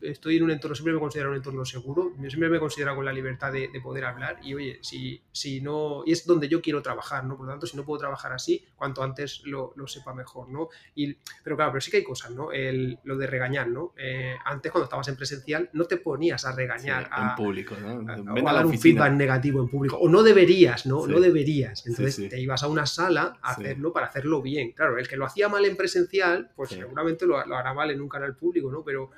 estoy 0.01 0.37
en 0.37 0.43
un 0.43 0.51
entorno, 0.51 0.75
siempre 0.75 0.93
me 0.93 0.99
considero 0.99 1.29
un 1.29 1.35
entorno 1.35 1.65
seguro, 1.65 2.13
siempre 2.27 2.49
me 2.49 2.59
considero 2.59 2.95
con 2.95 3.05
la 3.05 3.13
libertad 3.13 3.51
de, 3.51 3.69
poder 3.83 4.05
hablar 4.05 4.39
y 4.41 4.53
oye, 4.53 4.79
si, 4.81 5.21
si 5.31 5.61
no, 5.61 6.03
y 6.05 6.11
es 6.11 6.25
donde 6.25 6.47
yo 6.47 6.61
quiero 6.61 6.81
trabajar, 6.81 7.23
¿no? 7.23 7.37
Por 7.37 7.45
lo 7.45 7.51
tanto, 7.51 7.67
si 7.67 7.77
no 7.77 7.85
puedo 7.85 7.99
trabajar 7.99 8.33
así, 8.33 8.65
cuanto 8.75 9.03
antes 9.03 9.41
lo, 9.45 9.73
lo 9.75 9.87
sepa 9.87 10.13
mejor, 10.13 10.49
¿no? 10.49 10.69
Y, 10.95 11.13
pero 11.43 11.55
claro, 11.55 11.71
pero 11.73 11.81
sí 11.81 11.91
que 11.91 11.97
hay 11.97 12.03
cosas, 12.03 12.31
¿no? 12.31 12.51
El, 12.51 12.99
lo 13.03 13.17
de 13.17 13.27
regañar, 13.27 13.67
¿no? 13.67 13.93
Eh, 13.97 14.35
antes 14.43 14.71
cuando 14.71 14.85
estabas 14.85 15.07
en 15.07 15.15
presencial 15.15 15.69
no 15.73 15.85
te 15.85 15.97
ponías 15.97 16.45
a 16.45 16.51
regañar 16.53 17.09
en 17.15 17.35
público, 17.35 17.75
¿no? 17.79 18.09
A, 18.09 18.49
a, 18.49 18.53
dar 18.53 18.65
un 18.65 18.79
feedback 18.79 19.13
negativo 19.13 19.61
en 19.61 19.69
público, 19.69 19.97
o 19.97 20.09
no 20.09 20.23
deberías, 20.23 20.85
¿no? 20.85 21.05
No 21.05 21.19
deberías. 21.19 21.85
Entonces 21.85 22.29
te 22.29 22.39
ibas 22.39 22.63
a 22.63 22.67
una 22.67 22.85
sala 22.85 23.37
a 23.41 23.51
hacerlo 23.51 23.93
para 23.93 24.07
hacerlo 24.07 24.41
bien. 24.41 24.71
Claro, 24.71 24.97
el 24.97 25.07
que 25.07 25.17
lo 25.17 25.25
hacía 25.25 25.49
mal 25.49 25.65
en 25.65 25.75
presencial, 25.75 26.51
pues 26.55 26.69
seguramente 26.69 27.25
lo, 27.25 27.45
lo 27.45 27.55
hará 27.55 27.73
mal 27.73 27.91
en 27.91 28.01
un 28.01 28.09
canal 28.09 28.35
público, 28.35 28.71
¿no? 28.71 28.83
Pero 28.83 29.11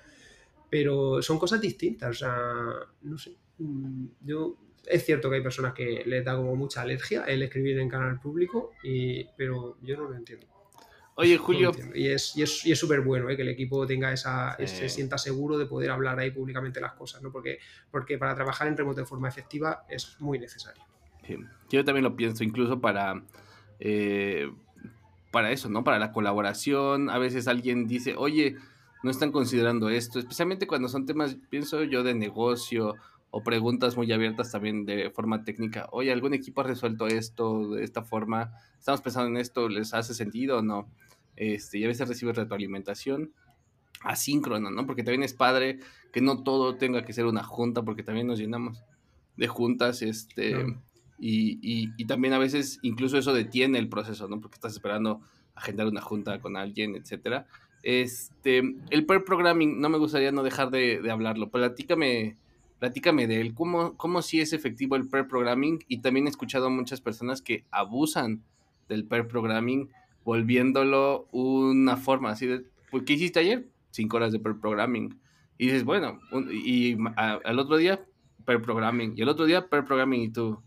pero 0.70 1.22
son 1.22 1.40
cosas 1.40 1.62
distintas, 1.62 2.10
o 2.10 2.14
sea, 2.14 2.36
no 3.02 3.18
sé. 3.18 3.36
Mm, 3.60 4.06
yo, 4.22 4.58
es 4.86 5.06
cierto 5.06 5.30
que 5.30 5.38
hay 5.38 5.44
personas 5.44 5.74
que 5.74 6.04
les 6.06 6.24
da 6.24 6.36
como 6.36 6.56
mucha 6.56 6.82
alergia 6.82 7.24
el 7.24 7.44
escribir 7.44 7.80
en 7.80 7.90
canal 7.90 8.20
público, 8.20 8.72
y, 8.84 9.26
pero 9.36 9.78
yo 9.82 9.98
no 9.98 10.10
lo 10.10 10.16
entiendo. 10.16 10.48
Oye, 11.20 11.36
Julio. 11.38 11.72
y 11.96 12.10
es 12.10 12.28
súper 12.28 12.72
es, 12.72 12.80
súper 12.80 13.02
bueno 13.02 13.28
¿eh? 13.28 13.36
que 13.36 13.42
el 13.42 13.50
equipo 13.50 13.88
tenga 13.88 14.14
esa, 14.14 14.56
se 14.68 14.88
sienta 14.88 15.18
seguro 15.18 15.58
de 15.58 15.66
poder 15.66 15.90
hablar 15.90 16.20
ahí 16.20 16.30
públicamente 16.30 16.80
las 16.80 16.94
cosas, 16.94 17.24
¿no? 17.24 17.32
Porque, 17.32 17.58
porque 17.90 18.20
para 18.20 18.36
trabajar 18.36 18.68
en 18.68 18.78
remoto 18.78 19.00
de 19.00 19.08
forma 19.08 19.28
efectiva 19.28 19.84
es 19.90 20.16
muy 20.20 20.38
necesario. 20.38 20.84
Yo 21.70 21.84
también 21.84 22.04
lo 22.04 22.16
pienso, 22.16 22.44
incluso 22.44 22.80
para, 22.80 23.24
eh, 23.80 24.52
para 25.32 25.52
eso, 25.52 25.70
¿no? 25.70 25.84
Para 25.84 25.98
la 25.98 26.12
colaboración. 26.12 27.10
A 27.10 27.18
veces 27.18 27.48
alguien 27.48 27.88
dice, 27.88 28.14
oye, 28.16 28.56
no 29.04 29.12
están 29.12 29.32
considerando 29.32 29.90
esto, 29.90 30.20
especialmente 30.20 30.68
cuando 30.68 30.90
son 30.90 31.06
temas, 31.06 31.38
pienso 31.50 31.84
yo, 31.84 32.04
de 32.04 32.14
negocio 32.14 32.96
o 33.30 33.44
preguntas 33.44 33.98
muy 33.98 34.12
abiertas 34.12 34.52
también 34.52 34.86
de 34.86 35.10
forma 35.12 35.44
técnica. 35.44 35.88
Oye, 35.92 36.12
¿algún 36.12 36.34
equipo 36.34 36.62
ha 36.62 36.64
resuelto 36.64 37.08
esto 37.08 37.70
de 37.72 37.84
esta 37.84 38.04
forma? 38.04 38.54
Estamos 38.80 39.02
pensando 39.02 39.30
en 39.30 39.38
esto, 39.38 39.70
¿les 39.70 39.94
hace 39.94 40.14
sentido 40.14 40.60
o 40.60 40.62
no? 40.62 40.90
Este, 41.36 41.78
y 41.80 41.84
a 41.84 41.88
veces 41.88 42.08
recibe 42.08 42.34
retroalimentación 42.34 43.32
asíncrona, 44.02 44.70
¿no? 44.70 44.86
Porque 44.86 45.04
también 45.04 45.24
es 45.24 45.34
padre 45.34 45.80
que 46.12 46.22
no 46.22 46.44
todo 46.44 46.76
tenga 46.78 47.04
que 47.04 47.14
ser 47.14 47.26
una 47.26 47.44
junta, 47.44 47.84
porque 47.84 48.04
también 48.04 48.28
nos 48.28 48.40
llenamos 48.40 48.84
de 49.36 49.48
juntas, 49.48 50.02
este, 50.02 50.66
y, 51.20 51.60
y, 51.62 51.92
y, 51.98 52.06
también 52.06 52.34
a 52.34 52.40
veces 52.40 52.80
incluso 52.82 53.18
eso 53.18 53.34
detiene 53.34 53.78
el 53.80 53.90
proceso, 53.90 54.28
¿no? 54.28 54.40
Porque 54.40 54.56
estás 54.56 54.74
esperando 54.74 55.22
agendar 55.56 55.88
una 55.88 56.02
junta 56.02 56.40
con 56.40 56.58
alguien, 56.58 56.96
etcétera. 56.96 57.48
Este, 57.88 58.76
el 58.90 59.06
pair 59.06 59.24
programming, 59.24 59.80
no 59.80 59.88
me 59.88 59.98
gustaría 59.98 60.34
no 60.34 60.44
dejar 60.44 60.72
de, 60.72 61.10
hablarlo. 61.10 61.50
Platícame, 61.50 62.36
platícame 62.80 63.28
de 63.28 63.40
él. 63.40 63.54
¿Cómo, 63.54 63.96
¿Cómo 63.96 64.22
sí 64.22 64.42
es 64.42 64.52
efectivo 64.52 64.98
el 64.98 65.08
pair 65.08 65.26
programming? 65.26 65.80
Y 65.88 66.00
también 66.02 66.28
he 66.28 66.30
escuchado 66.30 66.66
a 66.66 66.70
muchas 66.70 67.00
personas 67.00 67.42
que 67.42 67.64
abusan 67.72 68.44
del 68.90 69.06
pair 69.06 69.30
programming, 69.30 69.90
volviéndolo 70.26 71.30
una 71.32 71.96
forma 71.96 72.32
así 72.32 72.46
de, 72.46 72.66
pues, 72.92 73.04
¿qué 73.04 73.14
hiciste 73.14 73.40
ayer? 73.40 73.70
Cinco 73.92 74.18
horas 74.18 74.34
de 74.34 74.40
pair 74.40 74.60
programming. 74.60 75.18
Y 75.58 75.68
dices, 75.68 75.86
bueno, 75.86 76.20
y 76.52 76.98
al 77.16 77.58
otro 77.58 77.78
día, 77.78 78.04
pair 78.44 78.62
programming. 78.62 79.14
Y 79.16 79.22
el 79.22 79.30
otro 79.30 79.46
día, 79.46 79.70
pair 79.70 79.86
programming 79.86 80.24
y 80.24 80.30
tú. 80.30 80.62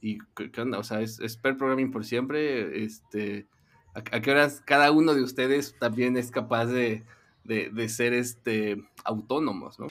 ¿Y 0.00 0.18
qué, 0.34 0.60
onda? 0.60 0.80
O 0.80 0.82
sea, 0.82 1.00
¿es, 1.00 1.20
es 1.20 1.36
pair 1.36 1.56
programming 1.56 1.92
por 1.92 2.04
siempre? 2.04 2.82
Este 2.82 3.46
a, 3.94 4.02
qué 4.02 4.30
horas 4.30 4.62
cada 4.64 4.90
uno 4.90 5.14
de 5.14 5.22
ustedes 5.22 5.74
también 5.78 6.16
es 6.16 6.30
capaz 6.30 6.66
de, 6.66 7.04
ser 7.88 8.12
este, 8.12 8.82
autónomos, 9.04 9.78
¿no? 9.78 9.88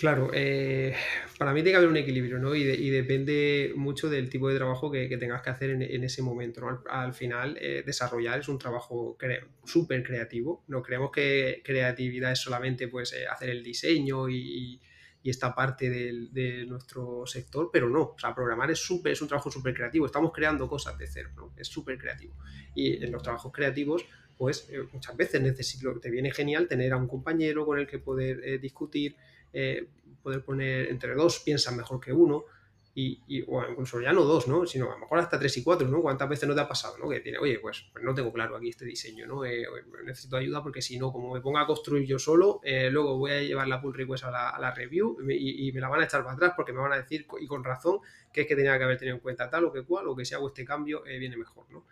Claro, 0.00 0.30
eh, 0.32 0.94
para 1.36 1.52
mí 1.52 1.60
tiene 1.60 1.72
que 1.72 1.76
haber 1.76 1.90
un 1.90 1.96
equilibrio, 1.98 2.38
¿no? 2.38 2.54
Y, 2.54 2.88
depende 2.88 3.74
mucho 3.76 4.08
del 4.08 4.30
tipo 4.30 4.48
de 4.48 4.56
trabajo 4.56 4.90
que, 4.90 5.14
tengas 5.18 5.42
que 5.42 5.50
hacer 5.50 5.68
en, 5.68 6.04
ese 6.04 6.22
momento, 6.22 6.62
¿no? 6.62 6.82
Al, 6.88 7.12
final, 7.12 7.58
eh, 7.60 7.82
desarrollar 7.84 8.40
es 8.40 8.48
un 8.48 8.58
trabajo 8.58 9.18
súper 9.62 10.02
creativo. 10.02 10.64
No 10.68 10.82
creemos 10.82 11.10
que 11.10 11.60
creatividad 11.62 12.32
es 12.32 12.38
solamente 12.38 12.88
pues, 12.88 13.12
eh, 13.12 13.26
hacer 13.26 13.50
el 13.50 13.62
diseño 13.62 14.30
y, 14.30 14.80
y 15.22 15.30
esta 15.30 15.54
parte 15.54 15.90
de, 15.90 16.64
nuestro 16.66 17.26
sector, 17.26 17.70
pero 17.72 17.88
no, 17.88 18.02
o 18.02 18.18
sea, 18.18 18.34
programar 18.34 18.70
es, 18.70 18.78
super, 18.78 19.12
es 19.12 19.20
un 19.20 19.28
trabajo 19.28 19.50
súper 19.50 19.74
creativo, 19.74 20.06
estamos 20.06 20.32
creando 20.32 20.68
cosas 20.68 20.96
de 20.96 21.06
cero, 21.06 21.30
¿no? 21.36 21.52
es 21.56 21.68
súper 21.68 21.98
creativo. 21.98 22.34
Y 22.74 23.04
en 23.04 23.12
los 23.12 23.22
trabajos 23.22 23.52
creativos, 23.52 24.04
pues 24.38 24.68
eh, 24.70 24.78
muchas 24.92 25.16
veces 25.16 25.42
necesito, 25.42 26.00
te 26.00 26.10
viene 26.10 26.30
genial 26.30 26.66
tener 26.66 26.92
a 26.92 26.96
un 26.96 27.06
compañero 27.06 27.66
con 27.66 27.78
el 27.78 27.86
que 27.86 27.98
poder 27.98 28.40
eh, 28.42 28.58
discutir, 28.58 29.16
eh, 29.52 29.88
poder 30.22 30.42
poner 30.42 30.88
entre 30.88 31.14
dos, 31.14 31.40
piensan 31.40 31.76
mejor 31.76 32.00
que 32.00 32.12
uno, 32.12 32.44
y, 32.92 33.44
o 33.46 33.64
incluso 33.68 34.00
ya 34.00 34.12
no 34.12 34.24
dos, 34.24 34.48
¿no? 34.48 34.66
Sino 34.66 34.90
a 34.90 34.94
lo 34.94 34.98
mejor 34.98 35.18
hasta 35.20 35.38
tres 35.38 35.56
y 35.56 35.62
cuatro, 35.62 35.86
¿no? 35.88 36.02
¿Cuántas 36.02 36.28
veces 36.28 36.48
no 36.48 36.54
te 36.54 36.60
ha 36.60 36.68
pasado, 36.68 36.98
¿no? 36.98 37.08
Que 37.08 37.20
tiene, 37.20 37.38
oye, 37.38 37.58
pues, 37.60 37.88
pues 37.92 38.04
no 38.04 38.14
tengo 38.14 38.32
claro 38.32 38.56
aquí 38.56 38.68
este 38.68 38.84
diseño, 38.84 39.26
¿no? 39.26 39.44
Eh, 39.44 39.64
necesito 40.04 40.36
ayuda 40.36 40.62
porque 40.62 40.82
si 40.82 40.98
no, 40.98 41.12
como 41.12 41.32
me 41.32 41.40
ponga 41.40 41.62
a 41.62 41.66
construir 41.66 42.06
yo 42.06 42.18
solo, 42.18 42.60
eh, 42.64 42.90
luego 42.90 43.16
voy 43.16 43.30
a 43.30 43.42
llevar 43.42 43.68
la 43.68 43.80
pull 43.80 43.94
request 43.94 44.24
a 44.24 44.58
la, 44.58 44.74
review 44.74 45.18
y, 45.30 45.70
me 45.72 45.80
la 45.80 45.88
van 45.88 46.00
a 46.00 46.04
echar 46.04 46.22
para 46.22 46.34
atrás 46.34 46.52
porque 46.56 46.72
me 46.72 46.80
van 46.80 46.92
a 46.92 46.96
decir, 46.96 47.26
y 47.40 47.46
con 47.46 47.62
razón, 47.62 48.00
que 48.32 48.42
es 48.42 48.46
que 48.46 48.56
tenía 48.56 48.76
que 48.76 48.84
haber 48.84 48.98
tenido 48.98 49.16
en 49.16 49.22
cuenta 49.22 49.48
tal 49.48 49.64
o 49.66 49.72
que 49.72 49.82
cual, 49.82 50.08
o 50.08 50.16
que 50.16 50.24
si 50.24 50.34
hago 50.34 50.48
este 50.48 50.64
cambio 50.64 51.06
eh, 51.06 51.18
viene 51.18 51.36
mejor, 51.36 51.70
¿no? 51.70 51.86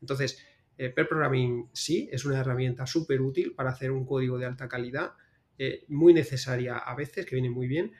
Entonces, 0.00 0.44
Per 0.76 1.06
Programming 1.06 1.68
sí, 1.72 2.08
es 2.10 2.24
una 2.24 2.40
herramienta 2.40 2.86
súper 2.86 3.20
útil 3.20 3.54
para 3.54 3.70
hacer 3.70 3.92
un 3.92 4.04
código 4.04 4.36
de 4.36 4.46
alta 4.46 4.68
calidad, 4.68 5.12
muy 5.86 6.12
necesaria 6.12 6.76
a 6.76 6.96
veces, 6.96 7.24
que 7.24 7.36
viene 7.36 7.50
muy 7.50 7.68
bien, 7.68 7.92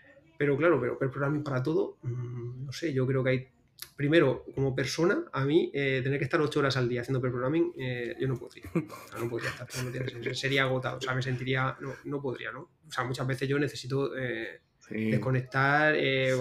pero 0.43 0.57
claro, 0.57 0.81
pero 0.81 0.99
el 1.01 1.09
programming 1.09 1.45
para 1.45 1.63
todo, 1.63 1.99
mm, 2.03 2.65
no 2.67 2.73
sé, 2.73 2.93
yo 2.93 3.07
creo 3.07 3.23
que 3.23 3.31
hay. 3.31 3.49
Primero, 3.95 4.45
como 4.57 4.75
persona, 4.75 5.23
a 5.33 5.45
mí, 5.45 5.71
eh, 5.73 6.01
tener 6.03 6.19
que 6.19 6.25
estar 6.25 6.41
ocho 6.41 6.59
horas 6.59 6.77
al 6.77 6.89
día 6.89 7.03
haciendo 7.03 7.21
per 7.21 7.31
programming, 7.31 7.73
eh, 7.79 8.17
yo 8.19 8.27
no 8.27 8.37
podría. 8.37 8.65
no 8.75 9.29
podría 9.31 9.51
estar, 9.51 9.69
no 9.85 10.35
sería 10.35 10.65
agotado, 10.65 10.99
o 10.99 11.01
sea, 11.01 11.15
me 11.15 11.23
sentiría, 11.23 11.77
no, 11.79 11.95
no 12.07 12.21
podría, 12.21 12.51
¿no? 12.51 12.71
O 12.89 12.91
sea, 12.91 13.05
muchas 13.05 13.25
veces 13.25 13.49
yo 13.49 13.57
necesito 13.57 14.17
eh, 14.19 14.63
desconectar, 14.91 15.95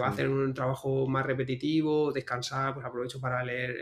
hacer 0.04 0.28
un 0.28 0.52
trabajo 0.56 1.06
más 1.06 1.24
repetitivo, 1.24 2.12
descansar, 2.12 2.74
pues 2.74 2.84
aprovecho 2.84 3.22
para 3.22 3.44
leer 3.44 3.78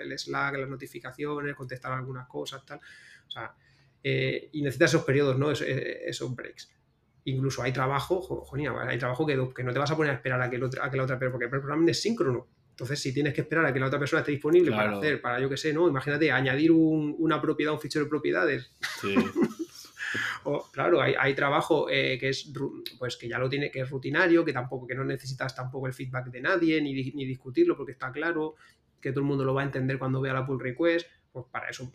el 0.00 0.16
Slack, 0.16 0.58
las 0.58 0.68
notificaciones, 0.68 1.56
contestar 1.56 1.90
algunas 1.90 2.28
cosas, 2.28 2.64
tal. 2.64 2.78
O 3.26 3.30
sea, 3.32 3.52
y 4.00 4.62
necesitas 4.62 4.92
esos 4.92 5.04
periodos, 5.04 5.36
¿no? 5.36 5.50
esos 5.50 6.36
breaks 6.36 6.77
incluso 7.24 7.62
hay 7.62 7.72
trabajo, 7.72 8.20
joder, 8.20 8.70
hay 8.88 8.98
trabajo 8.98 9.26
que, 9.26 9.34
que, 9.54 9.64
no 9.64 9.72
te 9.72 9.78
vas 9.78 9.90
a 9.90 9.96
poner 9.96 10.12
a 10.12 10.14
esperar 10.16 10.40
a 10.40 10.50
que, 10.50 10.56
a 10.56 10.90
que 10.90 10.96
la 10.96 11.02
otra 11.04 11.18
persona, 11.18 11.30
porque 11.32 11.44
el 11.44 11.50
programa 11.50 11.90
es 11.90 12.00
síncrono. 12.00 12.46
Entonces, 12.70 13.00
si 13.00 13.12
tienes 13.12 13.34
que 13.34 13.40
esperar 13.40 13.66
a 13.66 13.72
que 13.72 13.80
la 13.80 13.86
otra 13.86 13.98
persona 13.98 14.20
esté 14.20 14.30
disponible 14.30 14.70
para 14.70 14.96
hacer, 14.96 15.20
para 15.20 15.40
yo 15.40 15.48
qué 15.48 15.56
sé, 15.56 15.72
¿no? 15.72 15.88
Imagínate, 15.88 16.30
añadir 16.30 16.70
una 16.70 17.40
propiedad, 17.42 17.72
un 17.72 17.80
fichero 17.80 18.04
de 18.04 18.08
propiedades. 18.08 18.72
Sí. 19.00 19.16
o, 20.44 20.64
claro, 20.70 21.02
hay, 21.02 21.14
hay 21.18 21.34
trabajo 21.34 21.88
eh, 21.90 22.18
que 22.20 22.28
es 22.28 22.52
pues 22.96 23.16
que 23.16 23.28
ya 23.28 23.38
lo 23.38 23.48
tiene, 23.48 23.72
que 23.72 23.80
es 23.80 23.90
rutinario, 23.90 24.44
que 24.44 24.52
tampoco, 24.52 24.86
que 24.86 24.94
no 24.94 25.04
necesitas 25.04 25.56
tampoco 25.56 25.88
el 25.88 25.92
feedback 25.92 26.26
de 26.26 26.40
nadie, 26.40 26.80
ni, 26.80 26.92
ni 26.92 27.24
discutirlo, 27.24 27.76
porque 27.76 27.92
está 27.92 28.12
claro, 28.12 28.54
que 29.00 29.10
todo 29.10 29.22
el 29.22 29.26
mundo 29.26 29.44
lo 29.44 29.54
va 29.54 29.62
a 29.62 29.64
entender 29.64 29.98
cuando 29.98 30.20
vea 30.20 30.32
la 30.32 30.46
pull 30.46 30.60
request. 30.60 31.08
Pues 31.32 31.46
para 31.50 31.68
eso, 31.68 31.92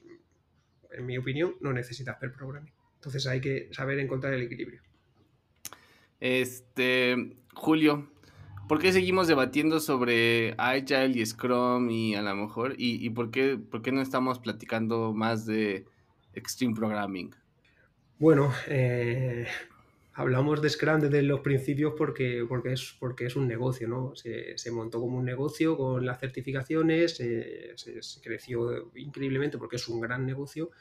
en 0.91 1.05
mi 1.05 1.17
opinión, 1.17 1.55
no 1.61 1.71
necesitas 1.71 2.17
per 2.17 2.33
programming. 2.33 2.73
Entonces 2.95 3.25
hay 3.25 3.39
que 3.39 3.69
saber 3.71 3.99
encontrar 3.99 4.33
el 4.33 4.41
equilibrio. 4.41 4.81
Este, 6.23 7.35
Julio, 7.53 8.07
¿por 8.69 8.79
qué 8.79 8.93
seguimos 8.93 9.27
debatiendo 9.27 9.81
sobre 9.81 10.55
Agile 10.57 11.19
y 11.19 11.25
Scrum 11.25 11.89
y 11.89 12.15
a 12.15 12.21
lo 12.21 12.33
mejor? 12.33 12.75
¿Y, 12.77 13.09
por, 13.09 13.29
qué, 13.29 13.57
por 13.57 13.81
qué 13.81 13.91
no 13.91 14.01
estamos 14.01 14.39
platicando 14.39 15.11
más 15.11 15.45
de 15.45 15.83
Extreme 16.33 16.75
Programming? 16.75 17.35
Bueno, 18.19 18.53
eh, 18.69 19.47
hablamos 20.13 20.61
de 20.61 20.69
Scrum 20.69 21.01
desde 21.01 21.23
los 21.23 21.41
principios 21.41 21.93
porque, 21.97 22.45
porque, 22.47 22.71
es, 22.71 22.95
porque 23.01 23.25
es 23.25 23.35
un 23.35 23.45
negocio, 23.45 23.89
¿no? 23.89 24.13
Se, 24.15 24.71
montó 24.71 25.01
como 25.01 25.17
un 25.17 25.25
negocio 25.25 25.75
con 25.75 26.05
las 26.05 26.21
certificaciones, 26.21 27.17
se, 27.17 27.75
creció 28.23 28.93
increíblemente 28.95 29.57
porque 29.57 29.75
es 29.75 29.89
un 29.89 29.99
gran 29.99 30.25
negocio 30.25 30.71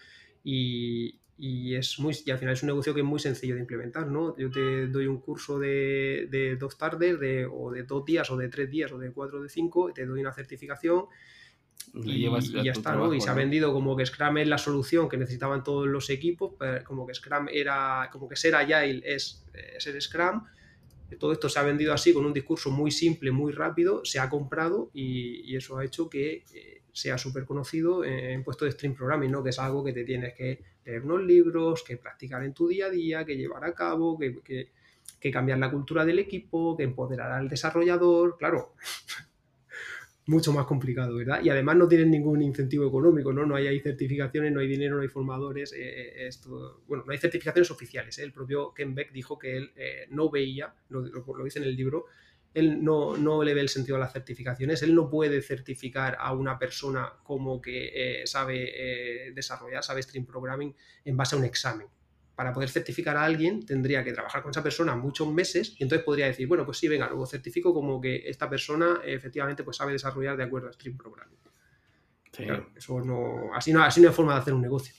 y, 0.44 1.18
y 1.38 1.74
es 1.74 1.98
muy, 1.98 2.16
y 2.24 2.30
al 2.30 2.38
final 2.38 2.54
es 2.54 2.62
un 2.62 2.68
negocio 2.68 2.94
que 2.94 3.00
es 3.00 3.06
muy 3.06 3.18
sencillo 3.18 3.54
de 3.54 3.60
implementar, 3.60 4.06
¿no? 4.06 4.36
Yo 4.36 4.50
te 4.50 4.86
doy 4.86 5.06
un 5.06 5.20
curso 5.20 5.58
de, 5.58 6.28
de 6.30 6.56
dos 6.56 6.78
tardes, 6.78 7.18
de, 7.18 7.46
o 7.46 7.70
de 7.70 7.82
dos 7.82 8.04
días, 8.04 8.30
o 8.30 8.36
de 8.36 8.48
tres 8.48 8.70
días, 8.70 8.92
o 8.92 8.98
de 8.98 9.10
cuatro, 9.12 9.38
o 9.38 9.42
de 9.42 9.48
cinco, 9.48 9.90
y 9.90 9.94
te 9.94 10.06
doy 10.06 10.20
una 10.20 10.32
certificación 10.32 11.06
y, 11.94 12.30
ya 12.64 12.72
está, 12.72 12.94
¿no? 12.94 13.12
Y 13.12 13.20
se 13.20 13.28
ha 13.28 13.34
vendido 13.34 13.72
como 13.72 13.96
que 13.96 14.06
Scrum 14.06 14.38
es 14.38 14.48
la 14.48 14.58
solución 14.58 15.08
que 15.08 15.16
necesitaban 15.16 15.62
todos 15.62 15.86
los 15.86 16.08
equipos, 16.10 16.54
como 16.84 17.06
que 17.06 17.14
Scrum 17.14 17.48
era, 17.50 18.08
como 18.12 18.28
que 18.28 18.36
ser 18.36 18.54
Agile 18.54 19.02
es, 19.04 19.44
ser 19.78 20.00
Scrum. 20.00 20.44
Todo 21.18 21.32
esto 21.32 21.48
se 21.50 21.58
ha 21.58 21.62
vendido 21.62 21.92
así 21.92 22.14
con 22.14 22.24
un 22.24 22.32
discurso 22.32 22.70
muy 22.70 22.90
simple, 22.90 23.30
muy 23.30 23.52
rápido, 23.52 24.02
se 24.04 24.18
ha 24.18 24.30
comprado 24.30 24.90
y, 24.94 25.54
eso 25.54 25.76
ha 25.76 25.84
hecho 25.84 26.08
que 26.08 26.44
eh, 26.54 26.82
sea 26.92 27.18
súper 27.18 27.44
conocido 27.44 28.04
en 28.04 28.42
puesto 28.42 28.64
de 28.64 28.72
Stream 28.72 28.94
Programming, 28.94 29.30
¿no? 29.30 29.42
Que 29.42 29.50
es 29.50 29.58
algo 29.58 29.84
que 29.84 29.92
te 29.92 30.04
tienes 30.04 30.34
que 30.34 30.71
leer 30.84 31.02
unos 31.02 31.22
libros, 31.22 31.82
que 31.82 31.96
practicar 31.96 32.42
en 32.44 32.54
tu 32.54 32.68
día 32.68 32.86
a 32.86 32.90
día, 32.90 33.24
que 33.24 33.36
llevar 33.36 33.64
a 33.64 33.74
cabo, 33.74 34.18
que, 34.18 34.40
que, 34.40 34.70
que 35.20 35.30
cambiar 35.30 35.58
la 35.58 35.70
cultura 35.70 36.04
del 36.04 36.18
equipo, 36.18 36.76
que 36.76 36.84
empoderar 36.84 37.32
al 37.32 37.48
desarrollador. 37.48 38.36
Claro, 38.38 38.74
mucho 40.26 40.52
más 40.52 40.66
complicado, 40.66 41.16
¿verdad? 41.16 41.42
Y 41.42 41.50
además 41.50 41.76
no 41.76 41.88
tienen 41.88 42.10
ningún 42.10 42.42
incentivo 42.42 42.86
económico, 42.86 43.32
¿no? 43.32 43.44
No 43.44 43.56
hay, 43.56 43.80
certificaciones, 43.80 44.52
no 44.52 44.60
hay 44.60 44.68
dinero, 44.68 44.96
no 44.96 45.02
hay 45.02 45.08
formadores, 45.08 45.72
eh, 45.72 45.78
eh, 45.80 46.26
esto, 46.26 46.82
bueno, 46.86 47.04
no 47.06 47.12
hay 47.12 47.18
certificaciones 47.18 47.70
oficiales. 47.70 48.18
¿eh? 48.18 48.22
El 48.22 48.32
propio 48.32 48.72
Ken 48.72 48.94
Beck 48.94 49.12
dijo 49.12 49.38
que 49.38 49.56
él 49.56 49.72
no 50.10 50.30
veía, 50.30 50.74
lo, 50.90 51.02
lo, 51.02 51.44
dice 51.44 51.58
en 51.58 51.64
el 51.64 51.76
libro, 51.76 52.06
él 52.54 52.82
no, 52.84 53.16
no, 53.16 53.42
le 53.42 53.54
ve 53.54 53.60
el 53.60 53.68
sentido 53.68 53.96
a 53.96 54.00
las 54.00 54.12
certificaciones, 54.12 54.82
él 54.82 54.94
no 54.94 55.08
puede 55.08 55.40
certificar 55.42 56.16
a 56.18 56.32
una 56.32 56.58
persona 56.58 57.12
como 57.22 57.60
que 57.60 58.22
sabe 58.26 59.32
desarrollar, 59.34 59.82
sabe 59.82 60.02
stream 60.02 60.26
programming 60.26 60.74
en 61.04 61.16
base 61.16 61.34
a 61.34 61.38
un 61.38 61.44
examen 61.44 61.86
para 62.34 62.52
poder 62.52 62.70
certificar 62.70 63.16
a 63.16 63.24
alguien 63.24 63.64
tendría 63.64 64.02
que 64.02 64.12
trabajar 64.12 64.42
con 64.42 64.50
esa 64.50 64.62
persona 64.62 64.96
muchos 64.96 65.28
meses 65.28 65.76
y 65.78 65.82
entonces 65.82 66.04
podría 66.04 66.26
decir, 66.26 66.46
bueno, 66.48 66.64
pues 66.64 66.78
sí, 66.78 66.88
venga, 66.88 67.08
luego 67.08 67.26
certifico 67.26 67.74
como 67.74 68.00
que 68.00 68.28
esta 68.28 68.48
persona 68.48 69.00
efectivamente 69.04 69.62
pues 69.62 69.76
sabe 69.76 69.92
desarrollar 69.92 70.36
de 70.36 70.44
acuerdo 70.44 70.68
a 70.68 70.72
Stream 70.72 70.96
Programming. 70.96 71.38
eso 72.74 73.00
no 73.00 73.54
así, 73.54 73.72
no, 73.72 73.82
así 73.82 74.00
no 74.00 74.08
hay 74.08 74.14
forma 74.14 74.34
de 74.34 74.40
hacer 74.40 74.54
un 74.54 74.62
negocio. 74.62 74.94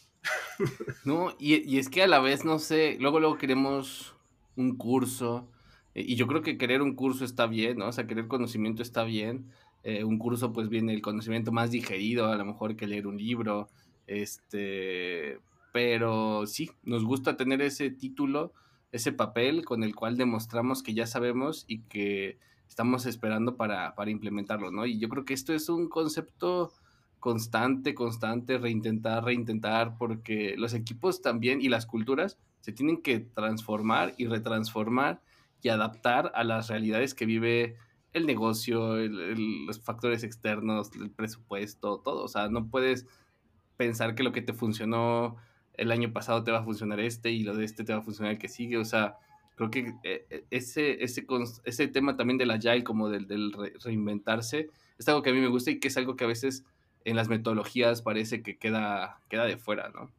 No, 1.04 1.36
y, 1.38 1.78
es 1.78 1.90
que 1.90 2.04
a 2.04 2.08
la 2.08 2.20
vez, 2.20 2.46
no 2.46 2.60
sé, 2.60 2.96
luego, 3.00 3.20
luego 3.20 3.38
queremos 3.38 4.16
un 4.56 4.78
curso, 4.78 5.50
eh, 5.50 5.53
y 5.96 6.16
yo 6.16 6.28
creo 6.28 6.42
que 6.42 6.58
querer 6.58 6.82
un 6.82 6.96
curso 6.96 7.26
está 7.26 7.48
bien, 7.48 7.78
¿no? 7.78 7.88
O 7.88 7.92
sea, 7.92 8.08
querer 8.08 8.28
conocimiento 8.28 8.82
está 8.82 9.04
bien. 9.04 9.48
Eh, 9.84 10.04
un 10.04 10.18
curso, 10.18 10.54
pues 10.54 10.70
viene 10.70 10.94
el 10.94 11.02
conocimiento 11.02 11.52
más 11.52 11.72
digerido, 11.72 12.28
a 12.28 12.38
lo 12.38 12.46
mejor 12.46 12.76
que 12.76 12.88
leer 12.88 13.06
un 13.06 13.18
libro, 13.18 13.70
este, 14.08 15.40
pero 15.74 16.46
sí, 16.48 16.72
nos 16.84 17.04
gusta 17.04 17.36
tener 17.36 17.62
ese 17.62 17.90
título, 17.90 18.54
ese 18.92 19.12
papel 19.12 19.66
con 19.66 19.84
el 19.84 19.96
cual 19.96 20.16
demostramos 20.18 20.84
que 20.84 20.94
ya 20.94 21.06
sabemos 21.06 21.66
y 21.68 21.80
que 21.82 22.38
estamos 22.68 23.06
esperando 23.06 23.58
para, 23.58 23.94
implementarlo, 24.08 24.72
¿no? 24.72 24.86
Y 24.86 25.00
yo 25.00 25.10
creo 25.10 25.26
que 25.26 25.34
esto 25.34 25.54
es 25.54 25.68
un 25.68 25.90
concepto 25.90 26.72
constante, 27.20 27.94
constante, 27.94 28.58
reintentar, 28.58 29.24
reintentar, 29.24 29.98
porque 29.98 30.56
los 30.58 30.74
equipos 30.74 31.22
también 31.22 31.62
y 31.62 31.70
las 31.70 31.86
culturas 31.86 32.38
se 32.62 32.72
tienen 32.72 33.02
que 33.02 33.20
transformar 33.20 34.14
y 34.18 34.28
retransformar 34.28 35.22
y 35.64 35.70
adaptar 35.70 36.32
a 36.36 36.44
las 36.44 36.68
realidades 36.68 37.16
que 37.16 37.26
vive 37.26 37.78
el 38.12 38.28
negocio, 38.28 38.98
los 38.98 39.82
factores 39.82 40.24
externos, 40.24 40.92
el 41.00 41.10
presupuesto, 41.10 42.00
todo. 42.04 42.24
O 42.24 42.28
sea, 42.28 42.50
no 42.50 42.70
puedes 42.70 43.08
pensar 43.78 44.14
que 44.14 44.24
lo 44.24 44.34
que 44.34 44.42
te 44.42 44.54
funcionó 44.54 45.38
el 45.74 45.92
año 45.92 46.14
pasado 46.14 46.44
te 46.44 46.52
va 46.52 46.60
a 46.60 46.64
funcionar 46.64 47.00
este 47.00 47.32
y 47.32 47.44
lo 47.44 47.56
de 47.56 47.66
este 47.66 47.84
te 47.84 47.94
va 47.94 48.00
a 48.00 48.04
funcionar 48.04 48.34
el 48.34 48.38
que 48.38 48.50
sigue. 48.50 48.78
O 48.78 48.86
sea, 48.86 49.16
creo 49.56 49.72
que 49.72 49.94
eh, 50.04 50.28
eh, 50.30 50.46
ese, 50.52 51.02
ese, 51.02 51.88
tema 51.88 52.18
también 52.18 52.38
del 52.38 52.52
agile, 52.52 52.84
como 52.84 53.10
del, 53.10 53.26
del 53.26 53.54
reinventarse, 53.84 54.70
es 55.00 55.08
algo 55.08 55.24
que 55.24 55.32
a 55.32 55.34
mí 55.34 55.40
me 55.40 55.48
gusta 55.48 55.72
y 55.72 55.80
que 55.80 55.88
es 55.88 55.98
algo 55.98 56.18
que 56.18 56.26
a 56.26 56.28
veces 56.28 56.66
en 57.06 57.16
las 57.16 57.30
metodologías 57.30 58.02
parece 58.02 58.44
que 58.44 58.58
queda, 58.58 59.22
queda 59.30 59.46
de 59.46 59.58
fuera, 59.58 59.90
¿no? 59.90 60.12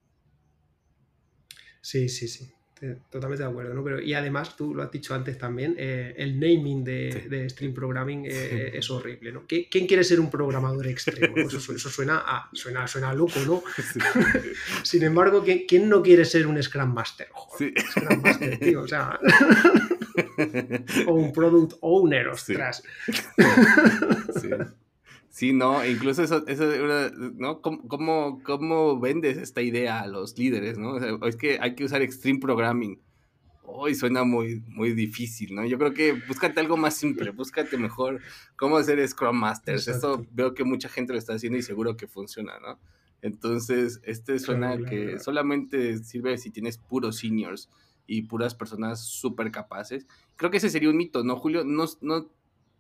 Sí, 1.83 2.09
sí, 2.09 2.29
sí 2.29 2.55
totalmente 3.11 3.43
de 3.43 3.49
acuerdo, 3.49 3.75
¿no? 3.75 3.85
Pero, 3.85 4.01
y 4.01 4.15
además, 4.15 4.57
tú 4.57 4.75
lo 4.75 4.83
has 4.83 4.91
dicho 4.91 5.15
antes 5.15 5.39
también, 5.39 5.75
eh, 5.79 6.15
el 6.17 6.39
naming 6.39 6.85
de, 6.85 7.49
Stream 7.51 7.75
Programming 7.75 8.27
eh, 8.27 8.71
es 8.75 8.91
horrible, 8.91 9.33
¿no? 9.33 9.45
¿Quién 9.47 9.87
quiere 9.87 10.05
ser 10.05 10.21
un 10.21 10.31
programador 10.31 10.87
extremo? 10.87 11.37
Eso, 11.37 11.61
suena, 11.77 12.23
a, 12.27 12.49
suena, 12.53 12.87
suena 12.87 13.13
loco, 13.13 13.41
¿no? 13.47 13.63
Sin 14.83 15.03
embargo, 15.03 15.45
¿quién 15.67 15.89
no 15.89 16.03
quiere 16.03 16.25
ser 16.25 16.47
un 16.47 16.63
Scrum 16.63 16.93
Master? 16.93 17.29
Scrum 17.91 18.23
Master, 18.23 18.59
tío, 18.59 18.83
o 18.83 18.89
sea... 18.89 19.19
o 21.07 21.15
un 21.15 21.33
Product 21.33 21.75
Owner, 21.81 22.29
ostras. 22.29 22.83
Sí. 24.41 24.51
Sí, 25.35 25.53
no, 25.53 25.85
incluso 25.85 26.23
eso, 26.23 26.47
eso 26.47 26.65
¿no? 27.35 27.61
¿Cómo, 27.61 28.41
¿Cómo, 28.45 29.01
vendes 29.01 29.37
esta 29.37 29.63
idea 29.63 29.99
a 29.99 30.07
los 30.07 30.39
líderes, 30.39 30.79
no? 30.79 30.97
es 31.27 31.35
que 31.35 31.59
hay 31.61 31.75
que 31.75 31.83
usar 31.83 32.03
Extreme 32.03 32.39
Programming. 32.39 33.01
Hoy 33.65 33.97
suena 33.97 34.23
muy, 34.23 34.63
muy 34.69 34.93
difícil, 34.93 35.57
¿no? 35.57 35.67
Yo 35.67 35.77
creo 35.77 35.93
que 35.93 36.13
búscate 36.29 36.61
algo 36.61 36.77
más 36.77 36.95
simple, 36.95 37.31
búscate 37.31 37.77
mejor 37.79 38.21
cómo 38.55 38.77
hacer 38.77 39.07
Scrum 39.09 39.37
Masters. 39.37 39.89
Eso 39.89 40.25
veo 40.31 40.55
que 40.55 40.63
mucha 40.63 40.89
gente 40.89 41.13
lo 41.13 41.19
está 41.19 41.35
haciendo 41.35 41.59
y 41.59 41.63
seguro 41.63 41.97
que 41.97 42.07
funciona, 42.07 42.61
¿no? 42.61 42.79
Entonces, 43.21 44.01
este 44.05 44.39
suena 44.39 44.79
que 44.89 45.19
solamente 45.19 45.99
sirve 45.99 46.39
si 46.39 46.53
tienes 46.53 46.79
puros 46.79 47.17
seniors 47.17 47.69
y 48.07 48.23
puras 48.23 48.55
personas 48.55 49.01
súper 49.05 49.51
capaces. 49.51 50.07
Creo 50.37 50.53
que 50.53 50.59
ese 50.59 50.71
sería 50.71 50.91
un 50.91 50.97
mito, 50.97 51.25
¿no, 51.25 51.35
Julio? 51.35 51.65
No, 51.65 51.87
no 52.03 52.31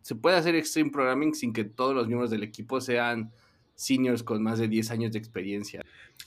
se 0.05 0.14
puede 0.14 0.36
hacer 0.36 0.55
Extreme 0.55 0.90
Programming 0.90 1.34
sin 1.34 1.55
que 1.55 1.64
todos 1.64 1.94
los 1.94 2.07
miembros 2.07 2.30
del 2.30 2.42
equipo 2.42 2.78
sean 2.78 3.32
seniors 3.74 4.22
con 4.22 4.42
más 4.42 4.59
de 4.59 4.68
10 4.68 4.90
años 4.90 5.12
de 5.12 5.18
experiencia. 5.18 5.82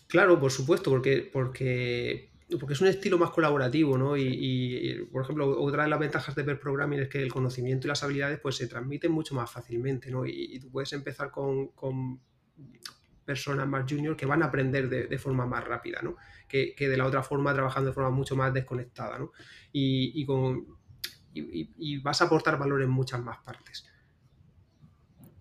Claro, 0.07 0.39
por 0.39 0.49
supuesto, 0.49 0.89
porque, 0.89 1.29
porque, 1.31 2.31
porque 2.59 2.73
es 2.73 2.81
un 2.81 2.87
estilo 2.87 3.19
más 3.19 3.29
colaborativo, 3.29 3.95
¿no? 3.95 4.17
Y, 4.17 5.07
por 5.11 5.21
ejemplo, 5.21 5.61
otra 5.61 5.83
de 5.83 5.89
las 5.89 5.99
ventajas 5.99 6.33
de 6.33 6.43
Pair 6.43 6.59
Programming 6.59 7.01
es 7.01 7.07
que 7.07 7.21
el 7.21 7.31
conocimiento 7.31 7.85
y 7.85 7.89
las 7.89 8.01
habilidades 8.01 8.39
pues 8.39 8.55
se 8.55 8.65
transmiten 8.65 9.11
mucho 9.11 9.35
más 9.35 9.51
fácilmente, 9.51 10.09
¿no? 10.09 10.25
Y, 10.25 10.57
tú 10.59 10.71
puedes 10.71 10.91
empezar 10.93 11.29
con, 11.29 11.69
personas 13.25 13.67
más 13.67 13.85
juniors 13.87 14.17
que 14.17 14.25
van 14.25 14.41
a 14.41 14.47
aprender 14.47 14.89
de, 14.89 15.17
forma 15.19 15.45
más 15.45 15.63
rápida, 15.63 16.01
¿no? 16.01 16.15
Que, 16.47 16.73
de 16.75 16.97
la 16.97 17.05
otra 17.05 17.21
forma 17.21 17.53
trabajando 17.53 17.91
de 17.91 17.93
forma 17.93 18.09
mucho 18.09 18.35
más 18.35 18.51
desconectada, 18.51 19.19
¿no? 19.19 19.31
y 19.71 20.25
con, 20.25 20.76
y, 21.33 21.97
vas 21.99 22.21
a 22.21 22.25
aportar 22.25 22.57
valor 22.57 22.81
en 22.81 22.89
muchas 22.89 23.21
más 23.21 23.37
partes. 23.39 23.85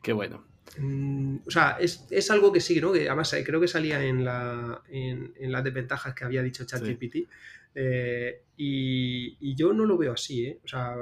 Qué 0.02 0.12
bueno. 0.12 0.44
Mm, 0.78 1.38
o 1.46 1.50
sea, 1.50 1.78
es, 1.80 2.30
algo 2.30 2.52
que 2.52 2.60
sí, 2.60 2.80
¿no? 2.80 2.92
Que 2.92 3.08
además 3.08 3.32
eh, 3.32 3.44
creo 3.44 3.60
que 3.60 3.68
salía 3.68 4.04
en, 4.04 4.24
la, 4.24 4.82
en, 4.88 5.32
las 5.50 5.64
desventajas 5.64 6.14
que 6.14 6.24
había 6.24 6.42
dicho 6.42 6.64
ChatGPT. 6.64 7.28
Eh, 7.74 8.42
y, 8.56 9.54
yo 9.54 9.72
no 9.72 9.84
lo 9.84 9.96
veo 9.96 10.12
así, 10.12 10.46
¿eh? 10.46 10.60
O 10.64 10.68
sea, 10.68 10.94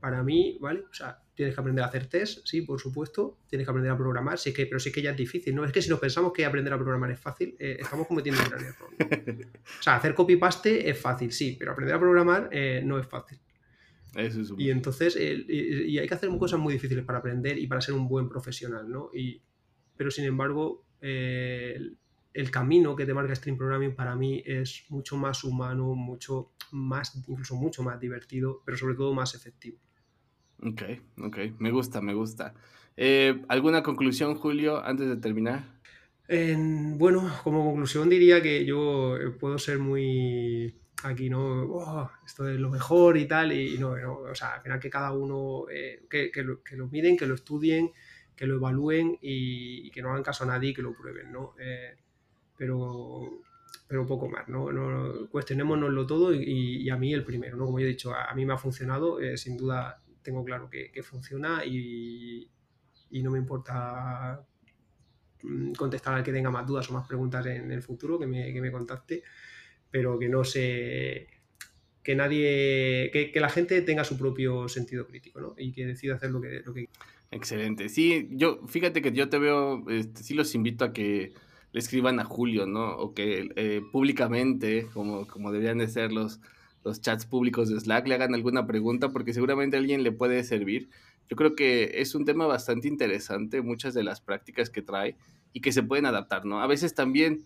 para 0.00 0.22
mí, 0.22 0.58
¿vale? 0.60 0.80
O 0.90 0.94
sea, 0.94 1.18
tienes 1.34 1.54
que 1.54 1.60
aprender 1.60 1.84
a 1.84 1.88
hacer 1.88 2.06
test, 2.06 2.46
sí, 2.46 2.62
por 2.62 2.80
supuesto. 2.80 3.38
Tienes 3.48 3.66
que 3.66 3.70
aprender 3.70 3.92
a 3.92 3.96
programar, 3.96 4.38
sí 4.38 4.52
que, 4.52 4.66
pero 4.66 4.80
sí 4.80 4.90
que 4.90 5.02
ya 5.02 5.10
es 5.12 5.16
difícil, 5.16 5.54
¿no? 5.54 5.64
Es 5.64 5.72
que 5.72 5.80
si 5.80 5.88
nos 5.88 6.00
pensamos 6.00 6.32
que 6.32 6.44
aprender 6.44 6.72
a 6.72 6.76
programar 6.76 7.10
es 7.10 7.20
fácil, 7.20 7.56
estamos 7.58 8.06
cometiendo 8.06 8.42
un 8.42 8.48
gran 8.48 8.64
error. 8.64 8.90
O 9.80 9.82
sea, 9.82 9.96
hacer 9.96 10.14
copy-paste 10.14 10.88
es 10.88 10.98
fácil, 10.98 11.32
sí, 11.32 11.56
pero 11.58 11.72
aprender 11.72 11.94
a 11.94 12.00
programar 12.00 12.50
no 12.84 12.98
es 12.98 13.06
fácil. 13.06 13.38
Y 14.58 14.70
entonces, 14.70 15.16
y, 15.16 15.98
hay 15.98 16.06
que 16.06 16.14
hacer 16.14 16.28
cosas 16.38 16.60
muy 16.60 16.74
difíciles 16.74 17.04
para 17.04 17.18
aprender 17.18 17.58
y 17.58 17.66
para 17.66 17.80
ser 17.80 17.94
un 17.94 18.08
buen 18.08 18.28
profesional, 18.28 18.90
¿no? 18.90 19.10
Y, 19.14 19.40
pero 19.96 20.10
sin 20.10 20.24
embargo, 20.24 20.84
eh, 21.00 21.78
el, 22.34 22.50
camino 22.50 22.94
que 22.94 23.06
te 23.06 23.14
marca 23.14 23.34
Stream 23.34 23.56
Programming 23.56 23.94
para 23.94 24.14
mí 24.14 24.42
es 24.44 24.84
mucho 24.90 25.16
más 25.16 25.44
humano, 25.44 25.94
mucho 25.94 26.52
más, 26.72 27.16
incluso 27.16 27.54
mucho 27.56 27.82
más 27.82 27.98
divertido, 27.98 28.62
pero 28.64 28.76
sobre 28.76 28.94
todo 28.94 29.14
más 29.14 29.34
efectivo. 29.34 29.78
Ok, 30.62 30.82
ok, 31.18 31.38
me 31.58 31.70
gusta, 31.70 32.00
me 32.00 32.14
gusta. 32.14 32.54
Eh, 32.96 33.42
¿Alguna 33.48 33.82
conclusión, 33.82 34.34
Julio, 34.34 34.84
antes 34.84 35.08
de 35.08 35.16
terminar? 35.16 35.80
bueno, 36.96 37.30
como 37.44 37.62
conclusión 37.62 38.08
diría 38.08 38.40
que 38.40 38.64
yo 38.64 39.18
puedo 39.38 39.58
ser 39.58 39.78
muy 39.78 40.81
aquí 41.04 41.28
no, 41.30 41.64
oh, 41.64 42.10
esto 42.24 42.48
es 42.48 42.58
lo 42.58 42.70
mejor 42.70 43.16
y 43.16 43.26
tal, 43.26 43.52
y 43.52 43.78
no, 43.78 43.90
o 43.90 44.34
sea, 44.34 44.54
al 44.54 44.62
final 44.62 44.80
que 44.80 44.90
cada 44.90 45.12
uno, 45.12 45.66
eh, 45.70 46.04
que, 46.08 46.30
que, 46.30 46.42
lo, 46.42 46.62
que, 46.62 46.76
lo, 46.76 46.88
miren, 46.88 47.16
que 47.16 47.26
lo 47.26 47.34
estudien, 47.34 47.92
que 48.36 48.46
lo 48.46 48.56
evalúen 48.56 49.18
y, 49.20 49.90
que 49.90 50.02
no 50.02 50.10
hagan 50.10 50.22
caso 50.22 50.44
a 50.44 50.48
nadie 50.48 50.70
y 50.70 50.74
que 50.74 50.82
lo 50.82 50.94
prueben, 50.94 51.30
¿no? 51.32 51.54
Eh, 51.58 51.96
pero, 52.56 53.42
pero 53.86 54.06
poco 54.06 54.28
más, 54.28 54.48
¿no? 54.48 54.72
no 54.72 55.28
cuestionémonoslo 55.28 56.06
todo 56.06 56.34
y, 56.34 56.88
a 56.90 56.96
mí 56.96 57.12
el 57.12 57.24
primero, 57.24 57.56
¿no? 57.56 57.66
Como 57.66 57.80
yo 57.80 57.86
he 57.86 57.90
dicho, 57.90 58.14
a, 58.14 58.34
mí 58.34 58.44
me 58.46 58.54
ha 58.54 58.58
funcionado, 58.58 59.20
eh, 59.20 59.36
sin 59.36 59.56
duda 59.56 60.02
tengo 60.22 60.44
claro 60.44 60.70
que, 60.70 61.02
funciona 61.02 61.64
y, 61.64 62.50
y 63.10 63.22
no 63.22 63.30
me 63.30 63.38
importa 63.38 64.44
mm, 65.42 65.72
contestar 65.72 66.14
al 66.14 66.22
que 66.22 66.32
tenga 66.32 66.50
más 66.50 66.66
dudas 66.66 66.88
o 66.90 66.94
más 66.94 67.06
preguntas 67.06 67.44
en 67.46 67.70
el 67.70 67.82
futuro, 67.82 68.18
que 68.18 68.26
me, 68.26 68.52
que 68.52 68.60
me 68.60 68.72
contacte. 68.72 69.22
Pero 69.92 70.18
que 70.18 70.28
no 70.28 70.42
se 70.42 71.28
que 72.02 72.16
nadie, 72.16 73.10
que, 73.12 73.40
la 73.40 73.48
gente 73.48 73.80
tenga 73.82 74.02
su 74.02 74.18
propio 74.18 74.68
sentido 74.68 75.06
crítico, 75.06 75.40
¿no? 75.40 75.54
Y 75.56 75.72
que 75.72 75.86
decida 75.86 76.16
hacer 76.16 76.30
lo 76.30 76.40
que, 76.40 76.60
lo 76.64 76.74
que... 76.74 76.88
Excelente. 77.30 77.88
Sí, 77.88 78.28
yo, 78.32 78.66
fíjate 78.66 79.02
que 79.02 79.12
yo 79.12 79.28
te 79.28 79.38
veo, 79.38 79.88
este, 79.88 80.24
sí 80.24 80.34
los 80.34 80.54
invito 80.56 80.84
a 80.84 80.92
que 80.92 81.32
le 81.70 81.78
escriban 81.78 82.18
a 82.18 82.24
Julio, 82.24 82.66
¿no? 82.66 82.96
O 82.96 83.14
que 83.14 83.48
eh, 83.54 83.82
públicamente, 83.92 84.88
como, 84.92 85.28
como 85.28 85.52
deberían 85.52 85.78
de 85.78 85.86
ser 85.86 86.12
los, 86.12 86.40
los 86.84 87.00
chats 87.00 87.24
públicos 87.24 87.68
de 87.70 87.78
Slack, 87.78 88.08
le 88.08 88.16
hagan 88.16 88.34
alguna 88.34 88.66
pregunta 88.66 89.10
porque 89.10 89.32
seguramente 89.32 89.76
a 89.76 89.80
alguien 89.80 90.02
le 90.02 90.10
puede 90.10 90.42
servir. 90.42 90.90
Yo 91.30 91.36
creo 91.36 91.54
que 91.54 92.00
es 92.00 92.16
un 92.16 92.24
tema 92.24 92.46
bastante 92.46 92.88
interesante, 92.88 93.62
muchas 93.62 93.94
de 93.94 94.02
las 94.02 94.20
prácticas 94.20 94.70
que 94.70 94.82
trae 94.82 95.16
y 95.52 95.60
que 95.60 95.72
se 95.72 95.84
pueden 95.84 96.06
adaptar, 96.06 96.44
¿no? 96.44 96.60
A 96.60 96.66
veces 96.66 96.94
también 96.94 97.44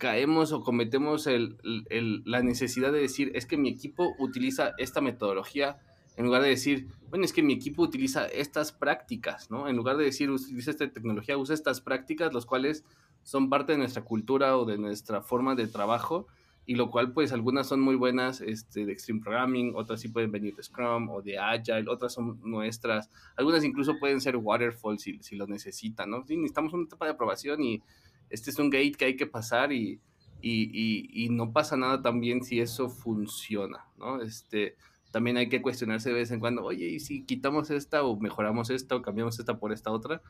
caemos 0.00 0.50
o 0.52 0.62
cometemos 0.62 1.28
la 1.28 2.42
necesidad 2.42 2.90
de 2.90 3.00
decir, 3.00 3.30
es 3.34 3.44
que 3.44 3.58
mi 3.58 3.68
equipo 3.68 4.14
utiliza 4.18 4.72
esta 4.78 5.02
metodología, 5.02 5.78
en 6.16 6.24
lugar 6.24 6.42
de 6.42 6.48
decir, 6.48 6.88
bueno, 7.10 7.26
es 7.26 7.34
que 7.34 7.42
mi 7.42 7.52
equipo 7.52 7.82
utiliza 7.82 8.26
estas 8.26 8.72
prácticas, 8.72 9.50
¿no? 9.50 9.68
En 9.68 9.76
lugar 9.76 9.98
de 9.98 10.04
decir, 10.04 10.30
utiliza 10.30 10.70
esta 10.70 10.90
tecnología, 10.90 11.36
usa 11.36 11.54
estas 11.54 11.82
prácticas, 11.82 12.32
los 12.32 12.46
cuales 12.46 12.82
son 13.24 13.50
parte 13.50 13.72
de 13.72 13.78
nuestra 13.78 14.02
cultura 14.02 14.56
o 14.56 14.64
de 14.64 14.78
nuestra 14.78 15.20
forma 15.20 15.54
de 15.54 15.68
trabajo, 15.68 16.26
y 16.64 16.76
lo 16.76 16.90
cual, 16.90 17.12
pues, 17.12 17.32
algunas 17.32 17.66
son 17.66 17.80
muy 17.80 17.94
buenas 17.94 18.40
este, 18.40 18.86
de 18.86 18.92
Extreme 18.92 19.20
Programming, 19.20 19.74
otras 19.76 20.00
sí 20.00 20.08
pueden 20.08 20.32
venir 20.32 20.56
de 20.56 20.62
Scrum 20.62 21.10
o 21.10 21.20
de 21.20 21.38
Agile, 21.38 21.84
otras 21.88 22.14
son 22.14 22.40
nuestras, 22.42 23.10
algunas 23.36 23.64
incluso 23.64 23.98
pueden 23.98 24.22
ser 24.22 24.36
Waterfall 24.38 24.98
si, 24.98 25.18
si 25.18 25.36
lo 25.36 25.46
necesitan, 25.46 26.08
¿no? 26.08 26.24
Sí, 26.24 26.36
necesitamos 26.36 26.72
una 26.72 26.84
etapa 26.84 27.04
de 27.04 27.12
aprobación 27.12 27.62
y 27.62 27.82
este 28.30 28.50
es 28.50 28.58
un 28.58 28.70
gate 28.70 28.92
que 28.92 29.04
hay 29.04 29.16
que 29.16 29.26
pasar 29.26 29.72
y, 29.72 30.00
y, 30.40 31.24
y, 31.24 31.28
no 31.28 31.52
pasa 31.52 31.76
nada 31.76 32.00
también 32.00 32.42
si 32.42 32.60
eso 32.60 32.88
funciona, 32.88 33.84
¿no? 33.98 34.22
Este, 34.22 34.76
también 35.10 35.36
hay 35.36 35.48
que 35.48 35.60
cuestionarse 35.60 36.10
de 36.10 36.14
vez 36.14 36.30
en 36.30 36.40
cuando, 36.40 36.64
oye, 36.64 36.86
¿y 36.86 37.00
si 37.00 37.24
quitamos 37.24 37.70
esta 37.70 38.04
o 38.04 38.18
mejoramos 38.18 38.70
esta 38.70 38.96
o 38.96 39.02
cambiamos 39.02 39.38
esta 39.38 39.58
por 39.58 39.72
esta 39.72 39.90
otra? 39.90 40.22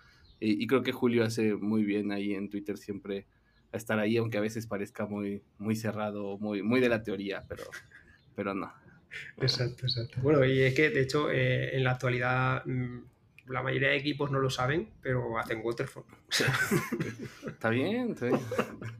Y, 0.42 0.66
creo 0.66 0.82
que 0.82 0.92
Julio 0.92 1.22
hace 1.22 1.54
muy 1.54 1.84
bien 1.84 2.12
ahí 2.12 2.34
en 2.34 2.48
Twitter 2.48 2.78
siempre 2.78 3.26
a 3.72 3.76
estar 3.76 3.98
ahí, 3.98 4.16
aunque 4.16 4.38
a 4.38 4.40
veces 4.40 4.66
parezca 4.66 5.04
muy, 5.04 5.42
muy 5.58 5.76
cerrado, 5.76 6.38
muy, 6.38 6.62
muy 6.62 6.80
de 6.80 6.88
la 6.88 7.02
teoría, 7.02 7.44
pero, 7.46 7.64
pero 8.34 8.54
no. 8.54 8.72
Exacto, 9.36 9.84
exacto. 9.84 10.18
Bueno, 10.22 10.42
y 10.46 10.60
es 10.60 10.74
que 10.74 10.88
de 10.88 11.02
hecho 11.02 11.30
eh, 11.30 11.76
en 11.76 11.84
la 11.84 11.92
actualidad 11.92 12.64
mm, 12.64 13.00
la 13.50 13.62
mayoría 13.62 13.88
de 13.88 13.96
equipos 13.96 14.30
no 14.30 14.38
lo 14.38 14.50
saben, 14.50 14.88
pero 15.02 15.38
hacen 15.38 15.60
waterfall. 15.62 16.04
está 17.46 17.70
bien, 17.70 18.10
está 18.10 18.26
bien. 18.26 18.40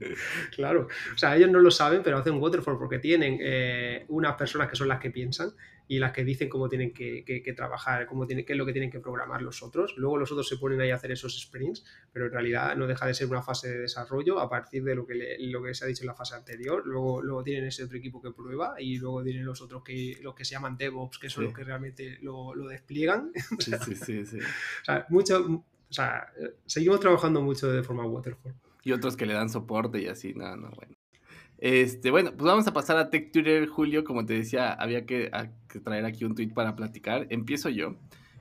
claro, 0.54 0.88
o 1.14 1.18
sea, 1.18 1.36
ellos 1.36 1.50
no 1.50 1.60
lo 1.60 1.70
saben, 1.70 2.02
pero 2.02 2.18
hacen 2.18 2.40
waterfall 2.40 2.78
porque 2.78 2.98
tienen 2.98 3.38
eh, 3.40 4.04
unas 4.08 4.34
personas 4.36 4.68
que 4.68 4.76
son 4.76 4.88
las 4.88 5.00
que 5.00 5.10
piensan 5.10 5.52
y 5.90 5.98
las 5.98 6.12
que 6.12 6.22
dicen 6.22 6.48
cómo 6.48 6.68
tienen 6.68 6.92
que, 6.94 7.52
trabajar, 7.56 8.06
cómo 8.06 8.24
tienen, 8.24 8.46
qué 8.46 8.52
es 8.52 8.56
lo 8.56 8.64
que 8.64 8.70
tienen 8.70 8.92
que 8.92 9.00
programar 9.00 9.42
los 9.42 9.60
otros. 9.60 9.94
Luego 9.96 10.18
los 10.18 10.30
otros 10.30 10.48
se 10.48 10.56
ponen 10.56 10.80
ahí 10.80 10.92
a 10.92 10.94
hacer 10.94 11.10
esos 11.10 11.36
sprints, 11.36 11.84
pero 12.12 12.26
en 12.26 12.30
realidad 12.30 12.76
no 12.76 12.86
deja 12.86 13.06
de 13.06 13.12
ser 13.12 13.26
una 13.26 13.42
fase 13.42 13.70
de 13.70 13.78
desarrollo 13.80 14.38
a 14.38 14.48
partir 14.48 14.84
de 14.84 14.94
lo 14.94 15.04
que, 15.04 15.36
lo 15.40 15.60
que 15.60 15.74
se 15.74 15.84
ha 15.84 15.88
dicho 15.88 16.04
en 16.04 16.06
la 16.06 16.14
fase 16.14 16.36
anterior. 16.36 16.86
Luego, 16.86 17.20
luego 17.20 17.42
tienen 17.42 17.64
ese 17.64 17.82
otro 17.82 17.98
equipo 17.98 18.22
que 18.22 18.30
prueba 18.30 18.80
y 18.80 18.98
luego 18.98 19.24
tienen 19.24 19.44
los 19.44 19.60
otros 19.62 19.82
que, 19.82 20.16
los 20.22 20.32
que 20.36 20.44
se 20.44 20.52
llaman 20.52 20.76
DevOps, 20.76 21.18
que 21.18 21.28
son 21.28 21.42
los 21.42 21.52
que 21.52 21.64
realmente 21.64 22.20
lo, 22.22 22.54
lo 22.54 22.68
despliegan. 22.68 23.32
Sí, 23.58 23.72
sí, 23.84 23.96
sí, 23.96 24.26
sí. 24.26 24.38
o 24.82 24.84
sea, 24.84 25.06
mucho, 25.08 25.44
o 25.44 25.92
sea, 25.92 26.32
seguimos 26.66 27.00
trabajando 27.00 27.42
mucho 27.42 27.68
de 27.68 27.82
forma 27.82 28.06
waterfall. 28.06 28.54
Y 28.84 28.92
otros 28.92 29.16
que 29.16 29.26
le 29.26 29.32
dan 29.32 29.50
soporte 29.50 30.00
y 30.00 30.06
así, 30.06 30.34
no, 30.34 30.54
no, 30.54 30.70
bueno. 30.70 30.99
Este, 31.60 32.10
bueno, 32.10 32.30
pues 32.32 32.42
vamos 32.46 32.66
a 32.66 32.72
pasar 32.72 32.96
a 32.96 33.10
Tech 33.10 33.32
Twitter, 33.32 33.68
Julio. 33.68 34.02
Como 34.02 34.24
te 34.24 34.32
decía, 34.32 34.72
había 34.72 35.04
que, 35.04 35.30
traer 35.84 36.06
aquí 36.06 36.24
un 36.24 36.34
tweet 36.34 36.54
para 36.54 36.74
platicar. 36.74 37.26
Empiezo 37.28 37.68
yo. 37.68 37.96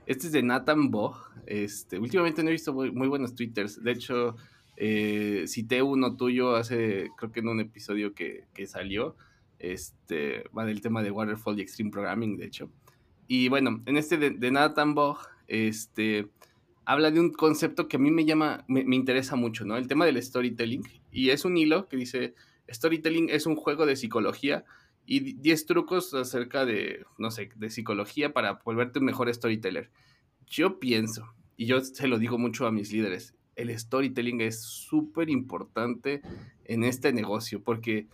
Este 0.06 0.26
es 0.28 0.32
de 0.32 0.42
Nathan 0.42 0.90
Bog. 0.90 1.16
Este, 1.46 1.98
últimamente 1.98 2.42
no 2.42 2.48
he 2.48 2.52
visto 2.52 2.72
muy, 2.72 3.08
buenos 3.08 3.34
twitters. 3.34 3.82
De 3.84 3.92
hecho, 3.92 4.36
eh, 4.76 5.44
cité 5.46 5.82
uno 5.82 6.16
tuyo 6.16 6.56
hace, 6.56 7.10
creo 7.18 7.30
que 7.30 7.40
en 7.40 7.48
un 7.48 7.60
episodio 7.60 8.14
que, 8.14 8.46
salió. 8.66 9.16
Este, 9.58 10.44
va 10.56 10.64
del 10.64 10.80
tema 10.80 11.02
de 11.02 11.10
Waterfall 11.10 11.58
y 11.58 11.62
Extreme 11.62 11.90
Programming, 11.90 12.38
de 12.38 12.46
hecho. 12.46 12.70
Y 13.28 13.50
bueno, 13.50 13.82
en 13.84 13.98
este 13.98 14.16
de, 14.16 14.50
Nathan 14.50 14.94
Bog, 14.94 15.18
este, 15.46 16.28
habla 16.86 17.10
de 17.10 17.20
un 17.20 17.34
concepto 17.34 17.86
que 17.86 17.96
a 17.96 18.00
mí 18.00 18.10
me 18.10 18.24
llama, 18.24 18.64
me, 18.66 18.82
me 18.84 18.96
interesa 18.96 19.36
mucho, 19.36 19.66
¿no? 19.66 19.76
El 19.76 19.88
tema 19.88 20.06
del 20.06 20.22
storytelling. 20.22 20.88
Y 21.12 21.28
es 21.28 21.44
un 21.44 21.58
hilo 21.58 21.86
que 21.86 21.98
dice 21.98 22.34
Storytelling 22.70 23.28
es 23.30 23.46
un 23.46 23.56
juego 23.56 23.86
de 23.86 23.96
psicología 23.96 24.64
y 25.06 25.34
10 25.34 25.66
trucos 25.66 26.14
acerca 26.14 26.64
de, 26.64 27.04
no 27.18 27.30
sé, 27.30 27.50
de 27.56 27.70
psicología 27.70 28.32
para 28.32 28.60
volverte 28.64 28.98
un 28.98 29.06
mejor 29.06 29.32
storyteller. 29.32 29.90
Yo 30.46 30.78
pienso, 30.78 31.34
y 31.56 31.66
yo 31.66 31.80
se 31.80 32.08
lo 32.08 32.18
digo 32.18 32.38
mucho 32.38 32.66
a 32.66 32.72
mis 32.72 32.92
líderes, 32.92 33.34
el 33.56 33.76
storytelling 33.76 34.40
es 34.40 34.62
súper 34.62 35.28
importante 35.28 36.22
en 36.64 36.84
este 36.84 37.12
negocio 37.12 37.62
porque 37.62 38.08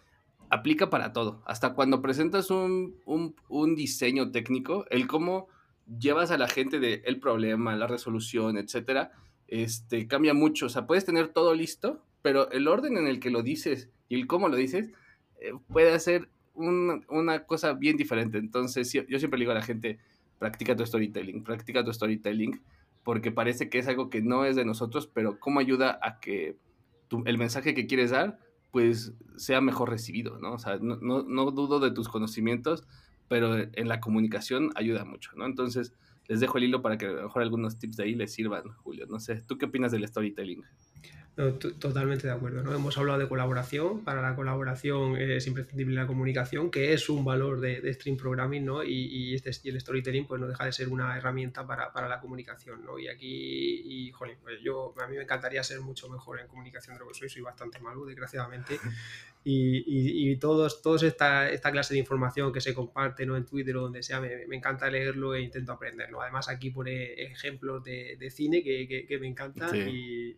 aplica 0.51 0.91
para 0.91 1.13
todo. 1.13 1.43
Hasta 1.47 1.75
cuando 1.75 2.03
presentas 2.03 2.51
un, 2.51 2.97
diseño 3.77 4.31
técnico, 4.31 4.87
el 4.91 5.07
cómo 5.07 5.49
llevas 5.99 6.31
a 6.31 6.39
la 6.39 6.49
gente 6.49 6.81
del 6.81 7.03
el 7.05 7.21
problema, 7.21 7.77
la 7.77 7.87
resolución, 7.87 8.57
etcétera, 8.57 9.13
este, 9.47 10.09
cambia 10.09 10.35
mucho. 10.35 10.67
O 10.67 10.69
sea, 10.69 10.87
puedes 10.87 11.05
tener 11.05 11.29
todo 11.29 11.55
listo, 11.55 12.03
pero 12.23 12.51
el 12.51 12.69
orden 12.69 12.97
en 12.97 13.07
el 13.07 13.21
que 13.21 13.31
lo 13.31 13.43
dices 13.43 13.91
y 14.09 14.15
el 14.17 14.27
cómo 14.27 14.49
lo 14.49 14.57
dices 14.57 14.91
eh, 15.41 15.53
puede 15.69 15.99
ser 16.01 16.29
una 16.55 17.45
cosa 17.45 17.75
bien 17.75 17.97
diferente. 17.97 18.39
Entonces, 18.39 18.91
yo, 18.93 19.19
siempre 19.19 19.39
le 19.39 19.43
digo 19.43 19.53
a 19.53 19.57
la 19.57 19.63
gente, 19.63 19.99
practica 20.39 20.75
tu 20.75 20.87
storytelling, 20.87 21.45
practica 21.45 21.85
tu 21.85 21.93
storytelling, 21.93 22.63
porque 23.05 23.31
parece 23.31 23.69
que 23.69 23.79
es 23.79 23.89
algo 23.89 24.09
que 24.09 24.23
no 24.23 24.47
es 24.47 24.57
de 24.57 24.65
nosotros, 24.65 25.07
pero 25.07 25.39
cómo 25.39 25.61
ayuda 25.61 25.99
a 26.03 26.19
que 26.19 26.57
el 27.27 27.39
mensaje 27.39 27.75
que 27.75 27.87
quieres 27.87 28.11
dar, 28.11 28.39
pues 28.71 29.13
sea 29.37 29.61
mejor 29.61 29.91
recibido, 29.91 30.39
¿no? 30.39 30.55
O 30.55 30.59
sea, 30.59 30.79
no, 30.79 30.97
no, 30.97 31.23
no 31.23 31.51
dudo 31.51 31.79
de 31.79 31.91
tus 31.91 32.09
conocimientos, 32.09 32.87
pero 33.29 33.57
en 33.57 33.89
la 33.89 34.01
comunicación 34.01 34.71
ayuda 34.77 35.05
mucho, 35.05 35.33
¿no? 35.37 35.45
Entonces, 35.45 35.93
les 36.29 36.41
dejo 36.41 36.59
el 36.59 36.65
hilo 36.65 36.83
para 36.83 36.99
que 36.99 37.07
a 37.07 37.13
lo 37.13 37.23
mejor 37.25 37.43
algunos 37.43 37.79
tips 37.79 37.97
de 37.97 38.05
ahí 38.05 38.15
les 38.15 38.33
sirvan, 38.33 38.65
Julio. 38.83 39.07
No 39.07 39.21
sé, 39.21 39.43
¿tú 39.43 39.59
qué 39.59 39.67
opinas 39.67 39.93
del 39.93 40.07
storytelling? 40.07 40.63
Totalmente 41.37 42.27
de 42.27 42.33
acuerdo. 42.33 42.63
¿no? 42.63 42.75
Hemos 42.75 42.97
hablado 42.97 43.19
de 43.19 43.29
colaboración. 43.29 44.03
Para 44.05 44.23
la 44.23 44.35
colaboración 44.35 45.17
es 45.17 45.47
imprescindible 45.47 45.95
la 45.95 46.07
comunicación, 46.07 46.71
que 46.71 46.95
es 46.95 47.11
un 47.11 47.27
valor 47.27 47.61
de, 47.61 47.93
stream 47.93 48.17
programming, 48.17 48.65
¿no? 48.65 48.83
Y, 48.83 49.35
este, 49.35 49.51
y 49.65 49.69
el 49.69 49.79
storytelling 49.79 50.27
pues 50.27 50.41
no 50.41 50.49
deja 50.49 50.65
de 50.65 50.73
ser 50.73 50.89
una 50.89 51.17
herramienta 51.17 51.67
para, 51.67 51.93
para 51.93 52.09
la 52.09 52.21
comunicación. 52.21 52.83
¿no? 52.85 52.99
Y 52.99 53.09
aquí, 53.09 53.27
y, 53.29 54.13
joder, 54.13 54.39
pues 54.43 54.61
yo, 54.63 54.95
a 54.99 55.07
mí 55.09 55.17
me 55.17 55.25
encantaría 55.25 55.63
ser 55.63 55.81
mucho 55.81 56.09
mejor 56.09 56.41
en 56.41 56.47
comunicación 56.47 56.97
de 56.97 57.01
lo 57.01 57.09
que 57.09 57.15
soy. 57.15 57.29
Soy 57.29 57.43
bastante 57.43 57.81
malo, 57.81 58.07
desgraciadamente. 58.07 58.81
Y, 59.49 60.33
y, 60.33 60.37
todos, 60.39 60.83
todos 60.83 61.05
esta, 61.05 61.49
esta, 61.51 61.71
clase 61.71 61.95
de 61.95 62.01
información 62.01 62.53
que 62.53 62.61
se 62.61 62.75
comparte 62.75 63.25
¿no? 63.27 63.37
en 63.37 63.45
Twitter 63.45 63.77
o 63.77 63.83
donde 63.83 64.03
sea, 64.03 64.21
me, 64.21 64.45
me, 64.49 64.57
encanta 64.57 64.91
leerlo 64.91 65.37
e 65.37 65.43
intento 65.43 65.71
aprenderlo. 65.71 66.21
Además, 66.21 66.49
aquí 66.49 66.71
pone 66.71 67.13
ejemplos 67.13 67.85
de, 67.85 68.17
de 68.19 68.31
cine 68.31 68.65
que, 68.65 69.07
que, 69.07 69.19
me 69.21 69.29
encanta 69.29 69.71
y, 69.77 70.37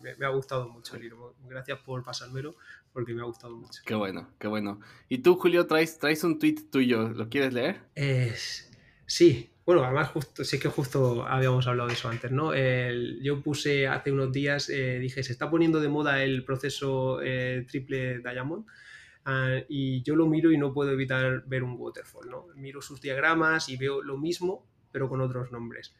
me, 0.00 0.26
ha 0.26 0.30
gustado 0.30 0.68
mucho 0.68 0.96
el 0.96 1.02
libro. 1.02 1.34
Gracias 1.48 1.78
por 1.80 2.02
pasármelo 2.02 2.54
porque 2.92 3.14
me 3.14 3.22
ha 3.22 3.24
gustado 3.24 3.56
mucho. 3.56 3.82
Qué 3.84 3.94
bueno, 3.94 4.30
qué 4.38 4.48
bueno. 4.48 4.80
¿Y 5.08 5.18
tú, 5.18 5.36
Julio, 5.36 5.66
traes, 5.66 5.98
traes 5.98 6.24
un 6.24 6.38
tweet 6.38 6.56
tuyo? 6.70 7.08
¿Lo 7.08 7.28
quieres 7.28 7.52
leer? 7.52 7.80
Es, 7.94 8.70
sí, 9.06 9.50
bueno, 9.66 9.82
además, 9.82 10.10
justo, 10.10 10.44
sí 10.44 10.58
que 10.58 10.68
justo 10.68 11.26
habíamos 11.26 11.66
hablado 11.66 11.88
de 11.88 11.94
eso 11.94 12.08
antes, 12.08 12.30
¿no? 12.30 12.52
yo 12.54 13.42
puse 13.42 13.88
hace 13.88 14.12
unos 14.12 14.30
días, 14.30 14.68
eh, 14.68 14.98
dije, 14.98 15.22
se 15.22 15.32
está 15.32 15.48
poniendo 15.48 15.80
de 15.80 15.88
moda 15.88 16.22
el 16.22 16.44
proceso 16.44 17.20
eh, 17.22 17.64
triple 17.66 18.18
Diamond. 18.18 18.66
Ah, 19.24 19.60
y 19.70 20.02
yo 20.02 20.16
lo 20.16 20.26
miro 20.26 20.52
y 20.52 20.58
no 20.58 20.74
puedo 20.74 20.90
evitar 20.90 21.44
ver 21.46 21.62
un 21.62 21.76
waterfall, 21.78 22.28
¿no? 22.28 22.46
Miro 22.56 22.82
sus 22.82 23.00
diagramas 23.00 23.70
y 23.70 23.78
veo 23.78 24.02
lo 24.02 24.18
mismo, 24.18 24.66
pero 24.92 25.08
con 25.08 25.22
otros 25.22 25.50
nombres. 25.50 25.94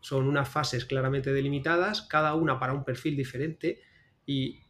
Son 0.00 0.26
unas 0.26 0.48
fases 0.48 0.84
claramente 0.84 1.32
delimitadas, 1.32 2.02
cada 2.02 2.34
una 2.34 2.58
para 2.58 2.72
un 2.72 2.84
perfil 2.84 3.16
diferente 3.16 3.80
y 4.26 4.60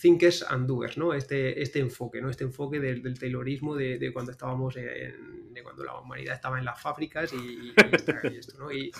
thinkers 0.00 0.44
and 0.48 0.66
doers, 0.66 0.96
¿no? 0.96 1.14
Este, 1.14 1.60
este 1.62 1.80
enfoque, 1.80 2.20
¿no? 2.20 2.30
Este 2.30 2.44
enfoque 2.44 2.80
del, 2.80 3.02
del 3.02 3.18
Taylorismo 3.18 3.74
de, 3.74 4.10
cuando 4.12 4.32
estábamos 4.32 4.76
en, 4.76 5.52
de 5.52 5.62
cuando 5.62 5.84
la 5.84 5.98
humanidad 5.98 6.34
estaba 6.34 6.58
en 6.58 6.64
las 6.64 6.80
fábricas 6.80 7.32
y, 7.32 7.72
esto, 8.36 8.58
¿no? 8.58 8.72
Y, 8.72 8.92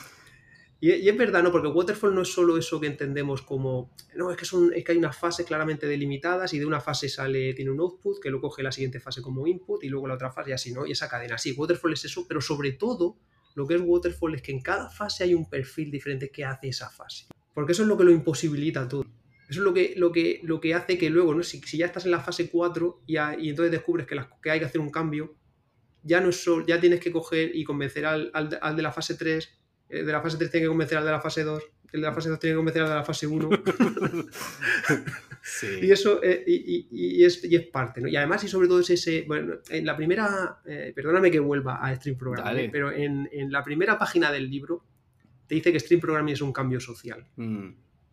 y, 0.81 1.09
es 1.09 1.17
verdad, 1.17 1.43
¿no? 1.43 1.51
Porque 1.51 1.69
Waterfall 1.69 2.15
no 2.15 2.23
es 2.23 2.33
solo 2.33 2.57
eso 2.57 2.81
que 2.81 2.87
entendemos 2.87 3.43
como, 3.43 3.95
no, 4.15 4.31
es 4.31 4.37
que, 4.37 4.45
son, 4.45 4.73
es 4.75 4.85
que 4.85 4.93
hay 4.93 4.99
unas 4.99 5.17
fases 5.17 5.47
claramente 5.47 5.87
delimitadas 5.87 6.53
y 6.55 6.59
de 6.59 6.67
una 6.67 6.81
fase 6.81 7.09
sale, 7.09 7.55
tiene 7.55 7.71
un 7.71 7.81
output 7.81 8.21
que 8.21 8.31
lo 8.31 8.41
coge 8.41 8.63
la 8.63 8.73
siguiente 8.73 9.01
fase 9.01 9.23
como 9.23 9.47
input 9.47 9.83
y 9.83 9.89
luego 9.89 10.07
la 10.07 10.15
otra 10.15 10.31
fase 10.31 10.51
y 10.51 10.53
así, 10.53 10.73
¿no? 10.73 10.87
Y 10.87 10.93
esa 10.93 11.09
cadena, 11.09 11.39
sí, 11.39 11.53
Waterfall 11.53 11.93
es 11.93 12.05
eso, 12.05 12.27
pero 12.29 12.41
sobre 12.41 12.73
todo 12.73 13.17
lo 13.55 13.67
que 13.67 13.75
es 13.75 13.81
Waterfall 13.85 14.35
es 14.35 14.43
que 14.43 14.53
en 14.53 14.61
cada 14.61 14.89
fase 14.89 15.25
hay 15.25 15.35
un 15.35 15.49
perfil 15.49 15.91
diferente 15.91 16.31
que 16.31 16.45
hace 16.45 16.69
esa 16.69 16.91
fase. 16.91 17.27
Porque 17.55 17.73
eso 17.73 17.83
es 17.83 17.89
lo 17.89 17.97
que 17.97 18.05
lo 18.05 18.11
imposibilita 18.11 18.87
todo. 18.87 19.05
Eso 19.49 19.61
es 19.61 19.65
lo 19.65 19.73
que, 19.73 19.95
lo 19.97 20.13
que, 20.13 20.41
lo 20.43 20.61
que 20.61 20.75
hace 20.75 20.99
que 20.99 21.09
luego, 21.09 21.35
¿no? 21.35 21.43
si, 21.43 21.61
ya 21.61 21.87
estás 21.87 22.05
en 22.05 22.11
la 22.11 22.21
fase 22.21 22.51
4 22.51 23.03
y, 23.07 23.17
entonces 23.17 23.73
descubres 23.73 24.07
que, 24.07 24.51
hay 24.51 24.59
que 24.59 24.67
hacer 24.67 24.81
un 24.81 24.91
cambio, 24.91 25.35
ya 26.03 26.21
no 26.21 26.29
es 26.29 26.45
ya 26.67 26.79
tienes 26.81 27.01
que 27.01 27.11
coger 27.11 27.51
y 27.55 27.65
convencer 27.65 28.05
al, 28.05 28.31
al, 28.35 28.77
de 28.77 28.83
la 28.83 28.93
fase 28.93 29.15
3, 29.15 29.49
el 29.89 30.07
de 30.07 30.13
la 30.13 30.21
fase 30.21 30.37
3 30.37 30.51
tiene 30.51 30.65
que 30.65 30.69
convencer 30.69 30.99
al 30.99 31.05
de 31.05 31.11
la 31.11 31.21
fase 31.21 31.45
2, 31.45 31.63
el 31.93 32.01
de 32.01 32.07
la 32.07 32.13
fase 32.13 32.29
2 32.29 32.39
tiene 32.39 32.53
que 32.53 32.57
convencer 32.57 32.83
de 32.83 32.89
la 32.89 33.05
fase 33.05 33.27
1. 33.27 33.51
Y 35.81 35.91
eso 35.91 36.23
eh, 36.23 36.45
y, 36.47 37.25
es, 37.25 37.43
y, 37.45 37.57
es, 37.57 37.67
parte, 37.67 38.01
¿no? 38.01 38.09
Y 38.09 38.17
además, 38.17 38.45
y 38.45 38.49
sobre 38.49 38.69
todo 38.69 38.81
es 38.81 38.91
ese, 38.91 39.25
bueno, 39.27 39.55
en 39.71 39.87
la 39.87 39.97
primera, 39.97 40.61
eh, 40.67 40.93
perdóname 40.95 41.31
que 41.31 41.41
vuelva 41.41 41.77
a 41.77 41.95
Stream 41.95 42.19
Programming, 42.19 42.71
pero 42.71 42.93
en, 42.93 43.29
en, 43.33 43.51
la 43.51 43.63
primera 43.63 43.99
página 43.99 44.31
del 44.31 44.51
libro 44.51 44.85
te 45.47 45.55
dice 45.55 45.73
que 45.73 45.81
Stream 45.81 46.01
Programming 46.01 46.35
es 46.35 46.43
un 46.43 46.53
cambio 46.53 46.81
social. 46.81 47.27
Mm. 47.37 47.69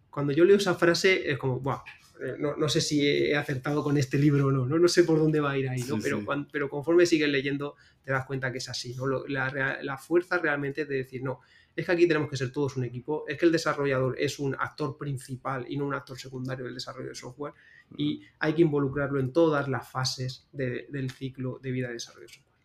Cuando 0.10 0.32
yo 0.32 0.46
leo 0.46 0.58
esa 0.58 0.76
frase 0.76 1.30
es 1.30 1.38
como, 1.38 1.60
Buah, 1.60 1.84
eh, 2.22 2.36
no, 2.40 2.56
no, 2.56 2.70
sé 2.70 2.80
si 2.80 3.06
he 3.06 3.36
acertado 3.36 3.84
con 3.84 3.98
este 3.98 4.18
libro 4.18 4.48
o 4.48 4.52
no, 4.52 4.66
no, 4.66 4.80
no 4.80 4.88
sé 4.88 5.04
por 5.04 5.20
dónde 5.20 5.42
va 5.42 5.52
a 5.52 5.58
ir 5.58 5.68
ahí, 5.68 5.84
¿no? 5.84 6.00
pero, 6.02 6.24
pero 6.52 6.70
conforme 6.70 7.06
sigues 7.06 7.28
leyendo 7.28 7.76
te 8.04 8.14
das 8.14 8.26
cuenta 8.26 8.52
que 8.52 8.60
es 8.60 8.70
así, 8.70 8.96
¿no? 8.96 9.08
La, 9.28 9.80
la 9.82 9.98
fuerza 9.98 10.38
realmente 10.38 10.84
es 10.84 10.88
de 10.88 10.96
decir, 10.96 11.22
no, 11.22 11.42
es 11.76 11.86
que 11.86 11.92
aquí 11.92 12.08
tenemos 12.08 12.30
que 12.30 12.38
ser 12.38 12.52
todos 12.52 12.78
un 12.78 12.86
equipo, 12.86 13.26
es 13.28 13.38
que 13.38 13.46
el 13.46 13.52
desarrollador 13.52 14.16
es 14.20 14.40
un 14.40 14.56
actor 14.56 14.98
principal 14.98 15.66
y 15.68 15.78
no 15.78 15.86
un 15.86 15.94
actor 15.94 16.18
secundario 16.18 16.66
del 16.66 16.74
desarrollo 16.74 17.10
de 17.10 17.16
software 17.16 17.54
y 17.98 18.22
hay 18.40 18.54
que 18.54 18.62
involucrarlo 18.62 19.20
en 19.20 19.34
todas 19.34 19.68
las 19.68 19.90
fases 19.90 20.48
del 20.52 21.12
ciclo 21.12 21.60
de 21.62 21.72
vida 21.72 21.88
de 21.88 21.94
desarrollo 21.94 22.28
de 22.28 22.34
software. 22.34 22.56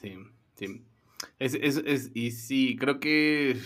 Sí, 0.00 0.16
sí. 0.54 0.84
Es, 1.38 1.54
es, 1.54 1.82
es, 1.84 2.10
y 2.14 2.30
sí, 2.32 2.76
creo 2.78 3.00
que 3.00 3.58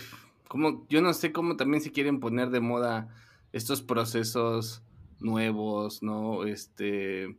como 0.47 0.85
yo 0.89 1.01
no 1.01 1.13
sé 1.13 1.31
cómo 1.31 1.57
también 1.57 1.81
se 1.81 1.91
quieren 1.91 2.19
poner 2.19 2.49
de 2.49 2.59
moda 2.59 3.13
estos 3.51 3.81
procesos 3.81 4.81
nuevos, 5.19 6.03
¿no? 6.03 6.45
Este 6.45 7.35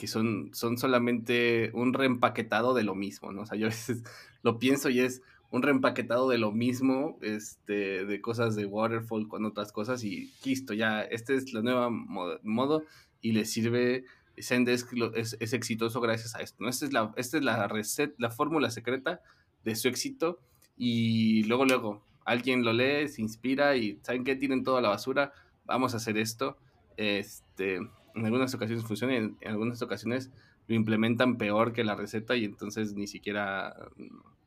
que 0.00 0.06
son, 0.06 0.48
son 0.54 0.78
solamente 0.78 1.70
un 1.74 1.92
reempaquetado 1.92 2.72
de 2.72 2.84
lo 2.84 2.94
mismo, 2.94 3.32
¿no? 3.32 3.42
O 3.42 3.46
sea, 3.46 3.58
yo 3.58 3.66
a 3.66 3.68
veces 3.68 4.02
lo 4.42 4.58
pienso 4.58 4.88
y 4.88 5.00
es, 5.00 5.20
un 5.50 5.62
reempaquetado 5.62 6.28
de 6.28 6.38
lo 6.38 6.52
mismo, 6.52 7.18
este, 7.22 8.04
de 8.04 8.20
cosas 8.20 8.54
de 8.54 8.66
Waterfall 8.66 9.28
con 9.28 9.44
otras 9.44 9.72
cosas 9.72 10.04
y 10.04 10.32
listo, 10.44 10.74
ya, 10.74 11.02
este 11.02 11.34
es 11.34 11.52
la 11.52 11.62
nueva 11.62 11.90
modo, 11.90 12.84
y 13.20 13.32
le 13.32 13.44
sirve, 13.44 14.04
Zendesk 14.40 14.92
es, 15.14 15.36
es, 15.40 15.52
exitoso 15.52 16.00
gracias 16.00 16.34
a 16.36 16.40
esto, 16.40 16.62
¿no? 16.62 16.68
Esta 16.68 16.86
es 16.86 16.92
la, 16.92 17.12
esta 17.16 17.36
es 17.38 17.44
la 17.44 17.66
receta, 17.66 18.14
la 18.18 18.30
fórmula 18.30 18.70
secreta 18.70 19.20
de 19.64 19.74
su 19.74 19.88
éxito 19.88 20.38
y 20.76 21.42
luego, 21.44 21.64
luego, 21.64 22.04
alguien 22.24 22.64
lo 22.64 22.72
lee, 22.72 23.08
se 23.08 23.20
inspira 23.20 23.76
y 23.76 23.98
¿saben 24.02 24.24
qué? 24.24 24.36
Tienen 24.36 24.62
toda 24.62 24.80
la 24.80 24.88
basura, 24.88 25.32
vamos 25.64 25.94
a 25.94 25.96
hacer 25.96 26.16
esto, 26.16 26.56
este, 26.96 27.76
en 27.76 28.24
algunas 28.24 28.54
ocasiones 28.54 28.84
funciona 28.84 29.16
en 29.16 29.36
algunas 29.44 29.82
ocasiones 29.82 30.30
lo 30.68 30.76
implementan 30.76 31.36
peor 31.36 31.72
que 31.72 31.82
la 31.82 31.96
receta 31.96 32.36
y 32.36 32.44
entonces 32.44 32.94
ni 32.94 33.08
siquiera 33.08 33.74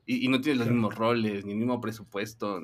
y, 0.06 0.28
no 0.28 0.41
tienes 0.41 0.60
los 0.60 0.70
mismos 0.70 0.95
roles, 0.95 1.45
ni 1.45 1.54
el 1.54 1.58
mismo 1.58 1.80
presupuesto. 1.80 2.62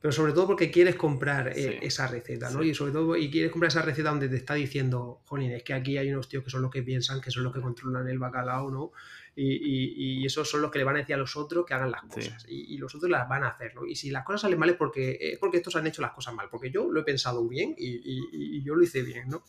Pero 0.00 0.12
sobre 0.12 0.32
todo 0.32 0.46
porque 0.46 0.70
quieres 0.70 0.94
comprar 0.94 1.48
eh, 1.56 1.80
esa 1.82 2.06
receta, 2.06 2.50
¿no? 2.50 2.62
Y 2.62 2.72
sobre 2.72 2.92
todo, 2.92 3.16
y 3.16 3.30
quieres 3.30 3.50
comprar 3.50 3.68
esa 3.68 3.82
receta 3.82 4.10
donde 4.10 4.28
te 4.28 4.36
está 4.36 4.54
diciendo, 4.54 5.22
jolín, 5.26 5.50
es 5.50 5.64
que 5.64 5.74
aquí 5.74 5.98
hay 5.98 6.10
unos 6.10 6.28
tíos 6.28 6.44
que 6.44 6.50
son 6.50 6.62
los 6.62 6.70
que 6.70 6.84
piensan, 6.84 7.20
que 7.20 7.32
son 7.32 7.42
los 7.42 7.52
que 7.52 7.60
controlan 7.60 8.08
el 8.08 8.18
bacalao, 8.18 8.70
¿no? 8.70 8.92
Y, 9.34 10.20
y, 10.20 10.26
esos 10.26 10.50
son 10.50 10.62
los 10.62 10.70
que 10.70 10.78
le 10.78 10.84
van 10.84 10.96
a 10.96 10.98
decir 10.98 11.14
a 11.14 11.18
los 11.18 11.36
otros 11.36 11.64
que 11.64 11.72
hagan 11.72 11.92
las 11.92 12.02
cosas. 12.02 12.44
Y, 12.48 12.76
los 12.78 12.92
otros 12.94 13.10
las 13.10 13.28
van 13.28 13.44
a 13.44 13.48
hacer, 13.48 13.74
¿no? 13.74 13.86
Y 13.86 13.94
si 13.94 14.10
las 14.10 14.24
cosas 14.24 14.42
salen 14.42 14.58
mal 14.58 14.70
es 14.70 14.76
porque, 14.76 15.16
es 15.20 15.38
porque 15.38 15.58
estos 15.58 15.76
han 15.76 15.86
hecho 15.86 16.02
las 16.02 16.12
cosas 16.12 16.34
mal, 16.34 16.48
porque 16.50 16.70
yo 16.70 16.90
lo 16.90 17.00
he 17.00 17.04
pensado 17.04 17.46
bien 17.46 17.74
y, 17.78 18.62
yo 18.62 18.74
lo 18.74 18.82
hice 18.82 19.02
bien, 19.02 19.28
¿no? 19.28 19.44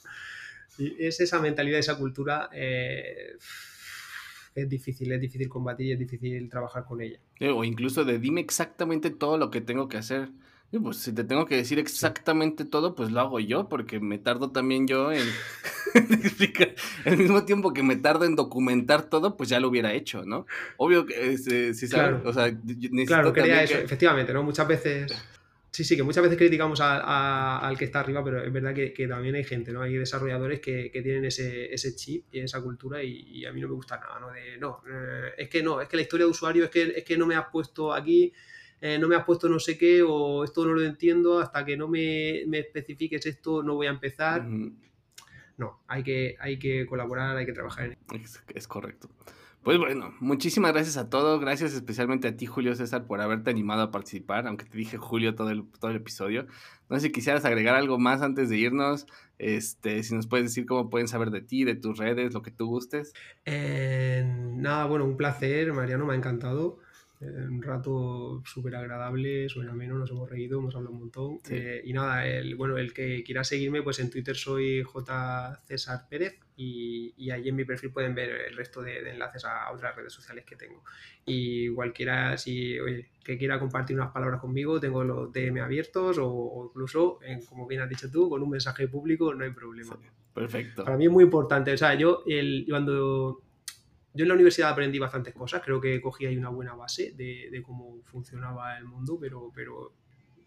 Y 0.77 0.95
es 1.03 1.19
esa 1.19 1.39
mentalidad, 1.39 1.79
esa 1.79 1.97
cultura... 1.97 2.49
Eh, 2.53 3.37
es 4.55 4.69
difícil, 4.69 5.11
es 5.11 5.21
difícil 5.21 5.49
combatir 5.49 5.87
y 5.87 5.91
es 5.93 5.99
difícil 5.99 6.49
trabajar 6.49 6.85
con 6.85 7.01
ella. 7.01 7.19
O 7.53 7.63
incluso 7.63 8.05
de 8.05 8.19
dime 8.19 8.41
exactamente 8.41 9.09
todo 9.09 9.37
lo 9.37 9.49
que 9.51 9.61
tengo 9.61 9.87
que 9.87 9.97
hacer. 9.97 10.29
pues 10.81 10.97
si 10.97 11.13
te 11.13 11.23
tengo 11.23 11.45
que 11.45 11.55
decir 11.55 11.79
exactamente 11.79 12.65
todo, 12.65 12.95
pues 12.95 13.11
lo 13.11 13.19
hago 13.21 13.39
yo, 13.39 13.69
porque 13.69 13.99
me 13.99 14.17
tardo 14.17 14.51
también 14.51 14.87
yo 14.87 15.11
en 15.11 15.27
explicar. 15.93 16.75
Al 17.05 17.17
mismo 17.17 17.45
tiempo 17.45 17.73
que 17.73 17.83
me 17.83 17.95
tardo 17.95 18.25
en 18.25 18.35
documentar 18.35 19.03
todo, 19.03 19.37
pues 19.37 19.49
ya 19.49 19.59
lo 19.59 19.69
hubiera 19.69 19.93
hecho, 19.93 20.25
¿no? 20.25 20.45
Obvio 20.77 21.05
que 21.05 21.33
eh, 21.33 21.37
si 21.73 21.87
sabes, 21.87 22.25
o 22.25 22.33
sea, 22.33 22.55
Claro, 23.05 23.33
quería 23.33 23.63
eso, 23.63 23.77
efectivamente, 23.77 24.33
¿no? 24.33 24.43
Muchas 24.43 24.67
veces 24.67 25.11
Sí, 25.71 25.83
sí, 25.83 25.95
que 25.95 26.03
muchas 26.03 26.23
veces 26.23 26.37
criticamos 26.37 26.79
al 26.81 27.77
que 27.77 27.85
está 27.85 27.99
arriba, 27.99 28.23
pero 28.23 28.43
es 28.43 28.51
verdad 28.51 28.73
que, 28.73 29.07
también 29.07 29.35
hay 29.35 29.43
gente, 29.43 29.71
¿no? 29.71 29.81
Hay 29.81 29.93
desarrolladores 29.93 30.59
que, 30.59 30.89
tienen 30.91 31.25
ese, 31.25 31.95
chip 31.95 32.25
y 32.31 32.39
esa 32.39 32.61
cultura 32.61 33.03
y, 33.03 33.45
a 33.45 33.53
mí 33.53 33.61
no 33.61 33.67
me 33.67 33.75
gusta 33.75 33.99
nada, 33.99 34.19
¿no? 34.19 34.31
De, 34.31 34.57
no, 34.57 34.81
eh, 34.89 35.33
es 35.37 35.49
que 35.49 35.61
no, 35.61 35.79
es 35.79 35.87
que 35.87 35.97
la 35.97 36.01
historia 36.01 36.25
de 36.25 36.31
usuario 36.31 36.63
es 36.65 36.71
que, 36.71 36.93
es 36.97 37.03
que 37.03 37.17
no 37.17 37.27
me 37.27 37.35
has 37.35 37.45
puesto 37.51 37.93
aquí, 37.93 38.33
eh, 38.81 38.97
no 38.97 39.07
me 39.07 39.15
has 39.15 39.25
puesto 39.25 39.47
no 39.47 39.59
sé 39.59 39.77
qué 39.77 40.01
o 40.01 40.43
esto 40.43 40.65
no 40.65 40.73
lo 40.73 40.81
entiendo, 40.81 41.39
hasta 41.39 41.63
que 41.63 41.77
no 41.77 41.87
me, 41.87 42.41
especifiques 42.57 43.25
esto 43.25 43.61
no 43.61 43.75
voy 43.75 43.87
a 43.87 43.91
empezar. 43.91 44.47
No, 45.57 45.81
hay 45.87 46.03
que, 46.03 46.35
hay 46.39 46.57
que 46.57 46.85
colaborar, 46.85 47.37
hay 47.37 47.45
que 47.45 47.53
trabajar 47.53 47.85
en 47.85 47.97
ello. 48.11 48.29
es 48.55 48.67
correcto. 48.67 49.09
Pues 49.63 49.77
bueno, 49.77 50.15
muchísimas 50.21 50.71
gracias 50.71 50.95
a 50.95 51.09
todos. 51.09 51.41
Gracias 51.41 51.73
especialmente 51.73 52.29
a 52.29 52.37
ti, 52.37 52.45
Julio 52.45 52.75
César, 52.75 53.05
por 53.05 53.19
haberte 53.19 53.49
animado 53.49 53.81
a 53.81 53.91
participar, 53.91 54.47
aunque 54.47 54.63
te 54.65 54.77
dije 54.77 54.97
Julio 54.97 55.35
todo 55.35 55.49
el, 55.49 55.65
todo 55.79 55.91
el 55.91 55.97
episodio. 55.97 56.47
No 56.89 56.95
sé 56.95 57.07
si 57.07 57.11
quisieras 57.11 57.43
agregar 57.43 57.75
algo 57.75 57.99
más 57.99 58.21
antes 58.21 58.49
de 58.49 58.57
irnos. 58.57 59.05
Este, 59.37 60.01
si 60.03 60.15
nos 60.15 60.27
puedes 60.27 60.45
decir 60.47 60.65
cómo 60.65 60.89
pueden 60.89 61.09
saber 61.09 61.29
de 61.29 61.41
ti, 61.41 61.65
de 61.65 61.75
tus 61.75 61.97
redes, 61.97 62.33
lo 62.33 62.41
que 62.41 62.51
tú 62.51 62.67
gustes. 62.67 63.13
Eh, 63.45 64.23
nada, 64.25 64.85
bueno, 64.85 65.03
un 65.03 65.17
placer, 65.17 65.73
Mariano, 65.73 66.05
me 66.05 66.13
ha 66.13 66.17
encantado. 66.17 66.79
Eh, 67.19 67.25
un 67.25 67.61
rato 67.61 68.41
súper 68.45 68.77
agradable, 68.77 69.49
súper 69.49 69.69
ameno, 69.69 69.97
nos 69.97 70.09
hemos 70.09 70.29
reído, 70.29 70.59
hemos 70.59 70.73
hablado 70.73 70.93
un 70.93 71.01
montón. 71.01 71.39
Eh, 71.49 71.81
y 71.83 71.91
nada, 71.91 72.25
el, 72.25 72.55
bueno, 72.55 72.77
el 72.77 72.93
que 72.93 73.23
quiera 73.23 73.43
seguirme, 73.43 73.83
pues 73.83 73.99
en 73.99 74.09
Twitter 74.09 74.37
soy 74.37 74.83
J. 74.83 75.61
César 75.65 76.07
Pérez 76.09 76.39
y, 76.61 77.13
y 77.15 77.31
ahí 77.31 77.47
en 77.47 77.55
mi 77.55 77.63
perfil 77.63 77.89
pueden 77.89 78.13
ver 78.13 78.29
el 78.29 78.57
resto 78.57 78.81
de, 78.81 79.09
enlaces 79.09 79.45
a 79.45 79.71
otras 79.71 79.95
redes 79.95 80.11
sociales 80.11 80.43
que 80.43 80.57
tengo. 80.57 80.83
Y 81.25 81.69
cualquiera, 81.69 82.37
si, 82.37 82.77
oye, 82.77 83.07
que 83.23 83.37
quiera 83.37 83.57
compartir 83.57 83.95
unas 83.95 84.11
palabras 84.11 84.41
conmigo, 84.41 84.77
tengo 84.77 85.05
los 85.05 85.31
DM 85.31 85.61
abiertos 85.61 86.17
o, 86.19 86.65
incluso, 86.69 87.19
como 87.47 87.65
bien 87.65 87.79
has 87.79 87.89
dicho 87.89 88.11
tú, 88.11 88.27
con 88.27 88.43
un 88.43 88.49
mensaje 88.49 88.89
público, 88.89 89.33
no 89.33 89.45
hay 89.45 89.51
problema. 89.51 89.97
perfecto. 90.33 90.83
Para 90.83 90.97
mí 90.97 91.05
es 91.05 91.11
muy 91.11 91.23
importante. 91.23 91.71
O 91.71 91.77
sea, 91.77 91.95
yo 91.95 92.23
el, 92.27 92.65
cuando 92.67 93.41
yo 94.13 94.23
en 94.23 94.27
la 94.27 94.33
universidad 94.33 94.71
aprendí 94.71 94.99
bastantes 94.99 95.33
cosas, 95.33 95.61
creo 95.63 95.79
que 95.79 96.01
cogí 96.01 96.25
ahí 96.25 96.35
una 96.35 96.49
buena 96.49 96.75
base 96.75 97.13
de, 97.15 97.63
cómo 97.65 98.01
funcionaba 98.03 98.77
el 98.77 98.83
mundo, 98.83 99.17
pero, 99.17 99.49
pero, 99.55 99.93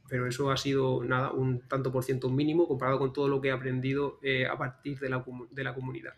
pero 0.09 0.27
eso 0.27 0.51
ha 0.51 0.57
sido 0.57 1.03
nada, 1.05 1.33
un 1.33 1.61
tanto 1.69 1.91
por 1.91 2.05
ciento 2.05 2.29
mínimo 2.29 2.69
comparado 2.69 2.99
con 2.99 3.13
todo 3.13 3.29
lo 3.29 3.41
que 3.41 3.49
he 3.49 3.53
aprendido 3.53 4.19
eh, 4.23 4.47
a 4.47 4.57
partir 4.57 4.99
de 4.99 5.09
la, 5.09 5.25
de 5.51 5.65
la 5.65 5.75
comunidad. 5.75 6.15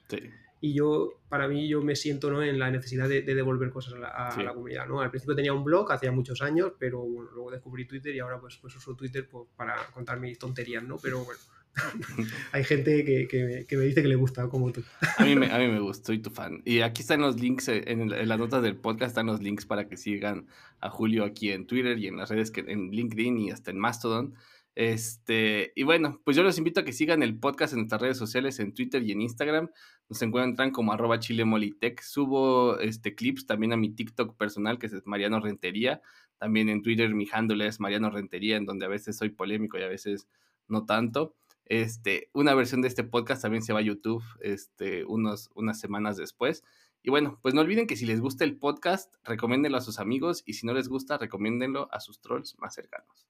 Y 0.60 0.72
yo, 0.72 1.20
para 1.28 1.46
mí, 1.46 1.68
yo 1.68 1.82
me 1.82 1.94
siento 1.94 2.30
¿no? 2.30 2.42
en 2.42 2.58
la 2.58 2.70
necesidad 2.70 3.06
de, 3.06 3.22
devolver 3.22 3.70
cosas 3.70 3.94
a, 3.94 4.42
la, 4.42 4.54
comunidad. 4.54 4.86
¿no? 4.86 5.00
Al 5.00 5.10
principio 5.10 5.36
tenía 5.36 5.52
un 5.52 5.62
blog, 5.62 5.92
hacía 5.92 6.10
muchos 6.10 6.40
años, 6.40 6.72
pero 6.78 7.00
bueno, 7.00 7.30
luego 7.32 7.50
descubrí 7.50 7.84
Twitter 7.86 8.14
y 8.14 8.20
ahora 8.20 8.40
pues, 8.40 8.56
pues 8.56 8.74
uso 8.74 8.96
Twitter 8.96 9.28
pues, 9.28 9.46
para 9.56 9.76
contar 9.92 10.18
mis 10.20 10.38
tonterías, 10.38 10.82
¿no? 10.82 10.96
Pero 10.96 11.22
bueno, 11.22 11.38
Hay 12.52 12.64
gente 12.64 13.04
que, 13.04 13.66
me 13.76 13.84
dice 13.84 14.02
que 14.02 14.08
le 14.08 14.16
gusta, 14.16 14.48
como 14.48 14.72
tú. 14.72 14.82
a, 15.18 15.24
mí 15.24 15.34
me, 15.34 15.50
a 15.50 15.58
mí 15.58 15.68
me 15.68 15.80
gusta, 15.80 16.06
soy 16.06 16.18
tu 16.18 16.30
fan. 16.30 16.62
Y 16.64 16.80
aquí 16.80 17.02
están 17.02 17.20
los 17.20 17.40
links, 17.40 17.68
eh, 17.68 17.84
en, 17.86 18.08
las 18.28 18.38
notas 18.38 18.62
del 18.62 18.76
podcast 18.76 19.10
están 19.10 19.26
los 19.26 19.42
links 19.42 19.66
para 19.66 19.88
que 19.88 19.96
sigan 19.96 20.46
a 20.80 20.90
Julio 20.90 21.24
aquí 21.24 21.50
en 21.50 21.66
Twitter 21.66 21.98
y 21.98 22.06
en 22.06 22.16
las 22.16 22.30
redes, 22.30 22.50
que, 22.50 22.60
en 22.60 22.90
LinkedIn 22.90 23.38
y 23.38 23.50
hasta 23.50 23.70
en 23.70 23.78
Mastodon. 23.78 24.34
Este, 24.76 25.72
y 25.76 25.84
bueno, 25.84 26.20
pues 26.24 26.36
yo 26.36 26.42
los 26.42 26.58
invito 26.58 26.80
a 26.80 26.84
que 26.84 26.92
sigan 26.92 27.22
el 27.22 27.38
podcast 27.38 27.72
en 27.72 27.80
nuestras 27.80 28.02
redes 28.02 28.18
sociales, 28.18 28.58
en 28.58 28.74
Twitter 28.74 29.02
y 29.02 29.12
en 29.12 29.20
Instagram. 29.20 29.70
Nos 30.08 30.20
encuentran 30.22 30.70
como 30.70 30.92
arroba 30.92 31.18
chilemolitech. 31.18 32.00
Subo 32.02 32.78
este, 32.80 33.14
clips 33.14 33.46
también 33.46 33.72
a 33.72 33.76
mi 33.76 33.90
TikTok 33.90 34.36
personal, 34.36 34.78
que 34.78 34.86
es 34.86 35.06
Mariano 35.06 35.40
Rentería. 35.40 36.02
También 36.38 36.68
en 36.68 36.82
Twitter 36.82 37.14
mi 37.14 37.28
handle 37.32 37.66
es 37.66 37.80
Mariano 37.80 38.10
Rentería, 38.10 38.56
en 38.56 38.66
donde 38.66 38.86
a 38.86 38.88
veces 38.88 39.16
soy 39.16 39.30
polémico 39.30 39.78
y 39.78 39.82
a 39.82 39.88
veces 39.88 40.26
no 40.68 40.84
tanto. 40.84 41.36
Este, 41.66 42.30
una 42.32 42.54
versión 42.54 42.82
de 42.82 42.88
este 42.88 43.04
podcast 43.04 43.42
también 43.42 43.62
se 43.62 43.72
va 43.72 43.80
a 43.80 43.82
YouTube 43.82 44.22
este, 44.40 45.04
unos, 45.04 45.50
unas 45.54 45.80
semanas 45.80 46.16
después. 46.16 46.62
Y 47.02 47.10
bueno, 47.10 47.38
pues 47.42 47.54
no 47.54 47.60
olviden 47.60 47.86
que 47.86 47.96
si 47.96 48.06
les 48.06 48.20
gusta 48.20 48.44
el 48.44 48.56
podcast, 48.56 49.14
recomiéndenlo 49.24 49.78
a 49.78 49.82
sus 49.82 49.98
amigos 49.98 50.42
y 50.46 50.54
si 50.54 50.66
no 50.66 50.72
les 50.72 50.88
gusta, 50.88 51.18
recomiéndenlo 51.18 51.88
a 51.92 52.00
sus 52.00 52.20
trolls 52.20 52.56
más 52.58 52.74
cercanos. 52.74 53.26